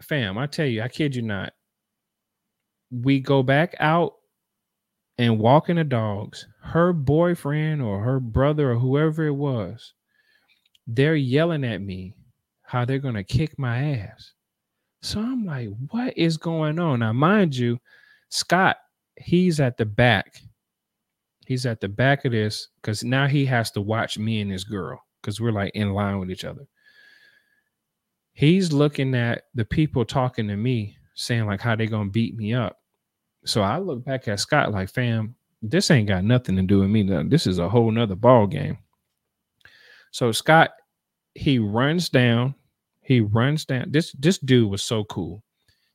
[0.00, 1.52] Fam, I tell you, I kid you not.
[2.90, 4.14] We go back out
[5.18, 6.46] and walking the dogs.
[6.62, 9.92] Her boyfriend or her brother or whoever it was,
[10.86, 12.14] they're yelling at me
[12.62, 14.32] how they're going to kick my ass.
[15.02, 17.00] So I'm like, what is going on?
[17.00, 17.78] Now, mind you,
[18.30, 18.78] Scott,
[19.16, 20.40] he's at the back.
[21.48, 24.64] He's at the back of this because now he has to watch me and this
[24.64, 26.66] girl because we're like in line with each other.
[28.34, 32.52] He's looking at the people talking to me, saying like how they gonna beat me
[32.52, 32.76] up.
[33.46, 36.90] So I look back at Scott like, fam, this ain't got nothing to do with
[36.90, 37.02] me.
[37.24, 38.76] This is a whole nother ball game.
[40.10, 40.72] So Scott,
[41.34, 42.54] he runs down
[43.08, 43.86] he runs down.
[43.88, 45.42] This this dude was so cool.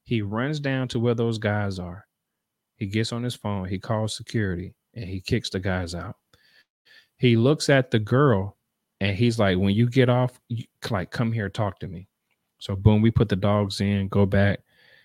[0.02, 2.08] He runs down to where those guys are.
[2.76, 3.68] He gets on his phone.
[3.68, 6.18] He calls security and he kicks the guys out.
[7.18, 8.58] He looks at the girl
[9.00, 12.08] and he's like, "When you get off, you, like come here, talk to me."
[12.60, 14.08] So boom, we put the dogs in.
[14.08, 14.60] Go back.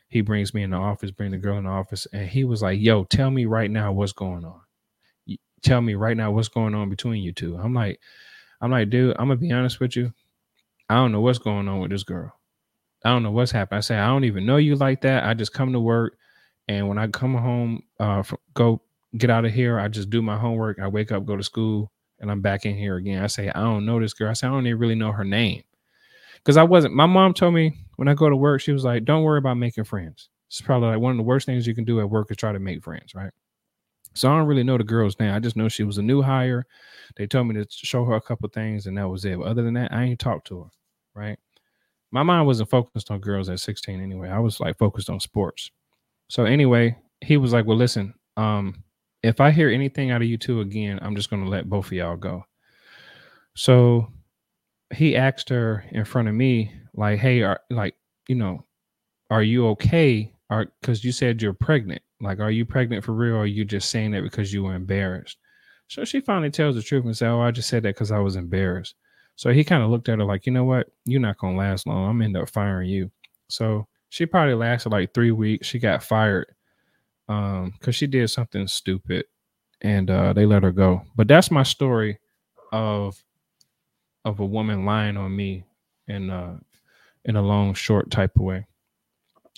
[0.08, 1.10] He brings me in the office.
[1.10, 3.92] Bring the girl in the office, and he was like, "Yo, tell me right now
[3.92, 4.60] what's going on.
[5.62, 7.56] Tell me right now what's going on between you two.
[7.56, 8.00] I'm like,
[8.60, 10.12] I'm like, dude, I'm gonna be honest with you.
[10.88, 12.32] I don't know what's going on with this girl.
[13.04, 13.78] I don't know what's happened.
[13.78, 15.24] I say, I don't even know you like that.
[15.24, 16.16] I just come to work.
[16.66, 18.22] And when I come home, uh,
[18.54, 18.82] go
[19.16, 20.78] get out of here, I just do my homework.
[20.78, 21.90] I wake up, go to school,
[22.20, 23.22] and I'm back in here again.
[23.22, 24.30] I say, I don't know this girl.
[24.30, 25.62] I say, I don't even really know her name.
[26.36, 29.04] Because I wasn't, my mom told me when I go to work, she was like,
[29.04, 30.28] don't worry about making friends.
[30.48, 32.52] It's probably like one of the worst things you can do at work is try
[32.52, 33.32] to make friends, right?
[34.14, 35.34] So I don't really know the girl's name.
[35.34, 36.66] I just know she was a new hire.
[37.16, 39.38] They told me to show her a couple things, and that was it.
[39.38, 40.70] But other than that, I ain't talked to her
[41.18, 41.38] right?
[42.10, 44.30] My mind wasn't focused on girls at 16 anyway.
[44.30, 45.70] I was like focused on sports.
[46.28, 48.82] So anyway, he was like, "Well, listen, um,
[49.22, 51.86] if I hear anything out of you two again, I'm just going to let both
[51.86, 52.44] of y'all go."
[53.54, 54.12] So
[54.94, 57.94] he asked her in front of me, like, "Hey, are like,
[58.28, 58.64] you know,
[59.30, 60.32] are you okay?
[60.50, 62.02] Are because you said you're pregnant.
[62.20, 63.34] Like, are you pregnant for real?
[63.36, 65.38] Or are you just saying that because you were embarrassed?"
[65.88, 68.18] So she finally tells the truth and says, "Oh, I just said that because I
[68.18, 68.94] was embarrassed."
[69.38, 70.88] So he kind of looked at her like, you know what?
[71.04, 72.08] You're not gonna last long.
[72.10, 73.10] I'm gonna end up firing you.
[73.48, 75.66] So she probably lasted like three weeks.
[75.66, 76.46] She got fired
[77.28, 79.26] um because she did something stupid
[79.82, 81.02] and uh they let her go.
[81.16, 82.18] But that's my story
[82.72, 83.22] of
[84.24, 85.64] of a woman lying on me
[86.06, 86.58] in uh
[87.24, 88.66] in a long short type of way.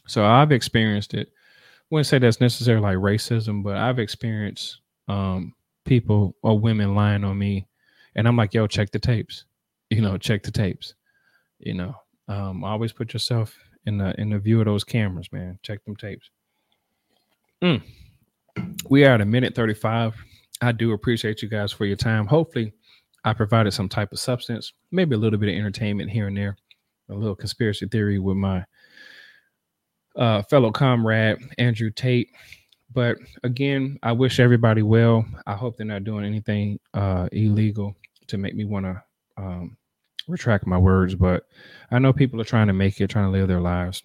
[0.06, 1.30] So I've experienced it.
[1.90, 7.38] Wouldn't say that's necessarily like racism, but I've experienced um people or women lying on
[7.38, 7.66] me
[8.16, 9.44] and I'm like, yo, check the tapes
[9.90, 10.94] you know, check the tapes.
[11.60, 11.94] You know,
[12.28, 13.56] um, always put yourself
[13.86, 15.58] in the in the view of those cameras, man.
[15.62, 16.30] Check them tapes.
[17.62, 17.82] Mm.
[18.88, 20.14] We are at a minute 35.
[20.62, 22.26] I do appreciate you guys for your time.
[22.26, 22.72] Hopefully,
[23.24, 26.56] I provided some type of substance, maybe a little bit of entertainment here and there,
[27.10, 28.64] a little conspiracy theory with my
[30.16, 32.30] uh, fellow comrade Andrew Tate.
[32.92, 35.24] But again, I wish everybody well.
[35.46, 37.94] I hope they're not doing anything uh, illegal
[38.26, 39.02] to make me want to
[39.36, 39.76] um,
[40.26, 41.14] retract my words.
[41.14, 41.44] But
[41.90, 44.02] I know people are trying to make it, trying to live their lives.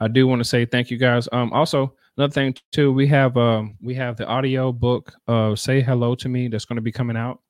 [0.00, 1.28] I do want to say thank you guys.
[1.32, 5.80] Um, also another thing too, we have um we have the audio book of "Say
[5.80, 7.40] Hello to Me" that's going to be coming out,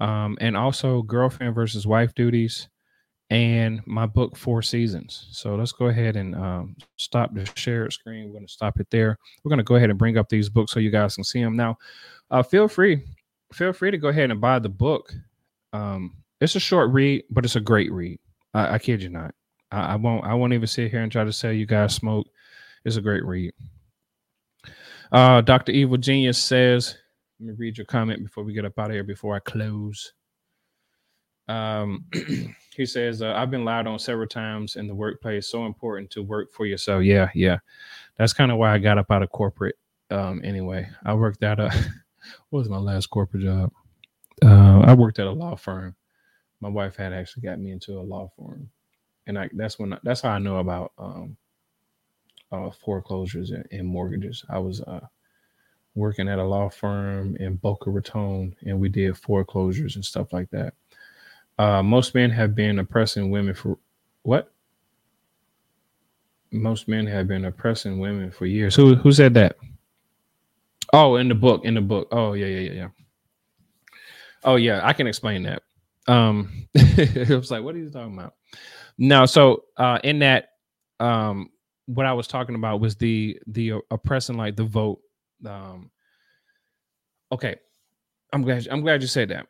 [0.00, 2.68] um, and also "Girlfriend versus Wife Duties."
[3.30, 5.28] and my book four seasons.
[5.32, 8.26] So let's go ahead and um, stop the share screen.
[8.26, 9.18] We're going to stop it there.
[9.42, 11.42] We're going to go ahead and bring up these books so you guys can see
[11.42, 11.78] them now
[12.30, 13.02] uh, feel free
[13.52, 15.12] feel free to go ahead and buy the book.
[15.72, 18.18] Um, it's a short read but it's a great read.
[18.52, 19.34] I, I kid you not.
[19.70, 22.26] I, I, won't i won't even sit here and try to sell you guys smoke
[22.84, 23.52] it's a great read
[25.12, 26.96] uh, dr evil genius says
[27.40, 30.12] let me read your comment before we get up out of here before i close
[31.48, 32.04] um
[32.76, 35.48] he says, uh, I've been lied on several times in the workplace.
[35.48, 37.04] So important to work for yourself.
[37.04, 37.58] Yeah, yeah.
[38.16, 39.76] That's kind of why I got up out of corporate.
[40.10, 41.70] Um, anyway, I worked at a
[42.50, 43.70] what was my last corporate job?
[44.44, 45.94] Uh, I worked at a law firm.
[46.60, 48.70] My wife had actually got me into a law firm,
[49.26, 51.36] and I that's when that's how I know about um,
[52.54, 54.44] uh, foreclosures and, and, mortgages.
[54.48, 55.06] I was uh,
[55.94, 60.50] working at a law firm in Boca Raton, and we did foreclosures and stuff like
[60.50, 60.74] that.
[61.58, 63.78] Uh, most men have been oppressing women for
[64.22, 64.52] what?
[66.50, 68.76] Most men have been oppressing women for years.
[68.76, 69.56] Who who said that?
[70.92, 72.08] Oh, in the book, in the book.
[72.12, 72.88] Oh, yeah, yeah, yeah, yeah.
[74.44, 75.62] Oh, yeah, I can explain that.
[76.06, 78.34] Um, it was like, what are you talking about?
[78.96, 80.50] No, so uh, in that,
[81.00, 81.50] um,
[81.86, 85.00] what I was talking about was the the oppressing, like the vote.
[85.46, 85.90] Um,
[87.32, 87.56] okay,
[88.32, 89.46] I'm glad I'm glad you said that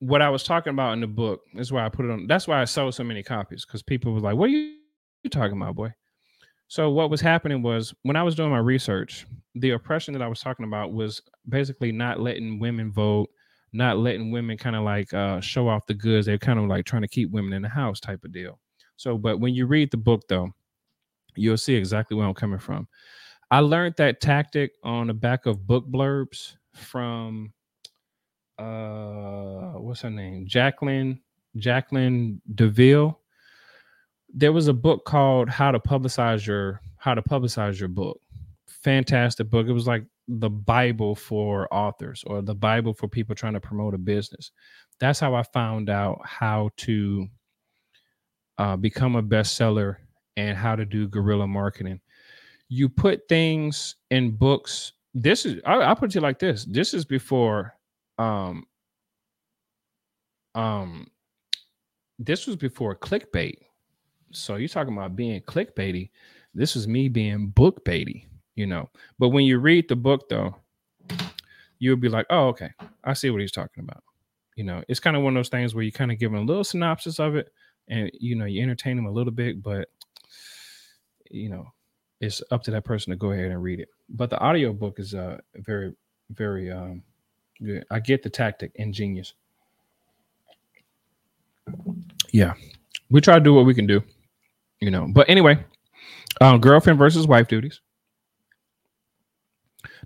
[0.00, 2.26] what I was talking about in the book is why I put it on.
[2.26, 4.76] That's why I sold so many copies because people were like, "What are you,
[5.24, 5.92] you talking about, boy?"
[6.68, 10.28] So what was happening was when I was doing my research, the oppression that I
[10.28, 13.30] was talking about was basically not letting women vote,
[13.72, 16.26] not letting women kind of like uh, show off the goods.
[16.26, 18.60] They're kind of like trying to keep women in the house type of deal.
[18.96, 20.52] So, but when you read the book though,
[21.38, 22.88] you'll see exactly where I'm coming from.
[23.50, 27.52] I learned that tactic on the back of book blurbs from
[28.58, 30.46] uh what's her name?
[30.46, 31.20] Jacqueline
[31.56, 33.16] jacqueline Deval.
[34.32, 38.20] There was a book called how to publicize your how to publicize your book.
[38.68, 39.66] Fantastic book.
[39.66, 43.94] It was like the bible for authors or the bible for people trying to promote
[43.94, 44.50] a business.
[45.00, 47.28] That's how i found out how to
[48.58, 49.96] uh, become a bestseller
[50.38, 52.00] and how to do guerrilla marketing
[52.68, 57.04] you put things in books this is I, i'll put it like this this is
[57.04, 57.74] before
[58.18, 58.64] um
[60.54, 61.10] um
[62.18, 63.58] this was before clickbait.
[64.32, 66.10] So you're talking about being clickbaity.
[66.54, 68.90] This was me being bookbaity, you know.
[69.18, 70.56] But when you read the book though,
[71.78, 72.70] you'll be like, oh, okay,
[73.04, 74.02] I see what he's talking about.
[74.56, 76.38] You know, it's kind of one of those things where you kind of give him
[76.38, 77.50] a little synopsis of it
[77.88, 79.88] and you know, you entertain him a little bit, but
[81.30, 81.66] you know,
[82.20, 83.88] it's up to that person to go ahead and read it.
[84.08, 85.94] But the audio book is uh very,
[86.30, 87.02] very um
[87.62, 87.84] Good.
[87.90, 88.72] I get the tactic.
[88.76, 89.34] Ingenious.
[92.32, 92.54] Yeah.
[93.10, 94.02] We try to do what we can do,
[94.80, 95.08] you know.
[95.10, 95.64] But anyway,
[96.40, 97.80] um, girlfriend versus wife duties.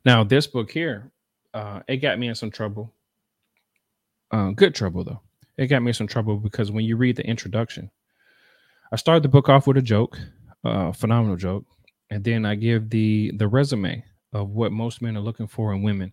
[0.05, 1.11] Now, this book here,
[1.53, 2.93] uh, it got me in some trouble.
[4.31, 5.20] Uh, good trouble though.
[5.59, 7.90] It got me in some trouble because when you read the introduction,
[8.90, 10.19] I started the book off with a joke,
[10.64, 11.64] uh, phenomenal joke,
[12.10, 15.82] and then I give the the resume of what most men are looking for in
[15.82, 16.12] women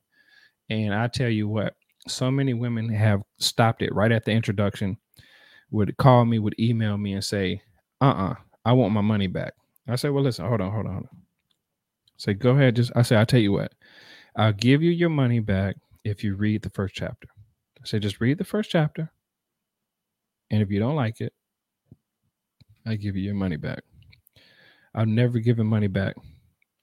[0.70, 1.76] and I tell you what,
[2.08, 4.98] so many women have stopped it right at the introduction,
[5.72, 7.62] would call me, would email me and say,
[8.02, 8.36] uh uh-uh, uh
[8.66, 9.54] I want my money back.
[9.88, 11.22] I say, well, listen, hold on, hold on, hold on.
[12.18, 12.76] Say, go ahead.
[12.76, 13.74] Just, I say, I'll tell you what,
[14.36, 17.28] I'll give you your money back if you read the first chapter.
[17.82, 19.12] I said, just read the first chapter.
[20.52, 21.34] And if you don't like it,
[22.86, 23.84] I give you your money back.
[24.96, 26.16] I've never given money back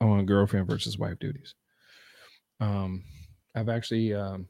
[0.00, 1.54] on girlfriend versus wife duties.
[2.60, 3.04] Um,
[3.54, 4.48] I've actually um,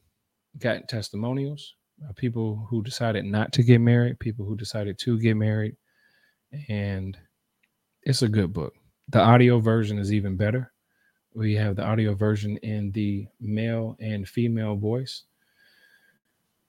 [0.58, 1.74] gotten testimonials
[2.08, 5.76] of people who decided not to get married, people who decided to get married,
[6.68, 7.16] and
[8.02, 8.74] it's a good book.
[9.08, 10.72] The audio version is even better.
[11.34, 15.24] We have the audio version in the male and female voice.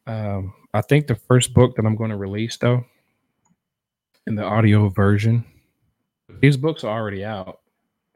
[0.06, 2.86] Um, I think the first book that I'm going to release, though,
[4.26, 5.46] in the audio version.
[6.42, 7.60] These books are already out.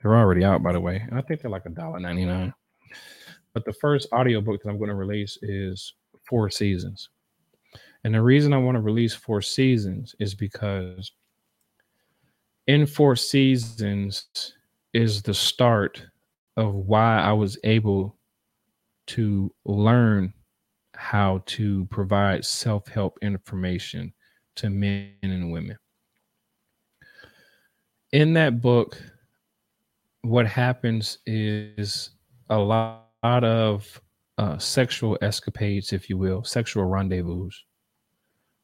[0.02, 1.06] They're already out, by the way.
[1.12, 2.54] I think they're like a dollar ninety nine.
[3.54, 5.94] But the first audio book that I'm going to release is
[6.28, 7.10] Four Seasons.
[8.04, 11.12] And the reason I want to release Four Seasons is because
[12.68, 14.54] in Four Seasons
[14.94, 16.04] is the start
[16.58, 18.18] of why I was able
[19.08, 20.34] to learn
[20.96, 24.14] how to provide self help information
[24.56, 25.78] to men and women.
[28.12, 29.02] In that book,
[30.22, 32.10] what happens is
[32.50, 34.02] a lot of
[34.38, 37.50] uh, sexual escapades, if you will, sexual rendezvous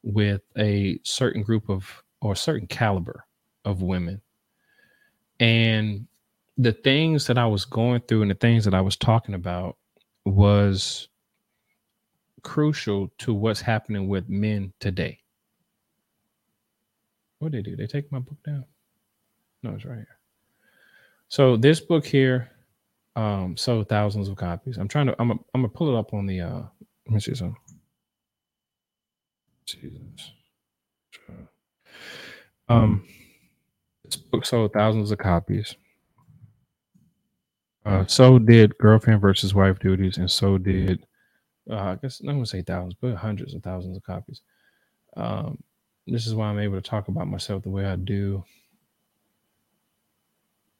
[0.02, 3.24] with a certain group of or certain caliber
[3.64, 4.20] of women.
[5.40, 6.06] And
[6.56, 9.76] the things that I was going through and the things that I was talking about
[10.24, 11.08] was
[12.42, 15.20] crucial to what's happening with men today.
[17.38, 17.76] What did they do?
[17.76, 18.64] They take my book down?
[19.62, 20.18] No, it's right here.
[21.28, 22.50] So this book here
[23.16, 24.78] um sold thousands of copies.
[24.78, 26.62] I'm trying to I'm a, I'm gonna pull it up on the uh
[27.06, 27.56] let me see some.
[29.66, 30.32] Jesus.
[32.68, 33.06] Um
[34.04, 35.76] this book sold thousands of copies.
[37.86, 41.06] Uh, so did girlfriend versus wife duties, and so did
[41.70, 44.42] uh, I guess I'm gonna say thousands, but hundreds of thousands of copies.
[45.16, 45.58] Um,
[46.06, 48.44] this is why I'm able to talk about myself the way I do.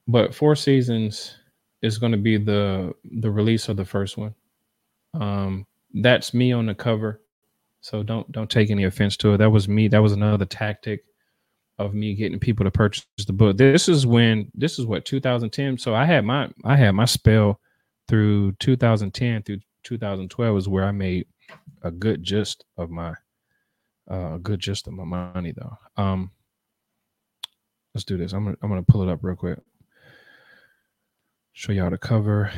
[0.09, 1.37] But Four Seasons
[1.83, 4.35] is going to be the the release of the first one.
[5.15, 7.21] Um, that's me on the cover,
[7.81, 9.37] so don't don't take any offense to it.
[9.37, 9.87] That was me.
[9.89, 11.05] That was another tactic
[11.79, 13.57] of me getting people to purchase the book.
[13.57, 15.79] This is when this is what 2010.
[15.79, 17.61] So I had my I had my spell
[18.09, 21.27] through 2010 through 2012 is where I made
[21.83, 23.15] a good gist of my
[24.11, 26.03] uh, a good gist of my money though.
[26.03, 26.31] Um,
[27.95, 28.33] let's do this.
[28.33, 29.59] I'm gonna I'm gonna pull it up real quick.
[31.59, 32.53] Show y'all the cover.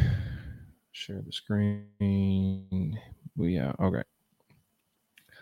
[0.92, 3.00] Share the screen.
[3.34, 4.02] We yeah okay.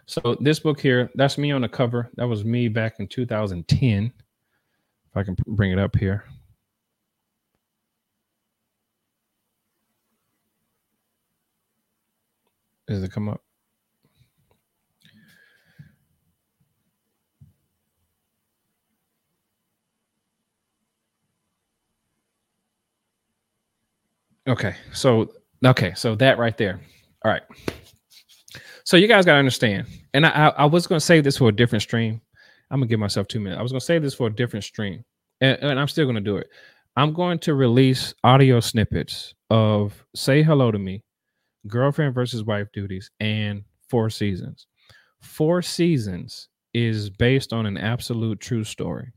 [0.06, 2.08] So this book here, that's me on the cover.
[2.14, 4.12] That was me back in 2010.
[5.10, 6.22] If I can bring it up here.
[12.86, 13.42] Does it come up?
[24.48, 25.30] Okay, so
[25.64, 26.80] okay, so that right there.
[27.22, 27.42] All right.
[28.84, 31.52] So you guys gotta understand, and I, I, I was gonna save this for a
[31.52, 32.22] different stream.
[32.70, 33.58] I'm gonna give myself two minutes.
[33.58, 35.04] I was gonna save this for a different stream,
[35.42, 36.48] and, and I'm still gonna do it.
[36.96, 41.04] I'm going to release audio snippets of "Say Hello to Me,"
[41.66, 44.66] "Girlfriend versus Wife Duties," and Four Seasons.
[45.20, 49.12] Four Seasons is based on an absolute true story.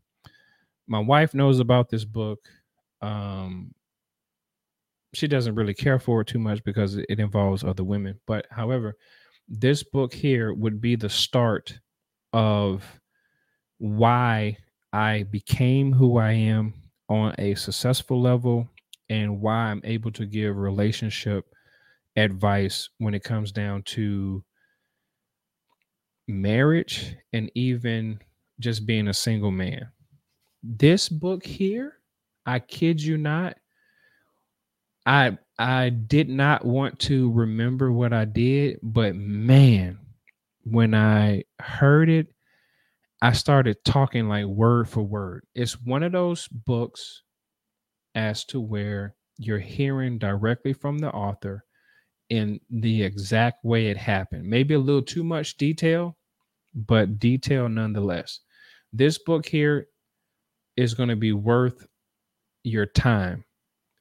[0.88, 2.40] My wife knows about this book.
[3.02, 3.74] Um,
[5.13, 8.19] she doesn't really care for it too much because it involves other women.
[8.25, 8.95] But however,
[9.47, 11.79] this book here would be the start
[12.33, 12.83] of
[13.77, 14.57] why
[14.93, 16.73] I became who I am
[17.09, 18.69] on a successful level
[19.09, 21.45] and why I'm able to give relationship
[22.15, 24.43] advice when it comes down to
[26.27, 28.19] marriage and even
[28.59, 29.89] just being a single man.
[30.63, 31.95] This book here,
[32.45, 33.57] I kid you not,
[35.06, 39.99] I I did not want to remember what I did, but man,
[40.64, 42.28] when I heard it,
[43.22, 45.45] I started talking like word for word.
[45.56, 47.23] It's one of those books
[48.15, 51.65] as to where you're hearing directly from the author
[52.30, 54.45] in the exact way it happened.
[54.45, 56.18] Maybe a little too much detail,
[56.73, 58.40] but detail nonetheless.
[58.94, 59.88] This book here
[60.78, 61.88] is going to be worth
[62.64, 63.45] your time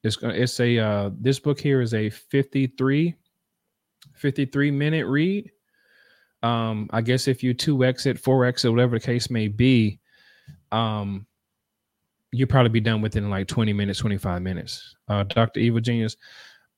[0.03, 3.15] it's it's a uh this book here is a 53
[4.15, 5.51] 53 minute read.
[6.43, 10.01] Um, I guess if you 2x it, 4x it, whatever the case may be,
[10.73, 11.27] um,
[12.33, 14.95] you'll probably be done within like 20 minutes, 25 minutes.
[15.09, 15.61] Uh, Dr.
[15.61, 16.17] Evil Genius.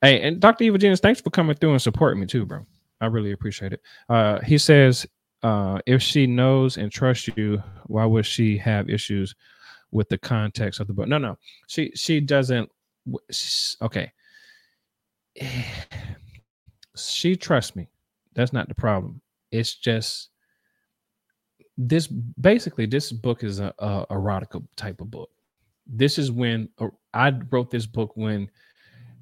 [0.00, 0.64] Hey, and Dr.
[0.64, 2.66] Evil Genius, thanks for coming through and supporting me too, bro.
[3.00, 3.80] I really appreciate it.
[4.08, 5.06] Uh, he says,
[5.42, 9.34] uh, if she knows and trusts you, why would she have issues
[9.90, 11.08] with the context of the book?
[11.08, 11.36] No, no,
[11.66, 12.70] she she doesn't
[13.82, 14.12] okay.
[16.94, 17.88] She trusts me.
[18.34, 19.22] That's not the problem.
[19.50, 20.28] It's just
[21.78, 25.30] this basically this book is a, a erotica type of book.
[25.86, 28.50] This is when uh, I wrote this book when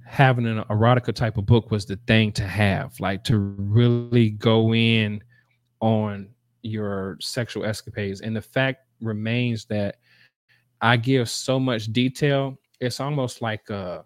[0.05, 4.75] having an erotica type of book was the thing to have, like to really go
[4.75, 5.23] in
[5.81, 6.29] on
[6.63, 8.21] your sexual escapades.
[8.21, 9.97] And the fact remains that
[10.81, 12.59] I give so much detail.
[12.81, 14.05] It's almost like a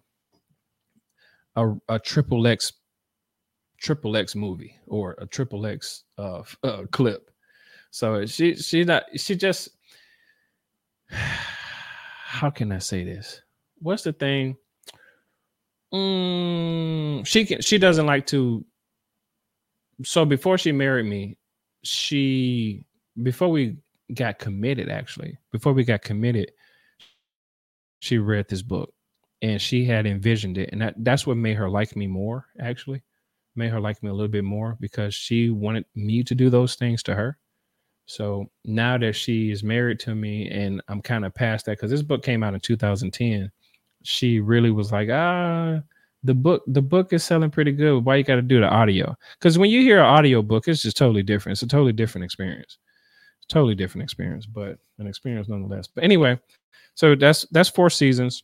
[1.57, 2.73] a, a triple X
[3.79, 7.31] triple X movie or a triple X uh, uh, clip.
[7.91, 9.71] So she she not she just
[11.09, 13.41] how can I say this?
[13.79, 14.57] What's the thing?
[15.93, 18.65] Mm, she can she doesn't like to
[20.03, 21.37] so before she married me,
[21.83, 22.85] she
[23.23, 23.77] before we
[24.15, 26.51] got committed actually, before we got committed,
[28.05, 28.93] she read this book
[29.43, 33.03] and she had envisioned it and that, that's what made her like me more actually.
[33.57, 36.75] Made her like me a little bit more because she wanted me to do those
[36.75, 37.39] things to her.
[38.07, 41.91] So now that she is married to me and i'm kind of past that because
[41.91, 43.51] this book came out in 2010
[44.03, 45.81] she really was like ah
[46.25, 48.05] the book the book is selling pretty good.
[48.05, 49.15] Why you got to do the audio?
[49.39, 51.57] Because when you hear an audio book it's just totally different.
[51.57, 52.79] It's a totally different experience.
[53.49, 55.87] Totally different experience but an experience nonetheless.
[55.87, 56.39] But anyway
[56.95, 58.43] so that's that's four seasons.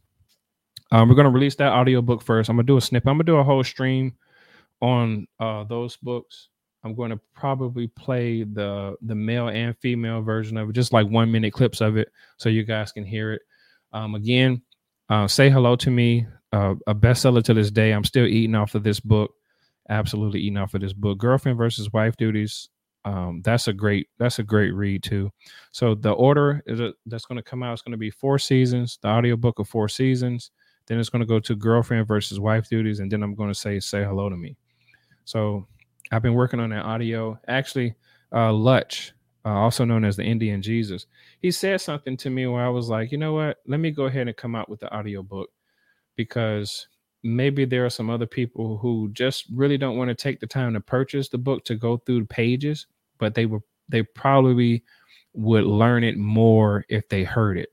[0.92, 2.50] Um, we're gonna release that audiobook first.
[2.50, 3.08] I'm gonna do a snippet.
[3.08, 4.14] I'm gonna do a whole stream
[4.80, 6.48] on uh, those books.
[6.82, 11.06] I'm going to probably play the the male and female version of it, just like
[11.06, 13.42] one minute clips of it, so you guys can hear it.
[13.92, 14.62] Um, again,
[15.08, 16.26] uh, say hello to me.
[16.52, 17.92] Uh, a bestseller to this day.
[17.92, 19.32] I'm still eating off of this book.
[19.88, 21.18] Absolutely eating off of this book.
[21.18, 22.68] Girlfriend versus wife duties
[23.04, 25.30] um, that's a great that's a great read too.
[25.72, 28.38] So the order is a, that's going to come out is going to be four
[28.38, 30.50] seasons, the audiobook of four seasons.
[30.86, 33.58] Then it's going to go to girlfriend versus wife duties, and then I'm going to
[33.58, 34.56] say say hello to me.
[35.24, 35.66] So
[36.10, 37.38] I've been working on that audio.
[37.48, 37.94] Actually,
[38.34, 39.12] uh, Lutch,
[39.44, 41.06] uh, also known as the Indian Jesus,
[41.40, 43.58] he said something to me where I was like, you know what?
[43.66, 45.50] Let me go ahead and come out with the audiobook
[46.16, 46.88] because
[47.22, 50.74] maybe there are some other people who just really don't want to take the time
[50.74, 52.86] to purchase the book to go through the pages,
[53.18, 54.84] but they were they probably
[55.34, 57.70] would learn it more if they heard it.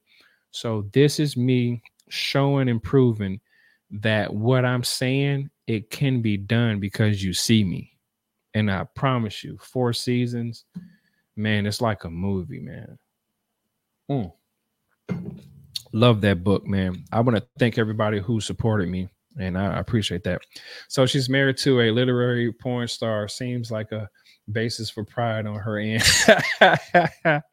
[0.51, 3.39] So this is me showing and proving
[3.91, 7.91] that what I'm saying it can be done because you see me.
[8.53, 10.65] And I promise you, four seasons,
[11.35, 12.97] man, it's like a movie, man.
[14.09, 14.33] Mm.
[15.91, 17.03] Love that book, man.
[17.11, 20.41] I want to thank everybody who supported me and I appreciate that.
[20.87, 23.27] So she's married to a literary porn star.
[23.27, 24.09] Seems like a
[24.51, 26.03] basis for pride on her end.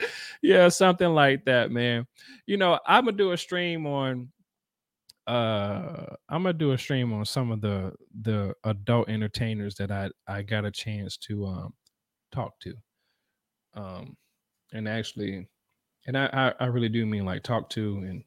[0.42, 2.06] yeah, something like that, man.
[2.46, 4.30] You know, I'm gonna do a stream on.
[5.26, 7.92] Uh, I'm gonna do a stream on some of the
[8.22, 11.74] the adult entertainers that I I got a chance to um
[12.32, 12.74] talk to.
[13.74, 14.16] Um,
[14.72, 15.48] and actually,
[16.06, 16.26] and I
[16.60, 18.24] I, I really do mean like talk to and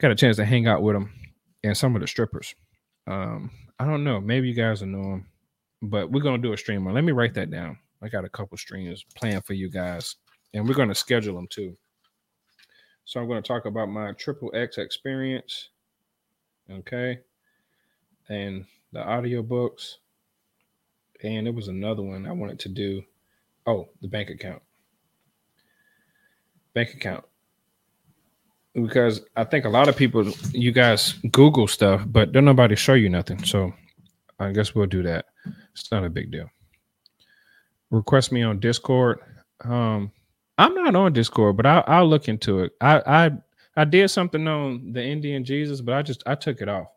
[0.00, 1.12] got a chance to hang out with them
[1.64, 2.54] and some of the strippers.
[3.06, 4.20] Um, I don't know.
[4.20, 5.26] Maybe you guys will know them,
[5.82, 6.86] but we're gonna do a stream.
[6.86, 7.78] Let me write that down.
[8.02, 10.16] I got a couple streams planned for you guys,
[10.54, 11.76] and we're gonna schedule them too.
[13.04, 15.70] So I'm gonna talk about my triple X experience.
[16.70, 17.20] Okay.
[18.28, 19.98] And the audio books.
[21.22, 23.02] And it was another one I wanted to do.
[23.66, 24.62] Oh, the bank account.
[26.74, 27.24] Bank account
[28.86, 32.94] because I think a lot of people, you guys Google stuff, but don't nobody show
[32.94, 33.44] you nothing.
[33.44, 33.72] So
[34.38, 35.26] I guess we'll do that.
[35.72, 36.48] It's not a big deal.
[37.90, 39.20] Request me on Discord.
[39.64, 40.12] Um,
[40.58, 42.72] I'm not on Discord, but I'll, I'll look into it.
[42.80, 43.30] I, I
[43.76, 46.88] I did something on the Indian Jesus, but I just I took it off.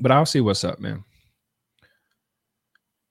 [0.00, 1.04] But I'll see what's up, man.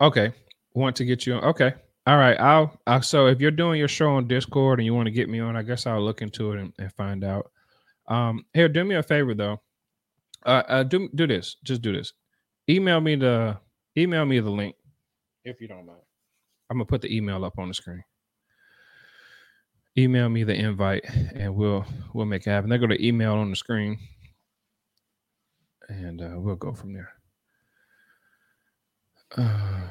[0.02, 0.34] Okay,
[0.74, 1.44] want to get you on?
[1.44, 1.74] Okay,
[2.08, 5.06] all right, I'll, I'll, so if you're doing your show on Discord and you want
[5.06, 7.52] to get me on, I guess I'll look into it and, and find out.
[8.08, 9.62] Um, here, do me a favor though.
[10.46, 11.58] Uh, uh, do do this.
[11.64, 12.14] Just do this.
[12.68, 13.58] Email me the
[13.98, 14.76] email me the link
[15.46, 16.00] if you don't mind.
[16.70, 18.04] I'm gonna put the email up on the screen.
[19.98, 21.06] Email me the invite
[21.36, 22.70] and we'll we'll make it happen.
[22.70, 24.00] They're gonna email on the screen,
[25.88, 27.14] and uh, we'll go from there.
[29.38, 29.90] Uh,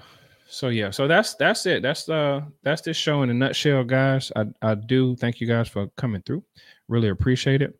[0.50, 1.80] so yeah, so that's that's it.
[1.80, 4.32] That's uh that's this show in a nutshell, guys.
[4.34, 6.42] I I do thank you guys for coming through.
[6.88, 7.78] Really appreciate it.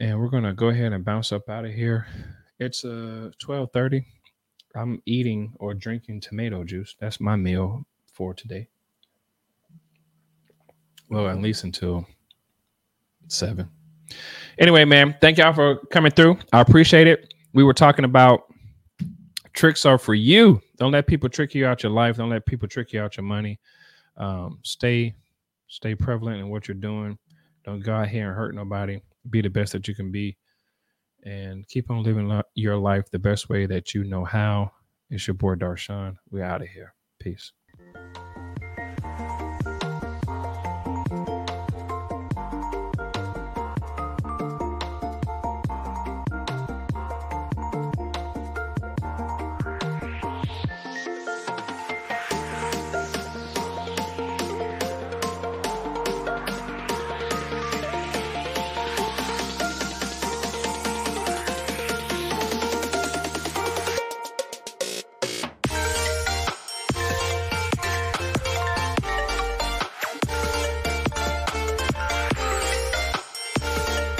[0.00, 2.06] And we're gonna go ahead and bounce up out of here.
[2.58, 4.04] It's uh 12:30.
[4.76, 6.94] I'm eating or drinking tomato juice.
[7.00, 8.68] That's my meal for today.
[11.08, 12.06] Well, at least until
[13.28, 13.70] seven.
[14.58, 16.38] Anyway, man, thank y'all for coming through.
[16.52, 17.32] I appreciate it.
[17.54, 18.49] We were talking about
[19.52, 20.60] tricks are for you.
[20.76, 22.16] Don't let people trick you out your life.
[22.16, 23.58] Don't let people trick you out your money.
[24.16, 25.14] Um, stay,
[25.68, 27.18] stay prevalent in what you're doing.
[27.64, 29.00] Don't go out here and hurt nobody.
[29.28, 30.36] Be the best that you can be,
[31.24, 34.72] and keep on living your life the best way that you know how.
[35.10, 36.16] It's your boy Darshan.
[36.30, 36.94] We're out of here.
[37.18, 37.52] Peace.